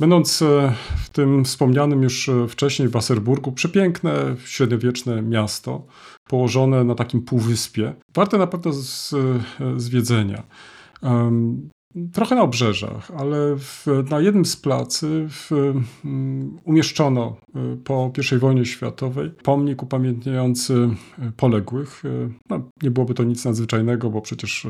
Będąc 0.00 0.42
e, 0.42 0.74
w 1.04 1.10
tym 1.10 1.44
wspomnianym 1.44 2.02
już 2.02 2.28
e, 2.28 2.48
wcześniej 2.48 2.88
Wasserburgu, 2.88 3.52
przepiękne, 3.52 4.36
średniowieczne 4.44 5.22
miasto, 5.22 5.86
położone 6.28 6.84
na 6.84 6.94
takim 6.94 7.22
półwyspie, 7.22 7.94
warte 8.14 8.38
na 8.38 8.46
pewno 8.46 8.72
z, 8.72 9.14
zwiedzenia. 9.76 10.42
Trochę 12.12 12.34
na 12.34 12.42
obrzeżach, 12.42 13.10
ale 13.16 13.56
w, 13.56 13.86
na 14.10 14.20
jednym 14.20 14.44
z 14.44 14.56
placy 14.56 15.26
w, 15.30 15.52
um, 15.52 16.58
umieszczono 16.64 17.36
y, 17.74 17.76
po 17.76 18.12
I 18.36 18.38
wojnie 18.38 18.66
światowej 18.66 19.30
pomnik 19.30 19.82
upamiętniający 19.82 20.74
y, 20.74 21.32
poległych. 21.36 22.04
Y, 22.04 22.28
no, 22.50 22.70
nie 22.82 22.90
byłoby 22.90 23.14
to 23.14 23.24
nic 23.24 23.44
nadzwyczajnego, 23.44 24.10
bo 24.10 24.20
przecież 24.20 24.66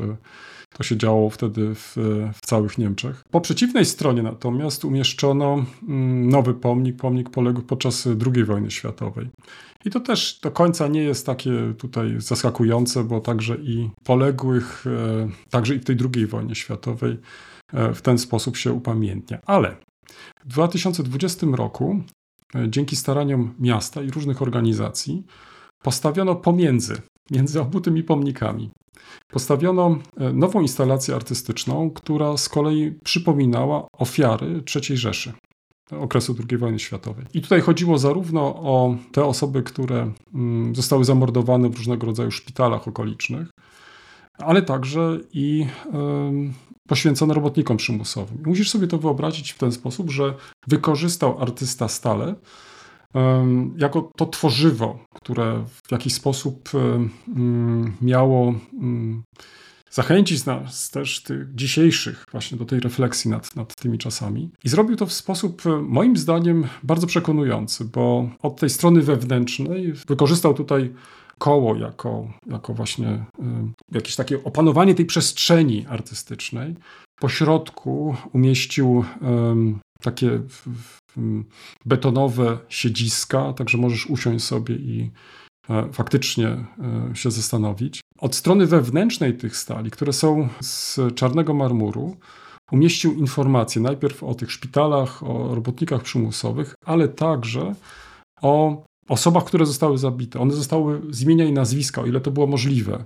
to 0.73 0.83
się 0.83 0.97
działo 0.97 1.29
wtedy 1.29 1.75
w, 1.75 1.93
w, 2.33 2.45
całych 2.45 2.77
Niemczech. 2.77 3.23
Po 3.31 3.41
przeciwnej 3.41 3.85
stronie 3.85 4.23
natomiast 4.23 4.85
umieszczono 4.85 5.65
mm, 5.87 6.29
nowy 6.29 6.53
pomnik, 6.53 6.95
pomnik 6.95 7.29
poległych 7.29 7.65
podczas 7.65 8.07
II 8.35 8.43
wojny 8.43 8.71
światowej. 8.71 9.29
I 9.85 9.89
to 9.89 9.99
też 9.99 10.39
do 10.43 10.51
końca 10.51 10.87
nie 10.87 11.03
jest 11.03 11.25
takie 11.25 11.73
tutaj 11.77 12.15
zaskakujące, 12.17 13.03
bo 13.03 13.21
także 13.21 13.55
i 13.55 13.89
poległych, 14.03 14.85
e, 14.87 15.29
także 15.49 15.75
i 15.75 15.79
w 15.79 15.85
tej 15.85 15.97
II 16.15 16.27
wojnie 16.27 16.55
światowej 16.55 17.17
e, 17.73 17.93
w 17.93 18.01
ten 18.01 18.17
sposób 18.17 18.57
się 18.57 18.73
upamiętnia. 18.73 19.39
Ale 19.45 19.75
w 20.45 20.47
2020 20.47 21.47
roku, 21.55 22.03
e, 22.55 22.69
dzięki 22.69 22.95
staraniom 22.95 23.53
miasta 23.59 24.01
i 24.01 24.11
różnych 24.11 24.41
organizacji, 24.41 25.23
postawiono 25.83 26.35
pomiędzy, 26.35 27.01
między 27.31 27.61
obu 27.61 27.81
tymi 27.81 28.03
pomnikami, 28.03 28.69
postawiono 29.27 29.97
nową 30.33 30.61
instalację 30.61 31.15
artystyczną, 31.15 31.91
która 31.91 32.37
z 32.37 32.49
kolei 32.49 32.91
przypominała 33.03 33.87
ofiary 33.97 34.63
III 34.75 34.97
Rzeszy 34.97 35.33
okresu 35.91 36.35
II 36.49 36.57
wojny 36.57 36.79
światowej. 36.79 37.25
I 37.33 37.41
tutaj 37.41 37.61
chodziło 37.61 37.97
zarówno 37.97 38.41
o 38.55 38.95
te 39.11 39.25
osoby, 39.25 39.63
które 39.63 40.11
mm, 40.33 40.75
zostały 40.75 41.05
zamordowane 41.05 41.69
w 41.69 41.75
różnego 41.77 42.07
rodzaju 42.07 42.31
szpitalach 42.31 42.87
okolicznych, 42.87 43.49
ale 44.37 44.61
także 44.61 45.19
i 45.33 45.67
poświęcone 46.87 47.33
robotnikom 47.33 47.77
przymusowym. 47.77 48.43
musisz 48.45 48.69
sobie 48.69 48.87
to 48.87 48.97
wyobrazić 48.97 49.51
w 49.51 49.57
ten 49.57 49.71
sposób, 49.71 50.11
że 50.11 50.33
wykorzystał 50.67 51.41
artysta 51.41 51.87
stale 51.87 52.35
jako 53.77 54.11
to 54.17 54.25
tworzywo, 54.25 54.99
które 55.15 55.65
w 55.87 55.91
jakiś 55.91 56.13
sposób 56.13 56.69
miało 58.01 58.53
zachęcić 59.93 60.45
nas 60.45 60.89
też 60.89 61.23
tych 61.23 61.55
dzisiejszych 61.55 62.25
właśnie 62.31 62.57
do 62.57 62.65
tej 62.65 62.79
refleksji 62.79 63.31
nad, 63.31 63.55
nad 63.55 63.75
tymi 63.75 63.97
czasami. 63.97 64.49
I 64.63 64.69
zrobił 64.69 64.95
to 64.95 65.05
w 65.05 65.13
sposób 65.13 65.65
e, 65.65 65.69
moim 65.69 66.17
zdaniem 66.17 66.67
bardzo 66.83 67.07
przekonujący, 67.07 67.85
bo 67.85 68.29
od 68.41 68.59
tej 68.59 68.69
strony 68.69 69.01
wewnętrznej 69.01 69.93
wykorzystał 70.07 70.53
tutaj 70.53 70.93
koło 71.37 71.75
jako, 71.75 72.27
jako 72.47 72.73
właśnie 72.73 73.25
jakieś 73.91 74.15
takie 74.15 74.43
opanowanie 74.43 74.95
tej 74.95 75.05
przestrzeni 75.05 75.85
artystycznej. 75.89 76.75
Po 77.19 77.29
środku 77.29 78.15
umieścił 78.33 79.05
takie 80.03 80.39
betonowe 81.85 82.57
siedziska, 82.69 83.53
także 83.53 83.77
możesz 83.77 84.07
usiąść 84.07 84.45
sobie 84.45 84.75
i 84.75 85.11
E, 85.69 85.89
faktycznie 85.91 86.47
e, 86.47 86.65
się 87.15 87.31
zastanowić. 87.31 88.01
Od 88.19 88.35
strony 88.35 88.67
wewnętrznej 88.67 89.37
tych 89.37 89.57
stali, 89.57 89.91
które 89.91 90.13
są 90.13 90.49
z 90.61 90.99
czarnego 91.15 91.53
marmuru, 91.53 92.15
umieścił 92.71 93.13
informacje 93.13 93.81
najpierw 93.81 94.23
o 94.23 94.35
tych 94.35 94.51
szpitalach, 94.51 95.23
o 95.23 95.55
robotnikach 95.55 96.01
przymusowych, 96.01 96.75
ale 96.85 97.07
także 97.07 97.75
o 98.41 98.83
osobach, 99.09 99.43
które 99.43 99.65
zostały 99.65 99.97
zabite. 99.97 100.39
One 100.39 100.53
zostały 100.53 101.01
z 101.09 101.21
imienia 101.21 101.45
i 101.45 101.51
nazwiska, 101.51 102.01
o 102.01 102.05
ile 102.05 102.21
to 102.21 102.31
było 102.31 102.47
możliwe, 102.47 103.03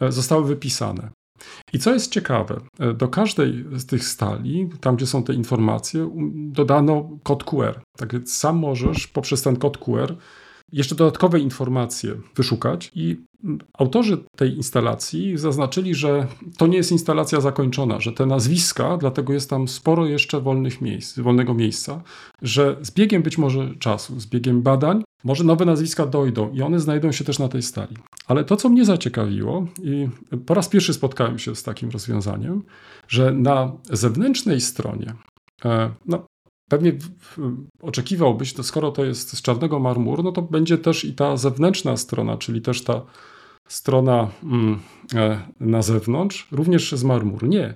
e, 0.00 0.12
zostały 0.12 0.44
wypisane. 0.44 1.10
I 1.72 1.78
co 1.78 1.92
jest 1.94 2.12
ciekawe, 2.12 2.60
e, 2.78 2.94
do 2.94 3.08
każdej 3.08 3.64
z 3.72 3.86
tych 3.86 4.04
stali, 4.04 4.70
tam 4.80 4.96
gdzie 4.96 5.06
są 5.06 5.22
te 5.22 5.34
informacje, 5.34 6.10
dodano 6.34 7.08
kod 7.22 7.44
QR. 7.44 7.80
Tak 7.96 8.12
więc 8.12 8.34
sam 8.34 8.56
możesz 8.56 9.06
poprzez 9.06 9.42
ten 9.42 9.56
kod 9.56 9.78
QR 9.78 10.16
jeszcze 10.72 10.94
dodatkowe 10.94 11.40
informacje 11.40 12.14
wyszukać 12.36 12.90
i 12.94 13.16
autorzy 13.78 14.18
tej 14.36 14.56
instalacji 14.56 15.38
zaznaczyli, 15.38 15.94
że 15.94 16.26
to 16.56 16.66
nie 16.66 16.76
jest 16.76 16.92
instalacja 16.92 17.40
zakończona, 17.40 18.00
że 18.00 18.12
te 18.12 18.26
nazwiska, 18.26 18.96
dlatego 18.96 19.32
jest 19.32 19.50
tam 19.50 19.68
sporo 19.68 20.06
jeszcze 20.06 20.40
wolnych 20.40 20.80
miejsc, 20.80 21.18
wolnego 21.18 21.54
miejsca, 21.54 22.02
że 22.42 22.76
z 22.82 22.90
biegiem 22.90 23.22
być 23.22 23.38
może 23.38 23.74
czasu, 23.74 24.20
z 24.20 24.26
biegiem 24.26 24.62
badań, 24.62 25.04
może 25.24 25.44
nowe 25.44 25.64
nazwiska 25.64 26.06
dojdą 26.06 26.52
i 26.52 26.62
one 26.62 26.80
znajdą 26.80 27.12
się 27.12 27.24
też 27.24 27.38
na 27.38 27.48
tej 27.48 27.62
stali. 27.62 27.96
Ale 28.26 28.44
to, 28.44 28.56
co 28.56 28.68
mnie 28.68 28.84
zaciekawiło, 28.84 29.66
i 29.82 30.08
po 30.46 30.54
raz 30.54 30.68
pierwszy 30.68 30.94
spotkałem 30.94 31.38
się 31.38 31.56
z 31.56 31.62
takim 31.62 31.90
rozwiązaniem, 31.90 32.62
że 33.08 33.32
na 33.32 33.72
zewnętrznej 33.90 34.60
stronie, 34.60 35.14
e, 35.64 35.90
no, 36.06 36.26
Pewnie 36.70 36.92
oczekiwałbyś, 37.82 38.52
to 38.52 38.62
skoro 38.62 38.92
to 38.92 39.04
jest 39.04 39.36
z 39.36 39.42
czarnego 39.42 39.78
marmuru, 39.78 40.22
no 40.22 40.32
to 40.32 40.42
będzie 40.42 40.78
też 40.78 41.04
i 41.04 41.14
ta 41.14 41.36
zewnętrzna 41.36 41.96
strona, 41.96 42.36
czyli 42.36 42.62
też 42.62 42.84
ta 42.84 43.02
strona 43.68 44.30
mm, 44.42 44.80
e, 45.14 45.48
na 45.60 45.82
zewnątrz, 45.82 46.48
również 46.52 46.92
z 46.92 47.04
marmuru. 47.04 47.46
Nie. 47.46 47.74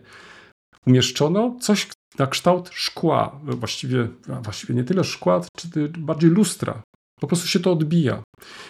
Umieszczono 0.86 1.56
coś 1.60 1.88
na 2.18 2.26
kształt 2.26 2.70
szkła, 2.72 3.40
właściwie, 3.44 4.08
właściwie 4.42 4.74
nie 4.74 4.84
tyle 4.84 5.04
szkła, 5.04 5.40
czy 5.56 5.68
bardziej 5.98 6.30
lustra. 6.30 6.82
Po 7.20 7.26
prostu 7.26 7.48
się 7.48 7.60
to 7.60 7.72
odbija. 7.72 8.22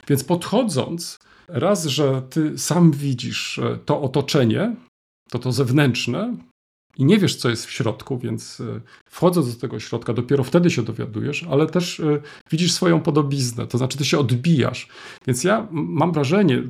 Więc 0.08 0.24
podchodząc, 0.24 1.18
raz, 1.48 1.86
że 1.86 2.22
ty 2.30 2.58
sam 2.58 2.92
widzisz 2.92 3.58
e, 3.58 3.78
to 3.84 4.00
otoczenie, 4.00 4.76
to 5.30 5.38
to 5.38 5.52
zewnętrzne, 5.52 6.36
i 6.98 7.04
nie 7.04 7.18
wiesz, 7.18 7.36
co 7.36 7.50
jest 7.50 7.66
w 7.66 7.70
środku, 7.70 8.18
więc 8.18 8.60
e, 8.60 8.80
wchodząc 9.04 9.54
do 9.54 9.60
tego 9.60 9.80
środka, 9.80 10.12
dopiero 10.12 10.44
wtedy 10.44 10.70
się 10.70 10.82
dowiadujesz, 10.82 11.46
ale 11.50 11.66
też 11.66 12.00
e, 12.00 12.20
widzisz 12.50 12.72
swoją 12.72 13.00
podobiznę, 13.00 13.66
to 13.66 13.78
znaczy 13.78 13.98
ty 13.98 14.04
się 14.04 14.18
odbijasz. 14.18 14.88
Więc 15.26 15.44
ja 15.44 15.68
mam 15.70 16.12
wrażenie, 16.12 16.62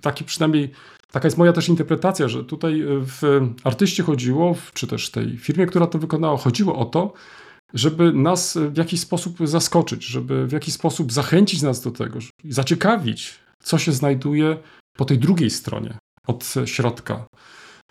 taki 0.00 0.24
przynajmniej 0.24 0.70
taka 1.12 1.26
jest 1.26 1.38
moja 1.38 1.52
też 1.52 1.68
interpretacja, 1.68 2.28
że 2.28 2.44
tutaj 2.44 2.80
e, 2.80 2.86
w 3.00 3.22
artyście 3.64 4.02
chodziło, 4.02 4.56
czy 4.74 4.86
też 4.86 5.10
tej 5.10 5.36
firmie, 5.36 5.66
która 5.66 5.86
to 5.86 5.98
wykonała, 5.98 6.36
chodziło 6.36 6.76
o 6.76 6.84
to, 6.84 7.12
żeby 7.74 8.12
nas 8.12 8.58
w 8.70 8.76
jakiś 8.76 9.00
sposób 9.00 9.38
zaskoczyć, 9.44 10.04
żeby 10.04 10.46
w 10.46 10.52
jakiś 10.52 10.74
sposób 10.74 11.12
zachęcić 11.12 11.62
nas 11.62 11.80
do 11.80 11.90
tego, 11.90 12.18
zaciekawić, 12.44 13.34
co 13.62 13.78
się 13.78 13.92
znajduje 13.92 14.56
po 14.96 15.04
tej 15.04 15.18
drugiej 15.18 15.50
stronie, 15.50 15.98
od 16.26 16.54
środka. 16.64 17.26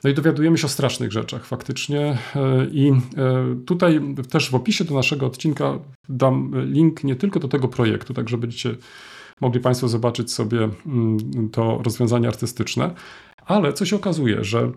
No 0.04 0.10
i 0.10 0.14
dowiadujemy 0.14 0.58
się 0.58 0.66
o 0.66 0.70
strasznych 0.70 1.12
rzeczach 1.12 1.46
faktycznie. 1.46 2.18
E, 2.36 2.66
I 2.72 2.92
e, 2.92 2.96
tutaj 3.66 4.02
też 4.30 4.50
w 4.50 4.56
opisie 4.56 4.84
do 4.84 4.96
naszego 4.96 5.26
odcinka 5.26 5.80
dam 6.10 6.52
link 6.72 7.04
nie 7.04 7.16
tylko 7.16 7.40
do 7.40 7.48
tego 7.48 7.68
projektu, 7.68 8.14
tak 8.14 8.30
że 8.30 8.38
będziecie 8.38 8.76
mogli 9.42 9.60
Państwo 9.60 9.88
zobaczyć 9.88 10.32
sobie 10.32 10.70
mm, 10.86 11.50
to 11.52 11.82
rozwiązanie 11.84 12.28
artystyczne, 12.28 12.94
ale 13.46 13.74
co 13.74 13.86
się 13.86 13.96
okazuje, 13.96 14.44
że 14.44 14.72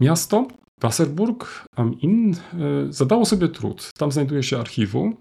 miasto 0.00 0.48
Wasserburg 0.80 1.64
am 1.76 2.00
Inn 2.00 2.32
e, 2.32 2.36
zadało 2.90 3.24
sobie 3.24 3.48
trud. 3.48 3.90
Tam 3.98 4.12
znajduje 4.12 4.42
się 4.42 4.58
archiwum 4.58 5.16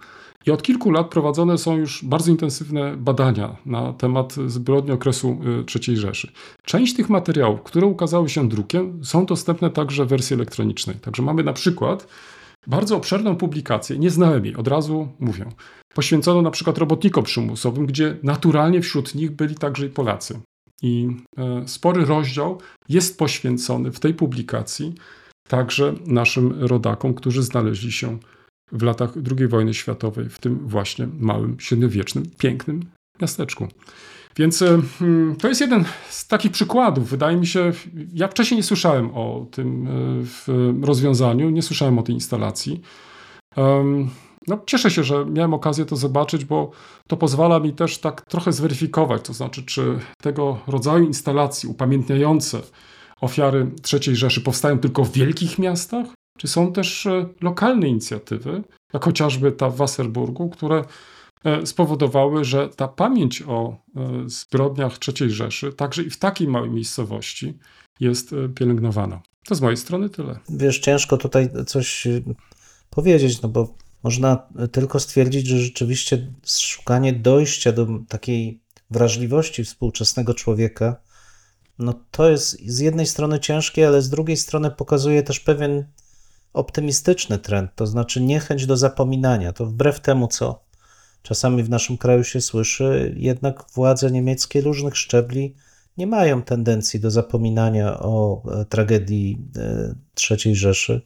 i 0.47 0.51
od 0.51 0.63
kilku 0.63 0.91
lat 0.91 1.09
prowadzone 1.09 1.57
są 1.57 1.77
już 1.77 2.05
bardzo 2.05 2.31
intensywne 2.31 2.97
badania 2.97 3.55
na 3.65 3.93
temat 3.93 4.33
zbrodni 4.47 4.91
okresu 4.91 5.37
y, 5.77 5.79
III 5.87 5.97
Rzeszy. 5.97 6.31
Część 6.63 6.95
tych 6.95 7.09
materiałów, 7.09 7.63
które 7.63 7.87
ukazały 7.87 8.29
się 8.29 8.49
drukiem, 8.49 9.05
są 9.05 9.25
dostępne 9.25 9.69
także 9.69 10.05
w 10.05 10.09
wersji 10.09 10.33
elektronicznej. 10.33 10.95
Także 10.95 11.23
mamy 11.23 11.43
na 11.43 11.53
przykład 11.53 12.07
bardzo 12.67 12.97
obszerną 12.97 13.35
publikację, 13.35 13.99
nie 13.99 14.09
znałem 14.09 14.45
jej, 14.45 14.55
od 14.55 14.67
razu 14.67 15.07
mówię, 15.19 15.45
poświęconą 15.93 16.41
na 16.41 16.51
przykład 16.51 16.77
robotnikom 16.77 17.23
przymusowym, 17.23 17.85
gdzie 17.85 18.17
naturalnie 18.23 18.81
wśród 18.81 19.15
nich 19.15 19.31
byli 19.31 19.55
także 19.55 19.85
i 19.85 19.89
Polacy. 19.89 20.39
I 20.81 21.07
e, 21.37 21.67
spory 21.67 22.05
rozdział 22.05 22.61
jest 22.89 23.17
poświęcony 23.17 23.91
w 23.91 23.99
tej 23.99 24.13
publikacji 24.13 24.93
także 25.47 25.93
naszym 26.05 26.63
rodakom, 26.63 27.13
którzy 27.13 27.43
znaleźli 27.43 27.91
się 27.91 28.17
w 28.71 28.83
latach 28.83 29.13
II 29.37 29.47
wojny 29.47 29.73
światowej 29.73 30.29
w 30.29 30.39
tym 30.39 30.67
właśnie 30.67 31.07
małym, 31.19 31.59
średniowiecznym, 31.59 32.25
pięknym 32.37 32.85
miasteczku. 33.21 33.67
Więc 34.37 34.61
e, 34.61 34.81
hmm, 34.99 35.35
to 35.35 35.47
jest 35.47 35.61
jeden 35.61 35.85
z 36.09 36.27
takich 36.27 36.51
przykładów. 36.51 37.09
Wydaje 37.09 37.37
mi 37.37 37.47
się, 37.47 37.71
ja 38.13 38.27
wcześniej 38.27 38.57
nie 38.57 38.63
słyszałem 38.63 39.09
o 39.13 39.45
tym 39.51 39.87
e, 39.87 40.85
rozwiązaniu, 40.85 41.49
nie 41.49 41.61
słyszałem 41.61 41.99
o 41.99 42.03
tej 42.03 42.15
instalacji. 42.15 42.81
No, 44.47 44.59
cieszę 44.65 44.91
się, 44.91 45.03
że 45.03 45.25
miałem 45.25 45.53
okazję 45.53 45.85
to 45.85 45.95
zobaczyć, 45.95 46.45
bo 46.45 46.71
to 47.07 47.17
pozwala 47.17 47.59
mi 47.59 47.73
też 47.73 47.97
tak 47.97 48.21
trochę 48.21 48.51
zweryfikować, 48.51 49.21
to 49.21 49.33
znaczy, 49.33 49.63
czy 49.63 49.99
tego 50.21 50.57
rodzaju 50.67 51.05
instalacje 51.05 51.69
upamiętniające 51.69 52.61
ofiary 53.21 53.71
III 53.93 54.15
Rzeszy 54.15 54.41
powstają 54.41 54.79
tylko 54.79 55.03
w 55.03 55.11
wielkich 55.11 55.59
miastach, 55.59 56.07
czy 56.37 56.47
są 56.47 56.73
też 56.73 57.05
e, 57.05 57.29
lokalne 57.41 57.87
inicjatywy, 57.87 58.63
jak 58.93 59.05
chociażby 59.05 59.51
ta 59.51 59.69
w 59.69 59.75
Wasserburgu, 59.75 60.49
które 60.49 60.85
e, 61.43 61.65
spowodowały, 61.65 62.45
że 62.45 62.69
ta 62.69 62.87
pamięć 62.87 63.43
o 63.47 63.77
e, 63.95 64.23
zbrodniach 64.25 64.97
III 65.21 65.31
Rzeszy, 65.31 65.73
także 65.73 66.03
i 66.03 66.09
w 66.09 66.17
takiej 66.17 66.47
małej 66.47 66.69
miejscowości, 66.69 67.57
jest 67.99 68.35
pielęgnowana. 68.55 69.21
To 69.45 69.55
z 69.55 69.61
mojej 69.61 69.77
strony 69.77 70.09
tyle. 70.09 70.39
Wiesz, 70.49 70.79
ciężko 70.79 71.17
tutaj 71.17 71.49
coś 71.67 72.07
powiedzieć, 72.89 73.41
no 73.41 73.49
bo 73.49 73.73
można 74.03 74.47
tylko 74.71 74.99
stwierdzić, 74.99 75.47
że 75.47 75.59
rzeczywiście 75.59 76.31
szukanie 76.45 77.13
dojścia 77.13 77.71
do 77.71 77.87
takiej 78.07 78.59
wrażliwości 78.89 79.63
współczesnego 79.63 80.33
człowieka, 80.33 80.95
no 81.79 81.93
to 82.11 82.29
jest 82.29 82.69
z 82.69 82.79
jednej 82.79 83.05
strony 83.05 83.39
ciężkie, 83.39 83.87
ale 83.87 84.01
z 84.01 84.09
drugiej 84.09 84.37
strony 84.37 84.71
pokazuje 84.71 85.23
też 85.23 85.39
pewien 85.39 85.85
optymistyczny 86.55 87.37
trend, 87.37 87.71
to 87.75 87.87
znaczy 87.87 88.21
niechęć 88.21 88.65
do 88.65 88.77
zapominania. 88.77 89.53
To 89.53 89.65
wbrew 89.65 89.99
temu, 89.99 90.27
co 90.27 90.63
czasami 91.23 91.63
w 91.63 91.69
naszym 91.69 91.97
kraju 91.97 92.23
się 92.23 92.41
słyszy, 92.41 93.15
jednak 93.17 93.63
władze 93.73 94.11
niemieckie 94.11 94.61
różnych 94.61 94.97
szczebli 94.97 95.55
nie 95.97 96.07
mają 96.07 96.41
tendencji 96.41 96.99
do 96.99 97.11
zapominania 97.11 97.99
o 97.99 98.41
e, 98.51 98.65
tragedii 98.65 99.37
e, 99.57 99.95
III 100.31 100.55
Rzeszy. 100.55 101.01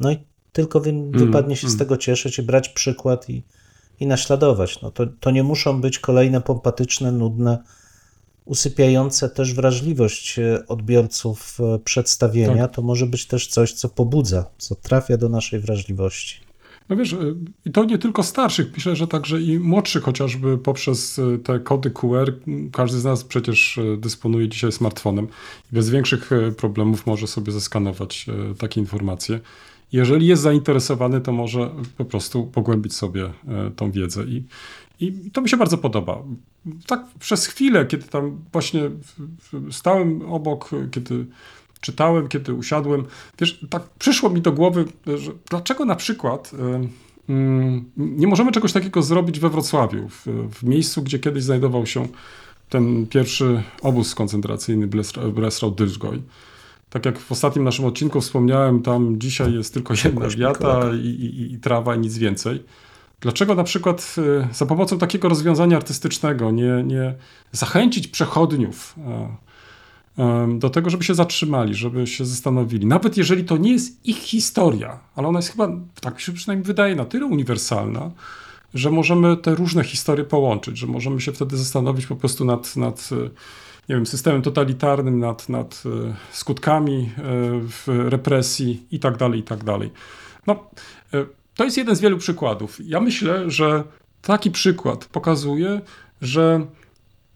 No 0.00 0.10
i 0.10 0.18
tylko 0.52 0.84
mm, 0.84 1.12
wypadnie 1.12 1.56
się 1.56 1.66
mm. 1.66 1.76
z 1.76 1.78
tego 1.78 1.96
cieszyć 1.96 2.38
i 2.38 2.42
brać 2.42 2.68
przykład 2.68 3.30
i, 3.30 3.42
i 4.00 4.06
naśladować. 4.06 4.82
No 4.82 4.90
to, 4.90 5.06
to 5.06 5.30
nie 5.30 5.42
muszą 5.42 5.80
być 5.80 5.98
kolejne 5.98 6.40
pompatyczne, 6.40 7.12
nudne 7.12 7.58
usypiające 8.46 9.28
też 9.28 9.54
wrażliwość 9.54 10.38
e, 10.38 10.66
odbiorców 10.68 11.58
e, 11.60 11.78
przedstawienia, 11.78 12.62
tak. 12.62 12.74
to 12.74 12.82
może 12.82 13.06
być 13.06 13.26
też 13.26 13.46
coś, 13.46 13.72
co 13.72 13.88
pobudza, 13.88 14.44
co 14.58 14.74
trafia 14.74 15.16
do 15.16 15.28
naszej 15.28 15.60
wrażliwości. 15.60 16.40
No 16.88 16.96
wiesz, 16.96 17.12
e, 17.12 17.16
i 17.64 17.70
to 17.70 17.84
nie 17.84 17.98
tylko 17.98 18.22
starszych, 18.22 18.72
myślę, 18.74 18.96
że 18.96 19.06
także 19.06 19.40
i 19.40 19.58
młodszych, 19.58 20.02
chociażby 20.02 20.58
poprzez 20.58 21.20
te 21.44 21.60
kody 21.60 21.90
QR. 21.90 22.32
Każdy 22.72 22.98
z 22.98 23.04
nas 23.04 23.24
przecież 23.24 23.80
dysponuje 23.98 24.48
dzisiaj 24.48 24.72
smartfonem 24.72 25.28
i 25.72 25.74
bez 25.74 25.90
większych 25.90 26.30
problemów 26.56 27.06
może 27.06 27.26
sobie 27.26 27.52
zeskanować 27.52 28.26
takie 28.58 28.80
informacje. 28.80 29.40
Jeżeli 29.92 30.26
jest 30.26 30.42
zainteresowany, 30.42 31.20
to 31.20 31.32
może 31.32 31.70
po 31.96 32.04
prostu 32.04 32.46
pogłębić 32.46 32.94
sobie 32.94 33.32
tą 33.76 33.90
wiedzę. 33.90 34.24
I 34.24 34.44
i 35.00 35.30
to 35.30 35.40
mi 35.40 35.48
się 35.48 35.56
bardzo 35.56 35.78
podoba. 35.78 36.22
Tak 36.86 37.06
przez 37.18 37.46
chwilę, 37.46 37.86
kiedy 37.86 38.04
tam 38.04 38.38
właśnie 38.52 38.90
stałem 39.70 40.22
obok, 40.22 40.70
kiedy 40.90 41.26
czytałem, 41.80 42.28
kiedy 42.28 42.54
usiadłem, 42.54 43.04
wiesz, 43.38 43.64
tak 43.70 43.82
przyszło 43.98 44.30
mi 44.30 44.40
do 44.40 44.52
głowy, 44.52 44.84
że 45.16 45.32
dlaczego 45.50 45.84
na 45.84 45.96
przykład 45.96 46.52
nie 47.96 48.26
możemy 48.26 48.52
czegoś 48.52 48.72
takiego 48.72 49.02
zrobić 49.02 49.40
we 49.40 49.50
Wrocławiu, 49.50 50.08
w, 50.08 50.26
w 50.54 50.62
miejscu, 50.62 51.02
gdzie 51.02 51.18
kiedyś 51.18 51.42
znajdował 51.42 51.86
się 51.86 52.08
ten 52.68 53.06
pierwszy 53.06 53.62
obóz 53.82 54.14
koncentracyjny 54.14 54.88
Breslau-Dylżgoj. 55.32 56.22
Tak 56.90 57.06
jak 57.06 57.18
w 57.18 57.32
ostatnim 57.32 57.64
naszym 57.64 57.84
odcinku 57.84 58.20
wspomniałem, 58.20 58.82
tam 58.82 59.20
dzisiaj 59.20 59.54
jest 59.54 59.74
tylko 59.74 59.94
jedna 60.04 60.28
wiata 60.28 60.80
i, 61.02 61.06
i, 61.06 61.52
i 61.52 61.58
trawa 61.58 61.96
i 61.96 61.98
nic 61.98 62.18
więcej. 62.18 62.62
Dlaczego 63.20 63.54
na 63.54 63.64
przykład 63.64 64.14
y, 64.18 64.54
za 64.54 64.66
pomocą 64.66 64.98
takiego 64.98 65.28
rozwiązania 65.28 65.76
artystycznego 65.76 66.50
nie, 66.50 66.82
nie 66.84 67.14
zachęcić 67.52 68.08
przechodniów 68.08 68.94
e, 70.18 70.48
do 70.58 70.70
tego, 70.70 70.90
żeby 70.90 71.04
się 71.04 71.14
zatrzymali, 71.14 71.74
żeby 71.74 72.06
się 72.06 72.24
zastanowili. 72.24 72.86
Nawet 72.86 73.16
jeżeli 73.16 73.44
to 73.44 73.56
nie 73.56 73.72
jest 73.72 74.06
ich 74.06 74.16
historia, 74.16 74.98
ale 75.16 75.28
ona 75.28 75.38
jest 75.38 75.50
chyba, 75.50 75.68
tak 76.00 76.20
się 76.20 76.32
przynajmniej 76.32 76.66
wydaje, 76.66 76.96
na 76.96 77.04
tyle 77.04 77.26
uniwersalna, 77.26 78.10
że 78.74 78.90
możemy 78.90 79.36
te 79.36 79.54
różne 79.54 79.84
historie 79.84 80.24
połączyć, 80.24 80.78
że 80.78 80.86
możemy 80.86 81.20
się 81.20 81.32
wtedy 81.32 81.56
zastanowić 81.56 82.06
po 82.06 82.16
prostu 82.16 82.44
nad, 82.44 82.76
nad 82.76 83.10
nie 83.88 83.94
wiem, 83.94 84.06
systemem 84.06 84.42
totalitarnym, 84.42 85.18
nad, 85.18 85.48
nad 85.48 85.82
skutkami 86.30 87.10
represji 87.86 88.86
i 88.90 88.98
tak 88.98 89.16
dalej, 89.16 89.40
i 89.40 89.42
tak 89.42 89.64
dalej. 89.64 89.90
No, 90.46 90.70
to 91.56 91.64
jest 91.64 91.76
jeden 91.76 91.96
z 91.96 92.00
wielu 92.00 92.18
przykładów. 92.18 92.78
Ja 92.84 93.00
myślę, 93.00 93.50
że 93.50 93.84
taki 94.22 94.50
przykład 94.50 95.04
pokazuje, 95.04 95.80
że 96.22 96.66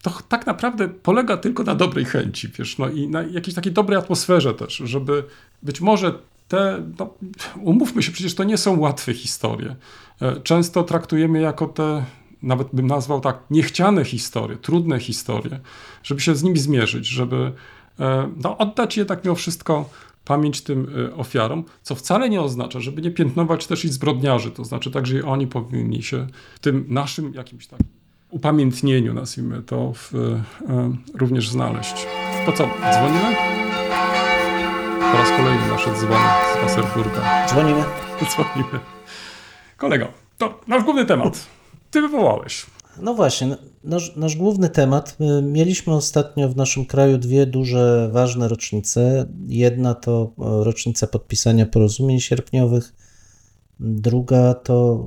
to 0.02 0.10
tak 0.28 0.46
naprawdę 0.46 0.88
polega 0.88 1.36
tylko 1.36 1.62
na 1.62 1.74
dobrej 1.74 2.04
chęci, 2.04 2.48
wiesz, 2.58 2.78
no 2.78 2.88
i 2.88 3.08
na 3.08 3.22
jakiejś 3.22 3.54
takiej 3.54 3.72
dobrej 3.72 3.98
atmosferze 3.98 4.54
też, 4.54 4.76
żeby 4.76 5.24
być 5.62 5.80
może 5.80 6.12
te, 6.48 6.82
no, 6.98 7.14
umówmy 7.62 8.02
się, 8.02 8.12
przecież 8.12 8.34
to 8.34 8.44
nie 8.44 8.58
są 8.58 8.80
łatwe 8.80 9.14
historie. 9.14 9.76
E, 10.22 10.40
często 10.40 10.82
traktujemy 10.82 11.40
jako 11.40 11.66
te, 11.66 12.04
nawet 12.42 12.68
bym 12.72 12.86
nazwał 12.86 13.20
tak, 13.20 13.38
niechciane 13.50 14.04
historie, 14.04 14.56
trudne 14.56 15.00
historie, 15.00 15.60
żeby 16.02 16.20
się 16.20 16.34
z 16.34 16.42
nimi 16.42 16.58
zmierzyć, 16.58 17.06
żeby 17.06 17.52
e, 18.00 18.30
no, 18.44 18.58
oddać 18.58 18.96
jednak 18.96 19.24
mimo 19.24 19.34
wszystko 19.34 19.90
pamięć 20.30 20.62
tym 20.62 20.86
e, 21.08 21.14
ofiarom, 21.14 21.64
co 21.82 21.94
wcale 21.94 22.30
nie 22.30 22.40
oznacza, 22.40 22.80
żeby 22.80 23.02
nie 23.02 23.10
piętnować 23.10 23.66
też 23.66 23.84
i 23.84 23.88
zbrodniarzy, 23.88 24.50
to 24.50 24.64
znaczy 24.64 24.90
także 24.90 25.18
i 25.18 25.22
oni 25.22 25.46
powinni 25.46 26.02
się 26.02 26.26
w 26.54 26.58
tym 26.58 26.84
naszym 26.88 27.34
jakimś 27.34 27.66
takim 27.66 27.86
upamiętnieniu, 28.28 29.14
nazwijmy 29.14 29.62
to, 29.62 29.92
w, 29.92 30.12
również 31.14 31.48
znaleźć. 31.48 32.06
To 32.46 32.52
co, 32.52 32.68
dzwonimy? 32.92 33.36
Po 35.12 35.18
raz 35.18 35.30
kolejny 35.36 35.68
nasze 35.68 35.94
dzwony 35.94 36.26
z 36.54 36.62
Wasserburga. 36.62 37.46
Dzwonimy. 37.48 37.84
Dzwonimy. 38.30 38.80
Kolego, 39.76 40.06
to 40.38 40.60
nasz 40.66 40.82
główny 40.82 41.06
temat. 41.06 41.46
Ty 41.90 42.00
wywołałeś. 42.00 42.66
No 43.03 43.14
właśnie, 43.14 43.57
nasz, 43.84 44.16
nasz 44.16 44.36
główny 44.36 44.68
temat. 44.68 45.16
Mieliśmy 45.43 45.95
ostatnio 45.95 46.49
w 46.49 46.57
naszym 46.57 46.86
kraju 46.86 47.18
dwie 47.18 47.47
duże, 47.47 48.11
ważne 48.12 48.49
rocznice. 48.49 49.26
Jedna 49.47 49.95
to 49.95 50.32
rocznica 50.38 51.07
podpisania 51.07 51.66
porozumień 51.66 52.20
sierpniowych, 52.20 52.95
druga 53.80 54.55
to 54.55 55.07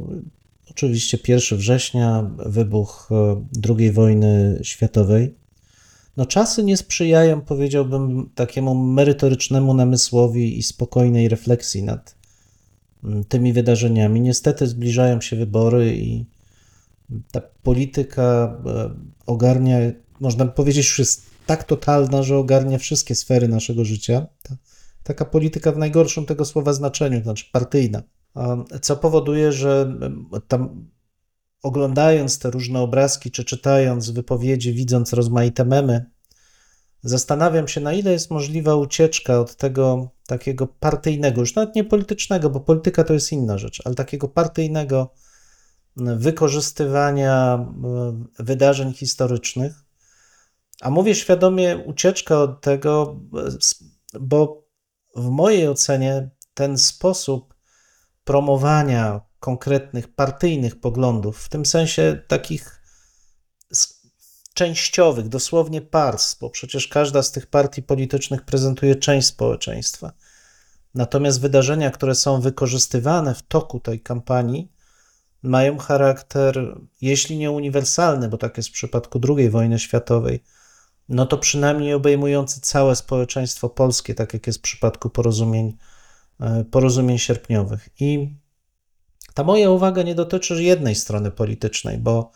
oczywiście 0.72 1.18
1 1.28 1.58
września, 1.58 2.32
wybuch 2.46 3.10
II 3.70 3.92
wojny 3.92 4.60
światowej. 4.64 5.36
No, 6.18 6.26
czasy 6.26 6.64
nie 6.64 6.78
sprzyjają, 6.78 7.42
powiedziałbym, 7.42 8.30
takiemu 8.36 8.76
merytorycznemu 8.76 9.74
namysłowi 9.74 10.58
i 10.58 10.64
spokojnej 10.64 11.30
refleksji 11.30 11.84
nad 11.84 12.16
tymi 13.30 13.54
wydarzeniami. 13.54 14.22
Niestety 14.22 14.68
zbliżają 14.68 15.22
się 15.22 15.36
wybory 15.36 15.98
i 15.98 16.26
ta 17.32 17.42
polityka 17.64 18.58
e, 18.66 18.90
ogarnia, 19.26 19.78
można 20.20 20.46
powiedzieć, 20.46 20.88
już 20.88 21.00
jest 21.00 21.26
tak 21.46 21.64
totalna, 21.64 22.24
że 22.24 22.38
ogarnia 22.38 22.78
wszystkie 22.78 23.16
sfery 23.16 23.48
naszego 23.48 23.86
życia. 23.86 24.28
Ta, 24.44 24.56
taka 25.04 25.26
polityka 25.26 25.72
w 25.72 25.78
najgorszym 25.78 26.26
tego 26.26 26.46
słowa 26.46 26.74
znaczeniu, 26.74 27.18
to 27.18 27.24
znaczy 27.24 27.46
partyjna. 27.52 28.04
Co 28.82 28.96
powoduje, 28.96 29.52
że 29.52 29.98
tam 30.48 30.88
oglądając 31.64 32.40
te 32.40 32.52
różne 32.52 32.80
obrazki, 32.80 33.32
czy 33.32 33.44
czytając 33.44 34.10
wypowiedzi, 34.10 34.74
widząc 34.74 35.14
rozmaite 35.14 35.66
memy, 35.66 36.06
zastanawiam 37.04 37.68
się, 37.68 37.82
na 37.82 37.94
ile 37.94 38.12
jest 38.12 38.32
możliwa 38.32 38.76
ucieczka 38.76 39.40
od 39.40 39.56
tego 39.56 40.10
takiego 40.28 40.68
partyjnego, 40.68 41.42
już 41.42 41.56
nawet 41.56 41.76
nie 41.76 41.84
politycznego, 41.84 42.50
bo 42.50 42.60
polityka 42.60 43.04
to 43.04 43.14
jest 43.14 43.32
inna 43.32 43.58
rzecz, 43.58 43.82
ale 43.86 43.96
takiego 43.96 44.28
partyjnego 44.28 45.14
wykorzystywania 45.98 47.56
e, 47.56 48.44
wydarzeń 48.44 48.94
historycznych. 48.94 49.84
A 50.82 50.90
mówię 50.90 51.16
świadomie 51.16 51.78
ucieczka 51.78 52.42
od 52.42 52.62
tego, 52.62 53.20
bo 54.20 54.68
w 55.16 55.30
mojej 55.30 55.68
ocenie 55.68 56.30
ten 56.54 56.78
sposób 56.78 57.54
promowania 58.24 59.22
konkretnych 59.40 60.16
partyjnych 60.16 60.80
poglądów, 60.80 61.38
w 61.38 61.50
tym 61.50 61.66
sensie 61.66 62.22
takich 62.28 62.82
częściowych, 64.54 65.30
dosłownie 65.30 65.82
pars, 65.82 66.36
bo 66.36 66.50
przecież 66.50 66.88
każda 66.88 67.24
z 67.24 67.32
tych 67.32 67.48
partii 67.48 67.84
politycznych 67.84 68.46
prezentuje 68.46 68.96
część 68.96 69.28
społeczeństwa. 69.28 70.14
Natomiast 70.96 71.42
wydarzenia, 71.42 71.92
które 71.92 72.16
są 72.16 72.42
wykorzystywane 72.42 73.36
w 73.36 73.42
toku 73.42 73.80
tej 73.80 74.02
kampanii, 74.02 74.72
mają 75.44 75.78
charakter, 75.78 76.78
jeśli 77.02 77.38
nie 77.38 77.52
uniwersalny, 77.52 78.30
bo 78.30 78.38
tak 78.38 78.58
jest 78.58 78.70
w 78.70 78.74
przypadku 78.74 79.20
II 79.38 79.50
wojny 79.50 79.80
światowej, 79.80 80.44
no 81.10 81.26
to 81.26 81.38
przynajmniej 81.38 81.94
obejmujący 81.94 82.62
całe 82.62 82.96
społeczeństwo 82.96 83.70
polskie, 83.70 84.16
tak 84.16 84.34
jak 84.34 84.48
jest 84.48 84.60
w 84.60 84.62
przypadku 84.62 85.10
porozumień, 85.10 85.78
e, 86.40 86.64
porozumień 86.72 87.18
sierpniowych. 87.18 87.90
I 88.00 88.36
ta 89.34 89.44
moja 89.44 89.70
uwaga 89.70 90.04
nie 90.04 90.16
dotyczy 90.16 90.64
jednej 90.64 90.96
strony 90.96 91.32
politycznej, 91.32 91.98
bo 91.98 92.32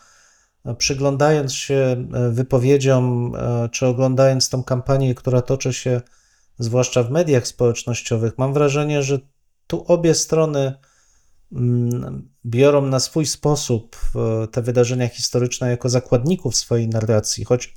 przyglądając 0.78 1.54
się 1.54 1.74
e, 1.74 2.30
wypowiedziom, 2.30 3.34
e, 3.36 3.68
czy 3.68 3.86
oglądając 3.86 4.48
tą 4.48 4.64
kampanię, 4.64 5.14
która 5.14 5.42
toczy 5.42 5.72
się 5.72 6.00
zwłaszcza 6.58 7.02
w 7.02 7.10
mediach 7.10 7.46
społecznościowych, 7.46 8.38
mam 8.38 8.54
wrażenie, 8.54 9.02
że 9.02 9.18
tu 9.66 9.84
obie 9.86 10.14
strony 10.14 10.74
biorą 12.46 12.86
na 12.86 13.00
swój 13.00 13.26
sposób 13.26 13.96
e, 14.16 14.46
te 14.48 14.62
wydarzenia 14.62 15.08
historyczne 15.08 15.70
jako 15.70 15.88
zakładników 15.88 16.56
swojej 16.56 16.88
narracji, 16.88 17.44
choć 17.44 17.74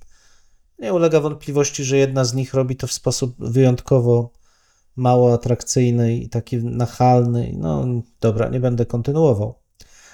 nie 0.80 0.94
ulega 0.94 1.20
wątpliwości, 1.20 1.84
że 1.84 1.98
jedna 1.98 2.26
z 2.26 2.34
nich 2.34 2.54
robi 2.54 2.76
to 2.76 2.88
w 2.88 2.94
sposób 2.94 3.36
wyjątkowo 3.40 4.34
mało 4.96 5.34
atrakcyjny 5.34 6.18
i 6.18 6.30
taki 6.30 6.58
nachalny. 6.58 7.54
No 7.58 7.86
dobra, 8.22 8.50
nie 8.50 8.60
będę 8.60 8.86
kontynuował. 8.86 9.60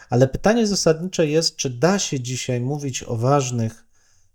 Ale 0.10 0.28
pytanie 0.28 0.68
zasadnicze 0.68 1.28
jest, 1.28 1.56
czy 1.56 1.70
da 1.70 2.00
się 2.00 2.20
dzisiaj 2.20 2.62
mówić 2.62 3.04
o 3.04 3.16
ważnych 3.16 3.86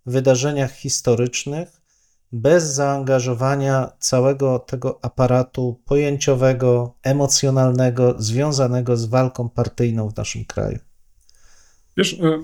wydarzeniach 0.06 0.72
historycznych 0.72 1.81
bez 2.32 2.74
zaangażowania 2.74 3.92
całego 3.98 4.58
tego 4.58 4.98
aparatu 5.02 5.80
pojęciowego, 5.84 6.94
emocjonalnego, 7.02 8.14
związanego 8.18 8.96
z 8.96 9.04
walką 9.04 9.48
partyjną 9.48 10.08
w 10.08 10.16
naszym 10.16 10.44
kraju? 10.44 10.78
Wiesz, 11.96 12.12
e, 12.14 12.38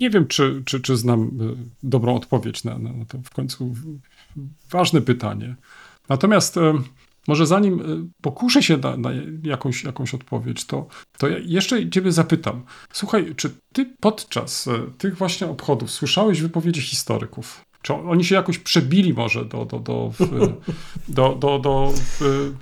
nie 0.00 0.10
wiem, 0.10 0.26
czy, 0.26 0.62
czy, 0.64 0.80
czy 0.80 0.96
znam 0.96 1.22
e, 1.22 1.28
dobrą 1.82 2.16
odpowiedź 2.16 2.64
na, 2.64 2.78
na 2.78 3.04
to 3.04 3.18
w 3.24 3.30
końcu 3.30 3.74
ważne 4.70 5.00
pytanie. 5.00 5.56
Natomiast 6.08 6.56
e, 6.56 6.74
może 7.28 7.46
zanim 7.46 8.10
pokuszę 8.22 8.62
się 8.62 8.76
na, 8.76 8.96
na, 8.96 9.10
jakąś, 9.42 9.84
jakąś 9.84 10.14
odpowiedź, 10.14 10.64
to, 10.64 10.86
to 11.18 11.28
ja 11.28 11.38
jeszcze 11.38 11.90
Ciebie 11.90 12.12
zapytam. 12.12 12.64
Słuchaj, 12.92 13.34
czy 13.36 13.50
Ty 13.72 13.96
podczas 14.00 14.68
tych 14.98 15.16
właśnie 15.16 15.46
obchodów 15.46 15.90
słyszałeś 15.90 16.42
wypowiedzi 16.42 16.80
historyków? 16.80 17.64
Czy 17.86 17.94
oni 17.94 18.24
się 18.24 18.34
jakoś 18.34 18.58
przebili 18.58 19.14
może 19.14 19.44
do, 19.44 19.64
do, 19.64 19.78
do, 19.78 20.12
do, 21.08 21.34
do, 21.34 21.58
do 21.58 21.92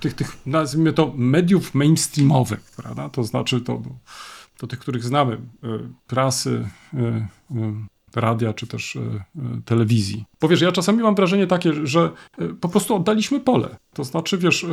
tych, 0.00 0.14
tych, 0.14 0.46
nazwijmy 0.46 0.92
to, 0.92 1.12
mediów 1.16 1.74
mainstreamowych, 1.74 2.60
prawda? 2.76 3.08
To 3.08 3.24
znaczy 3.24 3.60
do, 3.60 3.82
do, 4.60 4.66
tych, 4.66 4.78
których 4.78 5.04
znamy, 5.04 5.34
y, 5.34 5.38
prasy, 6.06 6.68
radia 8.14 8.52
czy 8.52 8.66
też 8.66 8.98
telewizji. 9.64 10.24
Bo 10.40 10.48
wiesz, 10.48 10.60
ja 10.60 10.72
czasami 10.72 11.02
mam 11.02 11.14
wrażenie 11.14 11.46
takie, 11.46 11.72
że 11.86 12.10
po 12.60 12.68
prostu 12.68 12.94
oddaliśmy 12.94 13.40
pole. 13.40 13.76
To 13.92 14.04
znaczy, 14.04 14.38
wiesz, 14.38 14.66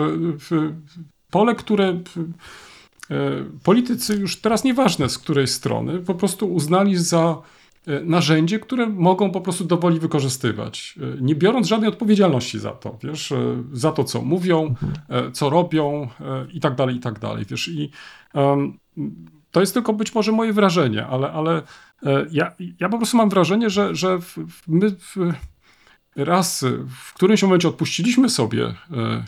pole, 1.29 1.55
które 1.55 2.01
politycy 3.63 4.15
już 4.15 4.41
teraz 4.41 4.63
nieważne 4.63 5.09
z 5.09 5.17
której 5.17 5.47
strony, 5.47 5.99
po 5.99 6.15
prostu 6.15 6.53
uznali 6.53 6.97
za 6.97 7.41
narzędzie, 8.03 8.59
które 8.59 8.87
mogą 8.87 9.31
po 9.31 9.41
prostu 9.41 9.65
dowoli 9.65 9.99
wykorzystywać, 9.99 10.95
nie 11.21 11.35
biorąc 11.35 11.67
żadnej 11.67 11.89
odpowiedzialności 11.89 12.59
za 12.59 12.71
to, 12.71 12.97
wiesz, 13.03 13.33
za 13.73 13.91
to, 13.91 14.03
co 14.03 14.21
mówią, 14.21 14.75
co 15.33 15.49
robią 15.49 16.07
i 16.53 16.59
tak 16.59 16.75
dalej, 16.75 16.95
i 16.95 16.99
tak 16.99 17.19
dalej, 17.19 17.45
wiesz, 17.49 17.67
i 17.67 17.91
um, 18.33 18.79
to 19.51 19.59
jest 19.59 19.73
tylko 19.73 19.93
być 19.93 20.15
może 20.15 20.31
moje 20.31 20.53
wrażenie, 20.53 21.05
ale, 21.05 21.31
ale 21.31 21.61
e, 22.03 22.25
ja, 22.31 22.51
ja 22.79 22.89
po 22.89 22.97
prostu 22.97 23.17
mam 23.17 23.29
wrażenie, 23.29 23.69
że, 23.69 23.95
że 23.95 24.19
my 24.67 24.95
raz 26.15 26.65
w 26.89 27.13
którymś 27.13 27.43
momencie 27.43 27.67
odpuściliśmy 27.67 28.29
sobie 28.29 28.65
e, 28.65 28.73
e, 28.97 29.23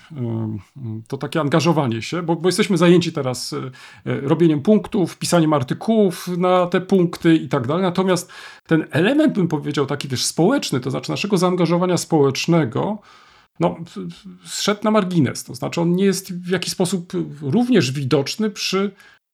to 1.07 1.17
takie 1.17 1.41
angażowanie 1.41 2.01
się, 2.01 2.23
bo, 2.23 2.35
bo 2.35 2.47
jesteśmy 2.49 2.77
zajęci 2.77 3.13
teraz 3.13 3.55
robieniem 4.05 4.61
punktów, 4.61 5.17
pisaniem 5.17 5.53
artykułów 5.53 6.27
na 6.37 6.67
te 6.67 6.81
punkty 6.81 7.35
i 7.35 7.49
tak 7.49 7.67
dalej. 7.67 7.83
Natomiast 7.83 8.31
ten 8.67 8.87
element, 8.91 9.33
bym 9.33 9.47
powiedział, 9.47 9.85
taki 9.85 10.07
też 10.07 10.25
społeczny, 10.25 10.79
to 10.79 10.91
znaczy 10.91 11.11
naszego 11.11 11.37
zaangażowania 11.37 11.97
społecznego, 11.97 13.01
no, 13.59 13.77
zszedł 14.45 14.83
na 14.83 14.91
margines. 14.91 15.43
To 15.43 15.55
znaczy, 15.55 15.81
on 15.81 15.95
nie 15.95 16.05
jest 16.05 16.33
w 16.33 16.49
jakiś 16.49 16.73
sposób 16.73 17.13
również 17.41 17.91
widoczny 17.91 18.49
przy 18.49 18.91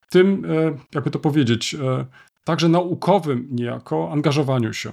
tym, 0.10 0.45
e, 0.45 0.78
jakby 0.95 1.12
to 1.12 1.20
powiedzieć, 1.20 1.76
e, 1.76 2.06
także 2.43 2.70
naukowym 2.70 3.47
niejako 3.52 4.12
angażowaniu 4.12 4.74
się. 4.74 4.91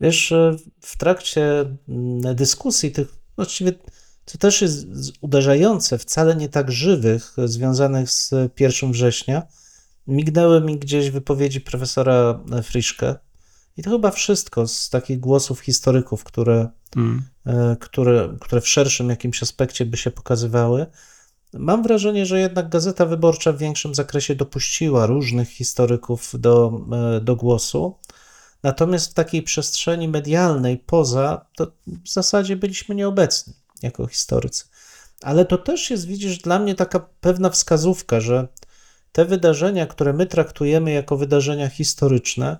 Wiesz, 0.00 0.34
w 0.80 0.96
trakcie 0.96 1.60
mm, 1.88 2.34
dyskusji 2.34 2.92
tych, 2.92 3.08
właściwie 3.36 3.72
co 4.26 4.38
też 4.38 4.62
jest 4.62 4.86
uderzające, 5.20 5.98
wcale 5.98 6.36
nie 6.36 6.48
tak 6.48 6.72
żywych, 6.72 7.36
związanych 7.44 8.10
z 8.10 8.30
1 8.60 8.92
września, 8.92 9.42
mignęły 10.06 10.60
mi 10.60 10.78
gdzieś 10.78 11.10
wypowiedzi 11.10 11.60
profesora 11.60 12.44
Friszke. 12.62 13.14
I 13.76 13.82
to 13.82 13.90
chyba 13.90 14.10
wszystko 14.10 14.68
z 14.68 14.90
takich 14.90 15.20
głosów 15.20 15.60
historyków, 15.60 16.24
które, 16.24 16.68
mm. 16.96 17.22
które, 17.80 18.36
które 18.40 18.60
w 18.60 18.68
szerszym 18.68 19.10
jakimś 19.10 19.42
aspekcie 19.42 19.86
by 19.86 19.96
się 19.96 20.10
pokazywały. 20.10 20.86
Mam 21.52 21.82
wrażenie, 21.82 22.26
że 22.26 22.40
jednak 22.40 22.68
Gazeta 22.68 23.06
Wyborcza 23.06 23.52
w 23.52 23.58
większym 23.58 23.94
zakresie 23.94 24.34
dopuściła 24.34 25.06
różnych 25.06 25.48
historyków 25.48 26.32
do, 26.38 26.80
e, 27.16 27.20
do 27.20 27.36
głosu. 27.36 27.98
Natomiast 28.64 29.10
w 29.10 29.14
takiej 29.14 29.42
przestrzeni 29.42 30.08
medialnej 30.08 30.78
poza, 30.78 31.46
to 31.56 31.72
w 31.86 32.08
zasadzie 32.08 32.56
byliśmy 32.56 32.94
nieobecni 32.94 33.52
jako 33.82 34.06
historycy. 34.06 34.64
Ale 35.22 35.44
to 35.44 35.58
też 35.58 35.90
jest, 35.90 36.06
widzisz, 36.06 36.38
dla 36.38 36.58
mnie 36.58 36.74
taka 36.74 37.00
pewna 37.00 37.50
wskazówka, 37.50 38.20
że 38.20 38.48
te 39.12 39.24
wydarzenia, 39.24 39.86
które 39.86 40.12
my 40.12 40.26
traktujemy 40.26 40.92
jako 40.92 41.16
wydarzenia 41.16 41.68
historyczne, 41.68 42.56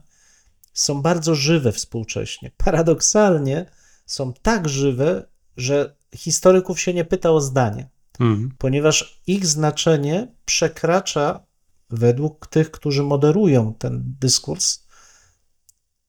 są 0.72 1.02
bardzo 1.02 1.34
żywe 1.34 1.72
współcześnie. 1.72 2.50
Paradoksalnie 2.57 3.66
są 4.07 4.32
tak 4.32 4.68
żywe, 4.68 5.26
że 5.57 5.96
historyków 6.16 6.80
się 6.80 6.94
nie 6.94 7.05
pyta 7.05 7.30
o 7.30 7.40
zdanie, 7.40 7.88
mhm. 8.20 8.55
ponieważ 8.59 9.20
ich 9.26 9.46
znaczenie 9.46 10.28
przekracza, 10.44 11.46
według 11.90 12.46
tych, 12.46 12.70
którzy 12.70 13.02
moderują 13.02 13.74
ten 13.74 14.14
dyskurs, 14.20 14.84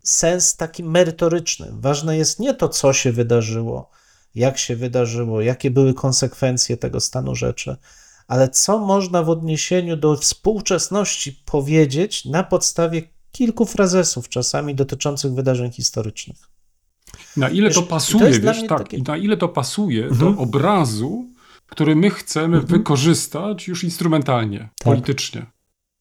sens 0.05 0.55
taki 0.55 0.83
merytoryczny. 0.83 1.67
Ważne 1.71 2.17
jest 2.17 2.39
nie 2.39 2.53
to, 2.53 2.69
co 2.69 2.93
się 2.93 3.11
wydarzyło, 3.11 3.89
jak 4.35 4.57
się 4.57 4.75
wydarzyło, 4.75 5.41
jakie 5.41 5.71
były 5.71 5.93
konsekwencje 5.93 6.77
tego 6.77 6.99
stanu 6.99 7.35
rzeczy, 7.35 7.77
ale 8.27 8.49
co 8.49 8.79
można 8.79 9.23
w 9.23 9.29
odniesieniu 9.29 9.97
do 9.97 10.17
współczesności 10.17 11.41
powiedzieć 11.45 12.25
na 12.25 12.43
podstawie 12.43 13.01
kilku 13.31 13.65
frazesów, 13.65 14.29
czasami 14.29 14.75
dotyczących 14.75 15.33
wydarzeń 15.33 15.71
historycznych. 15.71 16.37
Na 17.37 17.49
ile 17.49 17.67
wiesz, 17.67 17.75
to 17.75 17.83
pasuje, 17.83 18.33
to 18.33 18.41
wiesz, 18.41 18.67
tak, 18.67 18.79
takie... 18.79 18.97
na 19.07 19.17
ile 19.17 19.37
to 19.37 19.49
pasuje 19.49 20.05
mhm. 20.05 20.19
do 20.35 20.41
obrazu, 20.41 21.29
który 21.65 21.95
my 21.95 22.09
chcemy 22.09 22.57
mhm. 22.57 22.65
wykorzystać 22.65 23.67
już 23.67 23.83
instrumentalnie, 23.83 24.59
tak. 24.59 24.69
politycznie. 24.83 25.45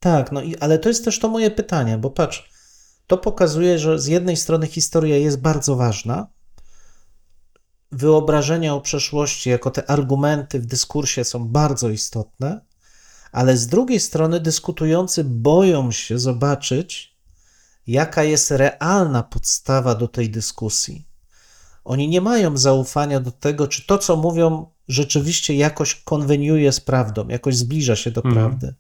Tak, 0.01 0.33
no 0.33 0.43
i, 0.43 0.57
ale 0.57 0.79
to 0.79 0.89
jest 0.89 1.05
też 1.05 1.19
to 1.19 1.29
moje 1.29 1.51
pytanie, 1.51 1.99
bo 1.99 2.11
patrz, 2.11 2.51
to 3.07 3.19
pokazuje, 3.19 3.79
że 3.79 3.99
z 3.99 4.07
jednej 4.07 4.37
strony 4.37 4.67
historia 4.67 5.17
jest 5.17 5.41
bardzo 5.41 5.77
ważna, 5.77 6.27
wyobrażenia 7.93 8.75
o 8.75 8.81
przeszłości 8.81 9.51
jako 9.51 9.71
te 9.71 9.91
argumenty 9.91 10.61
w 10.61 10.67
dyskursie 10.67 11.25
są 11.25 11.49
bardzo 11.49 11.89
istotne, 11.89 12.61
ale 13.33 13.57
z 13.57 13.67
drugiej 13.67 14.01
strony 14.01 14.41
dyskutujący 14.41 15.25
boją 15.25 15.91
się 15.91 16.19
zobaczyć, 16.19 17.17
jaka 17.87 18.25
jest 18.25 18.51
realna 18.51 19.23
podstawa 19.23 19.95
do 19.95 20.09
tej 20.09 20.31
dyskusji. 20.31 21.07
Oni 21.85 22.09
nie 22.09 22.21
mają 22.21 22.57
zaufania 22.57 23.21
do 23.21 23.31
tego, 23.31 23.69
czy 23.69 23.87
to, 23.87 23.99
co 23.99 24.17
mówią, 24.17 24.67
rzeczywiście 24.89 25.55
jakoś 25.55 25.95
konweniuje 25.95 26.73
z 26.73 26.81
prawdą, 26.81 27.29
jakoś 27.29 27.57
zbliża 27.57 27.97
się 27.97 28.11
do 28.11 28.25
mhm. 28.25 28.35
prawdy. 28.35 28.75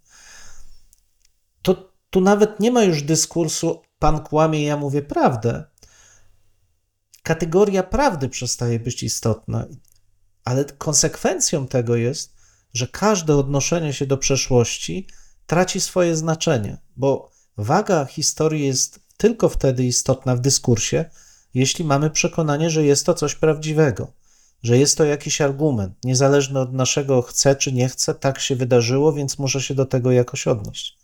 Tu 2.14 2.20
nawet 2.20 2.60
nie 2.60 2.70
ma 2.70 2.82
już 2.82 3.02
dyskursu, 3.02 3.82
pan 3.98 4.20
kłamie, 4.20 4.64
ja 4.64 4.76
mówię 4.76 5.02
prawdę, 5.02 5.64
kategoria 7.22 7.82
prawdy 7.82 8.28
przestaje 8.28 8.80
być 8.80 9.02
istotna, 9.02 9.66
ale 10.44 10.64
konsekwencją 10.64 11.66
tego 11.66 11.96
jest, 11.96 12.34
że 12.74 12.86
każde 12.86 13.36
odnoszenie 13.36 13.92
się 13.92 14.06
do 14.06 14.18
przeszłości 14.18 15.08
traci 15.46 15.80
swoje 15.80 16.16
znaczenie, 16.16 16.78
bo 16.96 17.30
waga 17.56 18.04
historii 18.04 18.66
jest 18.66 19.00
tylko 19.16 19.48
wtedy 19.48 19.84
istotna 19.84 20.36
w 20.36 20.40
dyskursie, 20.40 21.04
jeśli 21.54 21.84
mamy 21.84 22.10
przekonanie, 22.10 22.70
że 22.70 22.84
jest 22.84 23.06
to 23.06 23.14
coś 23.14 23.34
prawdziwego, 23.34 24.12
że 24.62 24.78
jest 24.78 24.98
to 24.98 25.04
jakiś 25.04 25.40
argument, 25.40 25.94
niezależny 26.04 26.60
od 26.60 26.72
naszego 26.72 27.22
chce 27.22 27.56
czy 27.56 27.72
nie 27.72 27.88
chce, 27.88 28.14
tak 28.14 28.40
się 28.40 28.56
wydarzyło, 28.56 29.12
więc 29.12 29.38
muszę 29.38 29.60
się 29.60 29.74
do 29.74 29.86
tego 29.86 30.12
jakoś 30.12 30.46
odnieść. 30.46 31.03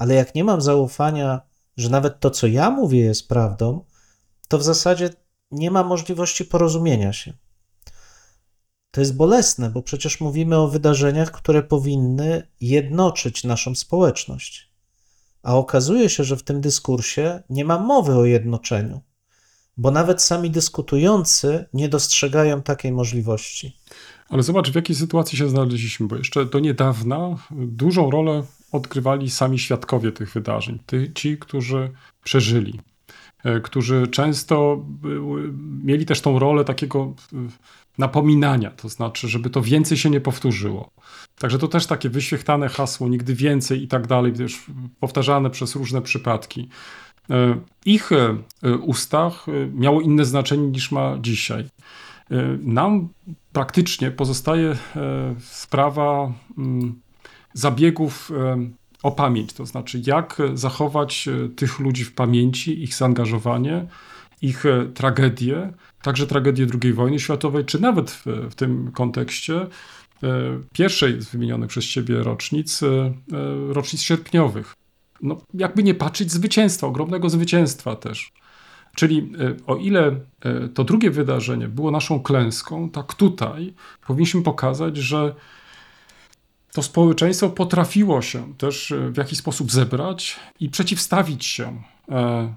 Ale 0.00 0.14
jak 0.14 0.34
nie 0.34 0.44
mam 0.44 0.60
zaufania, 0.60 1.40
że 1.76 1.90
nawet 1.90 2.20
to, 2.20 2.30
co 2.30 2.46
ja 2.46 2.70
mówię, 2.70 3.00
jest 3.00 3.28
prawdą, 3.28 3.84
to 4.48 4.58
w 4.58 4.62
zasadzie 4.62 5.10
nie 5.50 5.70
ma 5.70 5.82
możliwości 5.82 6.44
porozumienia 6.44 7.12
się. 7.12 7.32
To 8.90 9.00
jest 9.00 9.16
bolesne, 9.16 9.70
bo 9.70 9.82
przecież 9.82 10.20
mówimy 10.20 10.56
o 10.56 10.68
wydarzeniach, 10.68 11.30
które 11.30 11.62
powinny 11.62 12.48
jednoczyć 12.60 13.44
naszą 13.44 13.74
społeczność. 13.74 14.72
A 15.42 15.54
okazuje 15.54 16.08
się, 16.08 16.24
że 16.24 16.36
w 16.36 16.42
tym 16.42 16.60
dyskursie 16.60 17.42
nie 17.50 17.64
ma 17.64 17.78
mowy 17.78 18.14
o 18.14 18.24
jednoczeniu, 18.24 19.00
bo 19.76 19.90
nawet 19.90 20.22
sami 20.22 20.50
dyskutujący 20.50 21.64
nie 21.72 21.88
dostrzegają 21.88 22.62
takiej 22.62 22.92
możliwości. 22.92 23.76
Ale 24.28 24.42
zobacz, 24.42 24.70
w 24.70 24.74
jakiej 24.74 24.96
sytuacji 24.96 25.38
się 25.38 25.48
znaleźliśmy, 25.48 26.06
bo 26.06 26.16
jeszcze 26.16 26.46
do 26.46 26.58
niedawna 26.58 27.36
dużą 27.50 28.10
rolę 28.10 28.42
odgrywali 28.72 29.30
sami 29.30 29.58
świadkowie 29.58 30.12
tych 30.12 30.32
wydarzeń, 30.32 30.78
ci, 31.14 31.38
którzy 31.38 31.90
przeżyli. 32.24 32.80
E, 33.44 33.60
którzy 33.60 34.06
często 34.06 34.84
mieli 35.84 36.06
też 36.06 36.20
tą 36.20 36.38
rolę 36.38 36.64
takiego 36.64 37.14
e, 37.32 37.36
napominania, 37.98 38.70
to 38.70 38.88
znaczy, 38.88 39.28
żeby 39.28 39.50
to 39.50 39.62
więcej 39.62 39.98
się 39.98 40.10
nie 40.10 40.20
powtórzyło. 40.20 40.90
Także 41.38 41.58
to 41.58 41.68
też 41.68 41.86
takie 41.86 42.08
wyświechtane 42.08 42.68
hasło, 42.68 43.08
nigdy 43.08 43.34
więcej 43.34 43.82
i 43.82 43.88
tak 43.88 44.06
dalej, 44.06 44.32
wiesz, 44.32 44.66
powtarzane 45.00 45.50
przez 45.50 45.74
różne 45.76 46.02
przypadki. 46.02 46.68
E, 47.30 47.60
ich 47.84 48.10
ustach 48.82 49.46
miało 49.74 50.00
inne 50.00 50.24
znaczenie 50.24 50.66
niż 50.66 50.92
ma 50.92 51.18
dzisiaj. 51.20 51.68
Nam 52.62 53.08
praktycznie 53.52 54.10
pozostaje 54.10 54.76
sprawa 55.40 56.32
mm, 56.58 57.00
zabiegów 57.54 58.30
o 59.02 59.10
pamięć, 59.10 59.52
to 59.52 59.66
znaczy 59.66 60.02
jak 60.06 60.36
zachować 60.54 61.28
e, 61.28 61.48
tych 61.48 61.78
ludzi 61.78 62.04
w 62.04 62.14
pamięci, 62.14 62.82
ich 62.82 62.94
zaangażowanie, 62.94 63.86
ich 64.42 64.66
e, 64.66 64.86
tragedie, 64.86 65.72
także 66.02 66.26
tragedię 66.26 66.66
II 66.82 66.92
wojny 66.92 67.20
światowej, 67.20 67.64
czy 67.64 67.82
nawet 67.82 68.10
w, 68.10 68.26
w 68.50 68.54
tym 68.54 68.92
kontekście 68.92 69.54
e, 69.56 69.66
pierwszej 70.72 71.22
z 71.22 71.28
wymienionych 71.28 71.68
przez 71.68 71.84
ciebie 71.84 72.22
rocznic, 72.22 72.80
rocznic 73.68 74.02
sierpniowych. 74.02 74.74
No, 75.22 75.40
jakby 75.54 75.82
nie 75.82 75.94
patrzeć 75.94 76.32
zwycięstwa, 76.32 76.86
ogromnego 76.86 77.30
zwycięstwa 77.30 77.96
też. 77.96 78.32
Czyli 78.94 79.32
o 79.66 79.76
ile 79.76 80.20
to 80.74 80.84
drugie 80.84 81.10
wydarzenie 81.10 81.68
było 81.68 81.90
naszą 81.90 82.20
klęską, 82.20 82.90
tak 82.90 83.14
tutaj 83.14 83.74
powinniśmy 84.06 84.42
pokazać, 84.42 84.96
że 84.96 85.34
to 86.72 86.82
społeczeństwo 86.82 87.50
potrafiło 87.50 88.22
się 88.22 88.54
też 88.54 88.92
e, 88.92 89.10
w 89.10 89.16
jakiś 89.16 89.38
sposób 89.38 89.70
zebrać 89.70 90.36
i 90.60 90.68
przeciwstawić 90.68 91.44
się 91.46 91.82
e, 92.08 92.54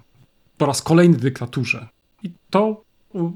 po 0.58 0.66
raz 0.66 0.82
kolejny 0.82 1.16
dyktaturze. 1.16 1.88
I 2.22 2.30
to 2.50 2.82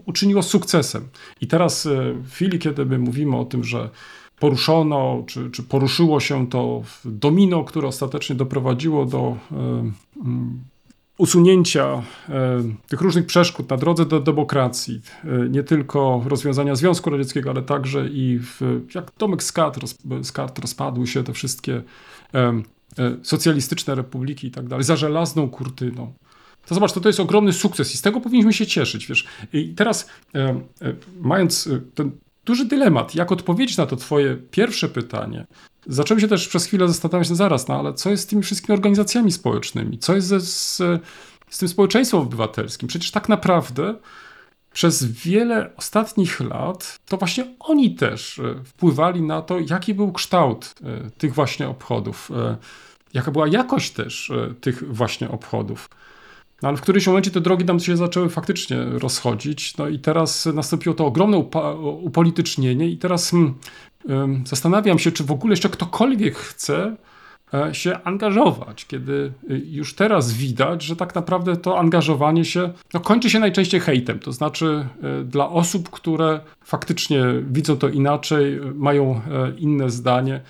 uczyniło 0.06 0.42
sukcesem. 0.42 1.08
I 1.40 1.46
teraz 1.46 1.86
e, 1.86 2.12
w 2.12 2.30
chwili, 2.30 2.58
kiedy 2.58 2.86
my 2.86 2.98
mówimy 2.98 3.36
o 3.36 3.44
tym, 3.44 3.64
że 3.64 3.90
poruszono, 4.38 5.24
czy, 5.26 5.50
czy 5.50 5.62
poruszyło 5.62 6.20
się 6.20 6.46
to 6.46 6.82
domino, 7.04 7.64
które 7.64 7.88
ostatecznie 7.88 8.36
doprowadziło 8.36 9.06
do 9.06 9.36
usunięcia 11.18 12.02
e, 12.28 12.62
tych 12.88 13.00
różnych 13.00 13.26
przeszkód 13.26 13.70
na 13.70 13.76
drodze 13.76 14.06
do 14.06 14.20
demokracji, 14.20 15.00
e, 15.24 15.48
nie 15.48 15.62
tylko 15.62 16.22
rozwiązania 16.26 16.74
Związku 16.74 17.10
Radzieckiego, 17.10 17.50
ale 17.50 17.62
także 17.62 18.08
i 18.08 18.38
w, 18.38 18.60
jak 18.94 19.12
domek 19.18 19.42
z 19.42 19.52
kart, 19.52 19.76
roz, 19.76 19.98
z 20.22 20.32
kart 20.32 20.58
rozpadły 20.58 21.06
się 21.06 21.24
te 21.24 21.32
wszystkie 21.32 21.82
e, 22.34 22.62
socjalistyczne 23.22 23.94
republiki 23.94 24.46
i 24.46 24.50
tak 24.50 24.68
dalej, 24.68 24.84
za 24.84 24.96
żelazną 24.96 25.50
kurtyną. 25.50 26.12
To 26.66 26.74
zobacz, 26.74 26.92
to, 26.92 27.00
to 27.00 27.08
jest 27.08 27.20
ogromny 27.20 27.52
sukces 27.52 27.94
i 27.94 27.96
z 27.96 28.02
tego 28.02 28.20
powinniśmy 28.20 28.52
się 28.52 28.66
cieszyć, 28.66 29.06
wiesz. 29.06 29.26
I 29.52 29.68
teraz, 29.68 30.10
mając 31.20 31.68
ten 31.94 32.10
duży 32.44 32.64
dylemat, 32.64 33.14
jak 33.14 33.32
odpowiedzieć 33.32 33.76
na 33.76 33.86
to 33.86 33.96
twoje 33.96 34.36
pierwsze 34.50 34.88
pytanie, 34.88 35.46
Zacząłem 35.88 36.20
się 36.20 36.28
też 36.28 36.48
przez 36.48 36.66
chwilę 36.66 36.88
zastanawiać, 36.88 37.30
no 37.30 37.36
zaraz, 37.36 37.68
no 37.68 37.78
ale 37.78 37.94
co 37.94 38.10
jest 38.10 38.22
z 38.22 38.26
tymi 38.26 38.42
wszystkimi 38.42 38.74
organizacjami 38.74 39.32
społecznymi? 39.32 39.98
Co 39.98 40.14
jest 40.14 40.26
ze, 40.26 40.40
z, 40.40 40.76
z 41.50 41.58
tym 41.58 41.68
społeczeństwem 41.68 42.20
obywatelskim? 42.20 42.88
Przecież 42.88 43.10
tak 43.10 43.28
naprawdę 43.28 43.94
przez 44.72 45.04
wiele 45.04 45.70
ostatnich 45.76 46.40
lat 46.40 47.00
to 47.06 47.16
właśnie 47.16 47.54
oni 47.60 47.94
też 47.94 48.38
e, 48.38 48.64
wpływali 48.64 49.22
na 49.22 49.42
to, 49.42 49.58
jaki 49.70 49.94
był 49.94 50.12
kształt 50.12 50.74
e, 50.84 51.10
tych 51.10 51.34
właśnie 51.34 51.68
obchodów, 51.68 52.30
e, 52.30 52.56
jaka 53.14 53.30
była 53.30 53.48
jakość 53.48 53.90
też 53.90 54.32
tych 54.60 54.94
właśnie 54.94 55.30
obchodów. 55.30 55.90
No, 56.62 56.68
ale 56.68 56.76
w 56.76 56.80
którymś 56.80 57.06
momencie 57.06 57.30
te 57.30 57.40
drogi 57.40 57.64
tam 57.64 57.80
się 57.80 57.96
zaczęły 57.96 58.28
faktycznie 58.28 58.84
rozchodzić. 58.84 59.76
No 59.76 59.88
i 59.88 59.98
teraz 59.98 60.46
nastąpiło 60.46 60.94
to 60.94 61.06
ogromne 61.06 61.38
upolitycznienie, 62.00 62.88
i 62.88 62.98
teraz 62.98 63.30
hmm, 63.30 64.44
zastanawiam 64.46 64.98
się, 64.98 65.12
czy 65.12 65.24
w 65.24 65.30
ogóle 65.30 65.52
jeszcze 65.52 65.68
ktokolwiek 65.68 66.36
chce 66.36 66.96
e, 67.54 67.74
się 67.74 68.02
angażować, 68.04 68.86
kiedy 68.86 69.32
y, 69.50 69.62
już 69.70 69.94
teraz 69.94 70.32
widać, 70.32 70.82
że 70.82 70.96
tak 70.96 71.14
naprawdę 71.14 71.56
to 71.56 71.78
angażowanie 71.78 72.44
się 72.44 72.72
no, 72.94 73.00
kończy 73.00 73.30
się 73.30 73.38
najczęściej 73.38 73.80
hejtem. 73.80 74.18
To 74.18 74.32
znaczy 74.32 74.88
e, 75.02 75.24
dla 75.24 75.48
osób, 75.48 75.90
które 75.90 76.40
faktycznie 76.64 77.24
widzą 77.50 77.76
to 77.76 77.88
inaczej, 77.88 78.60
mają 78.74 79.10
e, 79.10 79.20
inne 79.58 79.90
zdanie 79.90 80.40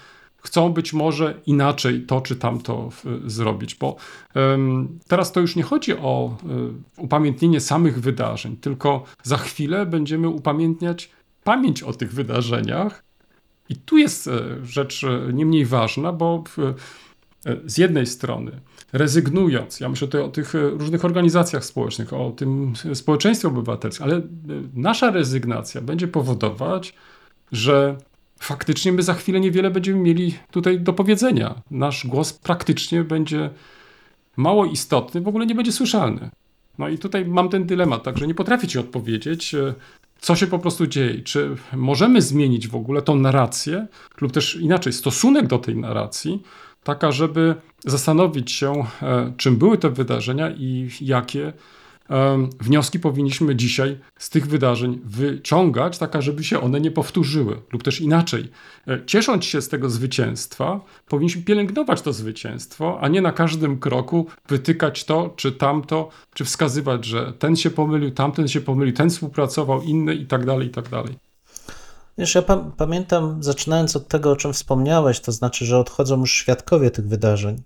chcą 0.48 0.72
być 0.72 0.92
może 0.92 1.34
inaczej 1.46 2.02
to 2.06 2.20
czy 2.20 2.36
tamto 2.36 2.88
zrobić, 3.26 3.74
bo 3.74 3.96
teraz 5.08 5.32
to 5.32 5.40
już 5.40 5.56
nie 5.56 5.62
chodzi 5.62 5.92
o 5.92 6.36
um, 6.42 6.82
upamiętnienie 6.96 7.60
samych 7.60 8.00
wydarzeń, 8.00 8.56
tylko 8.56 9.04
za 9.22 9.36
chwilę 9.36 9.86
będziemy 9.86 10.28
upamiętniać 10.28 11.10
pamięć 11.44 11.82
o 11.82 11.92
tych 11.92 12.12
wydarzeniach. 12.12 13.04
I 13.68 13.76
tu 13.76 13.98
jest 13.98 14.28
e, 14.28 14.66
rzecz 14.66 15.04
e, 15.04 15.32
nie 15.32 15.46
mniej 15.46 15.66
ważna, 15.66 16.12
bo 16.12 16.44
z 17.66 17.78
jednej 17.78 18.06
strony 18.06 18.60
rezygnując, 18.92 19.80
ja 19.80 19.88
myślę 19.88 20.08
tutaj 20.08 20.20
o 20.20 20.28
tych 20.28 20.54
różnych 20.54 21.04
organizacjach 21.04 21.64
społecznych, 21.64 22.12
o 22.12 22.30
tym 22.30 22.72
społeczeństwie 22.94 23.48
obywatelskim, 23.48 24.04
ale 24.04 24.22
nasza 24.74 25.10
rezygnacja 25.10 25.80
będzie 25.80 26.08
powodować, 26.08 26.94
że 27.52 27.96
faktycznie 28.38 28.92
my 28.92 29.02
za 29.02 29.14
chwilę 29.14 29.40
niewiele 29.40 29.70
będziemy 29.70 29.98
mieli 29.98 30.34
tutaj 30.50 30.80
do 30.80 30.92
powiedzenia. 30.92 31.54
Nasz 31.70 32.06
głos 32.06 32.32
praktycznie 32.32 33.04
będzie 33.04 33.50
mało 34.36 34.64
istotny, 34.64 35.20
w 35.20 35.28
ogóle 35.28 35.46
nie 35.46 35.54
będzie 35.54 35.72
słyszalny. 35.72 36.30
No 36.78 36.88
i 36.88 36.98
tutaj 36.98 37.24
mam 37.24 37.48
ten 37.48 37.66
dylemat, 37.66 38.02
także 38.02 38.26
nie 38.26 38.34
potrafię 38.34 38.68
ci 38.68 38.78
odpowiedzieć, 38.78 39.54
e, 39.54 39.74
co 40.20 40.36
się 40.36 40.46
po 40.46 40.58
prostu 40.58 40.86
dzieje. 40.86 41.20
Czy 41.20 41.56
możemy 41.72 42.22
zmienić 42.22 42.68
w 42.68 42.76
ogóle 42.76 43.02
tą 43.02 43.16
narrację, 43.16 43.86
lub 44.20 44.32
też 44.32 44.56
inaczej, 44.56 44.92
stosunek 44.92 45.46
do 45.46 45.58
tej 45.58 45.76
narracji, 45.76 46.42
taka, 46.84 47.12
żeby 47.12 47.54
zastanowić 47.84 48.52
się, 48.52 48.72
e, 49.02 49.32
czym 49.36 49.56
były 49.56 49.78
te 49.78 49.90
wydarzenia 49.90 50.50
i 50.50 50.90
jakie 51.00 51.52
wnioski 52.60 53.00
powinniśmy 53.00 53.56
dzisiaj 53.56 53.98
z 54.18 54.30
tych 54.30 54.46
wydarzeń 54.46 55.00
wyciągać, 55.04 55.98
taka, 55.98 56.20
żeby 56.20 56.44
się 56.44 56.60
one 56.60 56.80
nie 56.80 56.90
powtórzyły. 56.90 57.62
Lub 57.72 57.82
też 57.82 58.00
inaczej, 58.00 58.50
e, 58.88 59.06
ciesząc 59.06 59.44
się 59.44 59.62
z 59.62 59.68
tego 59.68 59.90
zwycięstwa, 59.90 60.80
powinniśmy 61.08 61.42
pielęgnować 61.42 62.02
to 62.02 62.12
zwycięstwo, 62.12 62.98
a 63.00 63.08
nie 63.08 63.20
na 63.20 63.32
każdym 63.32 63.78
kroku 63.78 64.26
wytykać 64.48 65.04
to 65.04 65.34
czy 65.36 65.52
tamto, 65.52 66.08
czy 66.34 66.44
wskazywać, 66.44 67.04
że 67.04 67.32
ten 67.32 67.56
się 67.56 67.70
pomylił, 67.70 68.10
tamten 68.10 68.48
się 68.48 68.60
pomylił, 68.60 68.94
ten 68.94 69.10
współpracował, 69.10 69.82
inny 69.82 70.14
i 70.14 70.26
tak 70.26 70.46
dalej, 70.46 70.66
i 70.66 70.70
tak 70.70 70.88
dalej. 70.88 71.18
Wiesz, 72.18 72.34
ja 72.34 72.42
pa 72.42 72.56
pamiętam, 72.56 73.42
zaczynając 73.42 73.96
od 73.96 74.08
tego, 74.08 74.30
o 74.30 74.36
czym 74.36 74.52
wspomniałeś, 74.52 75.20
to 75.20 75.32
znaczy, 75.32 75.66
że 75.66 75.78
odchodzą 75.78 76.20
już 76.20 76.32
świadkowie 76.32 76.90
tych 76.90 77.08
wydarzeń. 77.08 77.62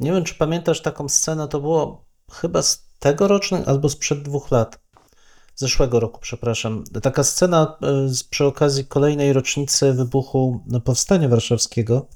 Nie 0.00 0.12
wiem, 0.12 0.24
czy 0.24 0.34
pamiętasz 0.34 0.82
taką 0.82 1.08
scenę, 1.08 1.48
to 1.48 1.60
było 1.60 2.09
chyba 2.30 2.62
tegoroczny 2.98 3.66
albo 3.66 3.88
sprzed 3.88 4.22
dwóch 4.22 4.50
lat. 4.50 4.78
Zeszłego 5.56 6.00
roku, 6.00 6.20
przepraszam. 6.20 6.84
Taka 7.02 7.24
scena 7.24 7.76
e, 7.82 8.08
przy 8.30 8.44
okazji 8.44 8.84
kolejnej 8.84 9.32
rocznicy 9.32 9.92
wybuchu 9.92 10.64
Powstania 10.84 11.28
Warszawskiego, 11.28 12.08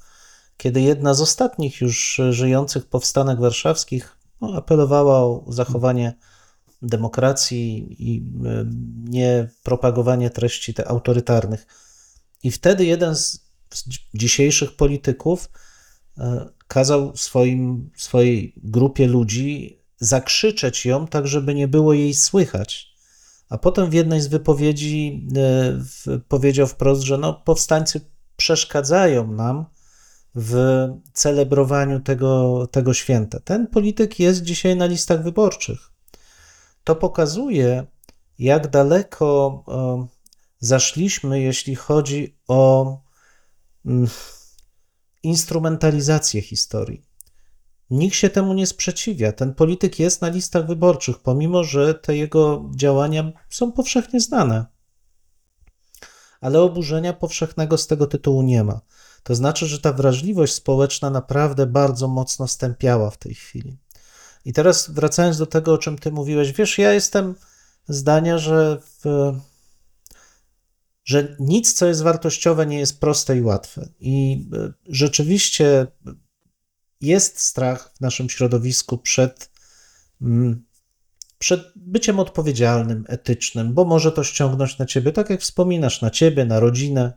kiedy 0.57 0.81
jedna 0.81 1.15
z 1.15 1.21
ostatnich 1.21 1.81
już 1.81 2.21
żyjących 2.31 2.87
powstanek 2.87 3.41
warszawskich 3.41 4.19
no, 4.41 4.55
apelowała 4.55 5.19
o 5.19 5.45
zachowanie 5.49 6.15
demokracji 6.83 7.97
i 7.99 8.19
e, 8.47 8.65
nie 9.05 9.49
propagowanie 9.63 10.31
treści 10.31 10.75
te 10.75 10.89
autorytarnych. 10.89 11.67
I 12.43 12.51
wtedy 12.51 12.85
jeden 12.85 13.17
z 13.17 13.45
dzisiejszych 14.15 14.77
polityków 14.77 15.51
e, 16.19 16.49
kazał 16.69 17.17
swoim, 17.17 17.91
swojej 17.97 18.55
grupie 18.57 19.07
ludzi 19.07 19.79
zakrzyczeć 20.05 20.87
ją, 20.87 21.07
tak 21.07 21.27
żeby 21.27 21.55
nie 21.55 21.69
było 21.69 21.93
jej 21.93 22.15
słychać. 22.15 22.95
A 23.49 23.59
potem 23.59 23.91
w 23.91 23.93
jednej 23.93 24.21
z 24.21 24.27
wypowiedzi 24.27 25.29
e, 26.07 26.21
powiedział 26.29 26.67
wprost, 26.67 27.03
że 27.03 27.19
no, 27.19 27.35
powstańcy 27.35 28.01
przeszkadzają 28.37 29.33
nam 29.33 29.65
w 30.35 30.55
celebrowaniu 31.13 32.01
tego, 32.01 32.67
tego 32.71 32.95
święta. 32.95 33.41
Ten 33.41 33.67
polityk 33.67 34.21
jest 34.21 34.43
dzisiaj 34.43 34.77
na 34.77 34.87
listach 34.87 35.23
wyborczych. 35.23 35.91
To 36.85 36.97
pokazuje, 36.97 37.87
jak 38.39 38.71
daleko 38.71 39.65
e, 39.69 40.07
zaszliśmy, 40.59 41.41
jeśli 41.41 41.75
chodzi 41.75 42.39
o 42.49 42.99
mm, 43.87 44.09
instrumentalizację 45.23 46.43
historii. 46.43 47.14
Nikt 47.91 48.17
się 48.17 48.31
temu 48.31 48.55
nie 48.55 48.67
sprzeciwia. 48.67 49.33
Ten 49.33 49.55
polityk 49.55 49.99
jest 49.99 50.23
na 50.23 50.29
listach 50.29 50.67
wyborczych, 50.67 51.19
pomimo 51.19 51.65
że 51.65 51.95
te 51.95 52.17
jego 52.17 52.71
działania 52.77 53.33
są 53.51 53.73
powszechnie 53.73 54.21
znane. 54.21 54.67
Ale 56.41 56.61
oburzenia 56.61 57.13
powszechnego 57.13 57.79
z 57.79 57.87
tego 57.87 58.07
tytułu 58.07 58.43
nie 58.43 58.65
ma. 58.65 58.81
To 59.23 59.35
znaczy, 59.35 59.67
że 59.67 59.81
ta 59.81 59.93
wrażliwość 59.93 60.53
społeczna 60.53 61.11
naprawdę 61.11 61.67
bardzo 61.67 62.09
mocno 62.09 62.49
stępiała 62.49 63.11
w 63.11 63.19
tej 63.19 63.35
chwili. 63.35 63.79
I 64.45 64.53
teraz 64.53 64.91
wracając 64.91 65.39
do 65.39 65.47
tego, 65.47 65.73
o 65.73 65.79
czym 65.79 65.99
ty 65.99 66.13
mówiłeś, 66.13 66.53
wiesz, 66.53 66.79
ja 66.79 66.93
jestem 66.93 67.35
zdania, 67.89 68.39
że, 68.39 68.81
w, 68.81 69.33
że 71.05 71.37
nic, 71.41 71.73
co 71.73 71.87
jest 71.87 72.03
wartościowe, 72.03 72.67
nie 72.67 72.79
jest 72.79 73.01
proste 73.01 73.37
i 73.37 73.43
łatwe. 73.43 73.89
I 74.01 74.47
e, 74.53 74.73
rzeczywiście 74.89 75.87
jest 77.01 77.41
strach 77.41 77.93
w 77.97 78.01
naszym 78.01 78.31
środowisku 78.31 78.99
przed, 78.99 79.51
mm, 80.23 80.65
przed 81.39 81.73
byciem 81.77 82.21
odpowiedzialnym, 82.21 83.05
etycznym, 83.09 83.75
bo 83.75 83.85
może 83.85 84.13
to 84.13 84.25
ściągnąć 84.25 84.79
na 84.79 84.87
ciebie, 84.87 85.13
tak 85.13 85.31
jak 85.31 85.41
wspominasz, 85.41 86.03
na 86.03 86.11
ciebie, 86.11 86.45
na 86.45 86.61
rodzinę, 86.61 87.13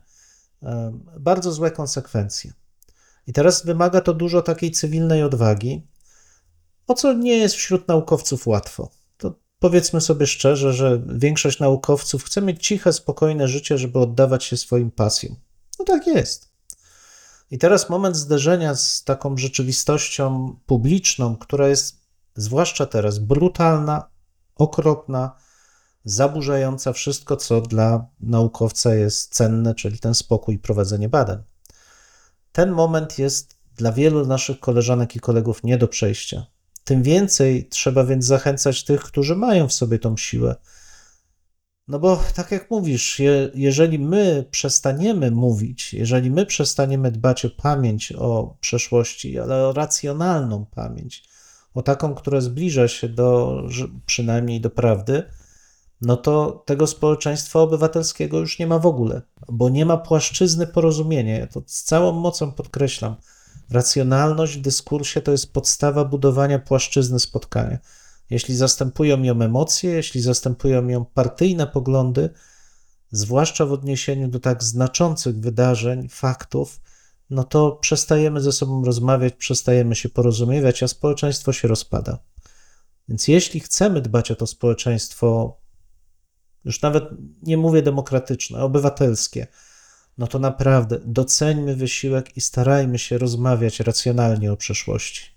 bardzo 1.20 1.52
złe 1.52 1.72
konsekwencje. 1.72 2.54
I 3.28 3.34
teraz 3.34 3.66
wymaga 3.66 4.02
to 4.02 4.14
dużo 4.14 4.42
takiej 4.42 4.72
cywilnej 4.72 5.24
odwagi, 5.24 5.88
o 6.88 6.94
co 6.94 7.14
nie 7.14 7.38
jest 7.38 7.56
wśród 7.56 7.88
naukowców 7.88 8.48
łatwo. 8.48 8.90
To 9.18 9.40
powiedzmy 9.60 10.02
sobie 10.02 10.28
szczerze, 10.28 10.74
że 10.74 11.02
większość 11.08 11.60
naukowców 11.60 12.24
chce 12.24 12.42
mieć 12.42 12.68
ciche, 12.68 12.94
spokojne 12.94 13.48
życie, 13.48 13.78
żeby 13.78 14.00
oddawać 14.00 14.44
się 14.44 14.58
swoim 14.58 14.92
pasjom. 14.92 15.36
No 15.80 15.86
tak 15.86 16.08
jest. 16.08 16.57
I 17.52 17.58
teraz 17.58 17.90
moment 17.90 18.16
zderzenia 18.16 18.76
z 18.76 19.04
taką 19.04 19.38
rzeczywistością 19.38 20.56
publiczną, 20.66 21.36
która 21.36 21.68
jest 21.68 22.02
zwłaszcza 22.36 22.86
teraz 22.86 23.20
brutalna, 23.20 24.10
okropna, 24.56 25.36
zaburzająca 26.06 26.94
wszystko, 26.94 27.38
co 27.38 27.62
dla 27.62 28.06
naukowca 28.20 28.96
jest 28.96 29.34
cenne, 29.34 29.76
czyli 29.76 30.00
ten 30.00 30.16
spokój 30.16 30.56
i 30.56 30.60
prowadzenie 30.60 31.10
badań. 31.10 31.44
Ten 32.52 32.72
moment 32.72 33.20
jest 33.20 33.58
dla 33.76 33.92
wielu 33.92 34.26
naszych 34.26 34.60
koleżanek 34.60 35.16
i 35.16 35.20
kolegów 35.20 35.64
nie 35.64 35.78
do 35.78 35.88
przejścia. 35.88 36.46
Tym 36.84 37.04
więcej 37.04 37.70
trzeba 37.70 38.04
więc 38.04 38.26
zachęcać 38.26 38.84
tych, 38.84 39.02
którzy 39.02 39.36
mają 39.36 39.68
w 39.68 39.74
sobie 39.74 40.00
tą 40.00 40.18
siłę, 40.18 40.56
no 41.88 42.00
bo 42.00 42.20
tak 42.36 42.52
jak 42.52 42.72
mówisz, 42.72 43.20
je, 43.20 43.50
jeżeli 43.56 44.00
my 44.00 44.46
przestaniemy 44.52 45.32
mówić, 45.32 45.94
jeżeli 45.94 46.32
my 46.32 46.46
przestaniemy 46.46 47.12
dbać 47.12 47.46
o 47.46 47.50
pamięć 47.50 48.12
o 48.12 48.56
przeszłości, 48.60 49.40
ale 49.40 49.68
o 49.68 49.74
racjonalną 49.74 50.66
pamięć, 50.66 51.24
o 51.74 51.82
taką, 51.82 52.16
która 52.16 52.42
zbliża 52.42 52.88
się 52.88 53.10
do 53.10 53.62
przynajmniej 54.06 54.62
do 54.62 54.70
prawdy, 54.70 55.24
no 56.02 56.18
to 56.18 56.64
tego 56.66 56.88
społeczeństwa 56.88 57.60
obywatelskiego 57.60 58.40
już 58.40 58.60
nie 58.60 58.68
ma 58.68 58.80
w 58.80 58.86
ogóle, 58.86 59.22
bo 59.50 59.70
nie 59.70 59.86
ma 59.86 59.98
płaszczyzny 59.98 60.68
porozumienia. 60.68 61.40
Ja 61.40 61.48
to 61.48 61.62
z 61.66 61.84
całą 61.84 62.12
mocą 62.12 62.52
podkreślam. 62.52 63.16
Racjonalność 63.70 64.58
w 64.58 64.62
dyskursie 64.62 65.22
to 65.22 65.32
jest 65.32 65.54
podstawa 65.54 66.06
budowania 66.06 66.60
płaszczyzny 66.60 67.20
spotkania. 67.20 67.78
Jeśli 68.30 68.56
zastępują 68.56 69.24
ją 69.24 69.42
emocje, 69.42 69.92
jeśli 69.92 70.22
zastępują 70.22 70.88
ją 70.88 71.06
partyjne 71.06 71.68
poglądy, 71.68 72.30
zwłaszcza 73.12 73.66
w 73.66 73.72
odniesieniu 73.72 74.28
do 74.28 74.40
tak 74.40 74.64
znaczących 74.64 75.40
wydarzeń, 75.40 76.10
faktów, 76.10 76.82
no 77.30 77.44
to 77.44 77.72
przestajemy 77.72 78.42
ze 78.42 78.52
sobą 78.52 78.86
rozmawiać, 78.86 79.34
przestajemy 79.34 79.96
się 79.96 80.10
porozumiewać, 80.10 80.84
a 80.84 80.88
społeczeństwo 80.88 81.54
się 81.54 81.68
rozpada. 81.68 82.20
Więc 83.10 83.28
jeśli 83.28 83.60
chcemy 83.60 84.02
dbać 84.02 84.32
o 84.32 84.36
to 84.36 84.48
społeczeństwo, 84.48 85.58
już 86.66 86.82
nawet 86.82 87.04
nie 87.44 87.58
mówię 87.58 87.82
demokratyczne, 87.82 88.60
obywatelskie, 88.60 89.48
no 90.18 90.28
to 90.28 90.40
naprawdę 90.40 91.00
doceńmy 91.06 91.76
wysiłek 91.76 92.38
i 92.38 92.42
starajmy 92.42 93.00
się 93.00 93.18
rozmawiać 93.18 93.80
racjonalnie 93.80 94.52
o 94.52 94.58
przeszłości. 94.58 95.37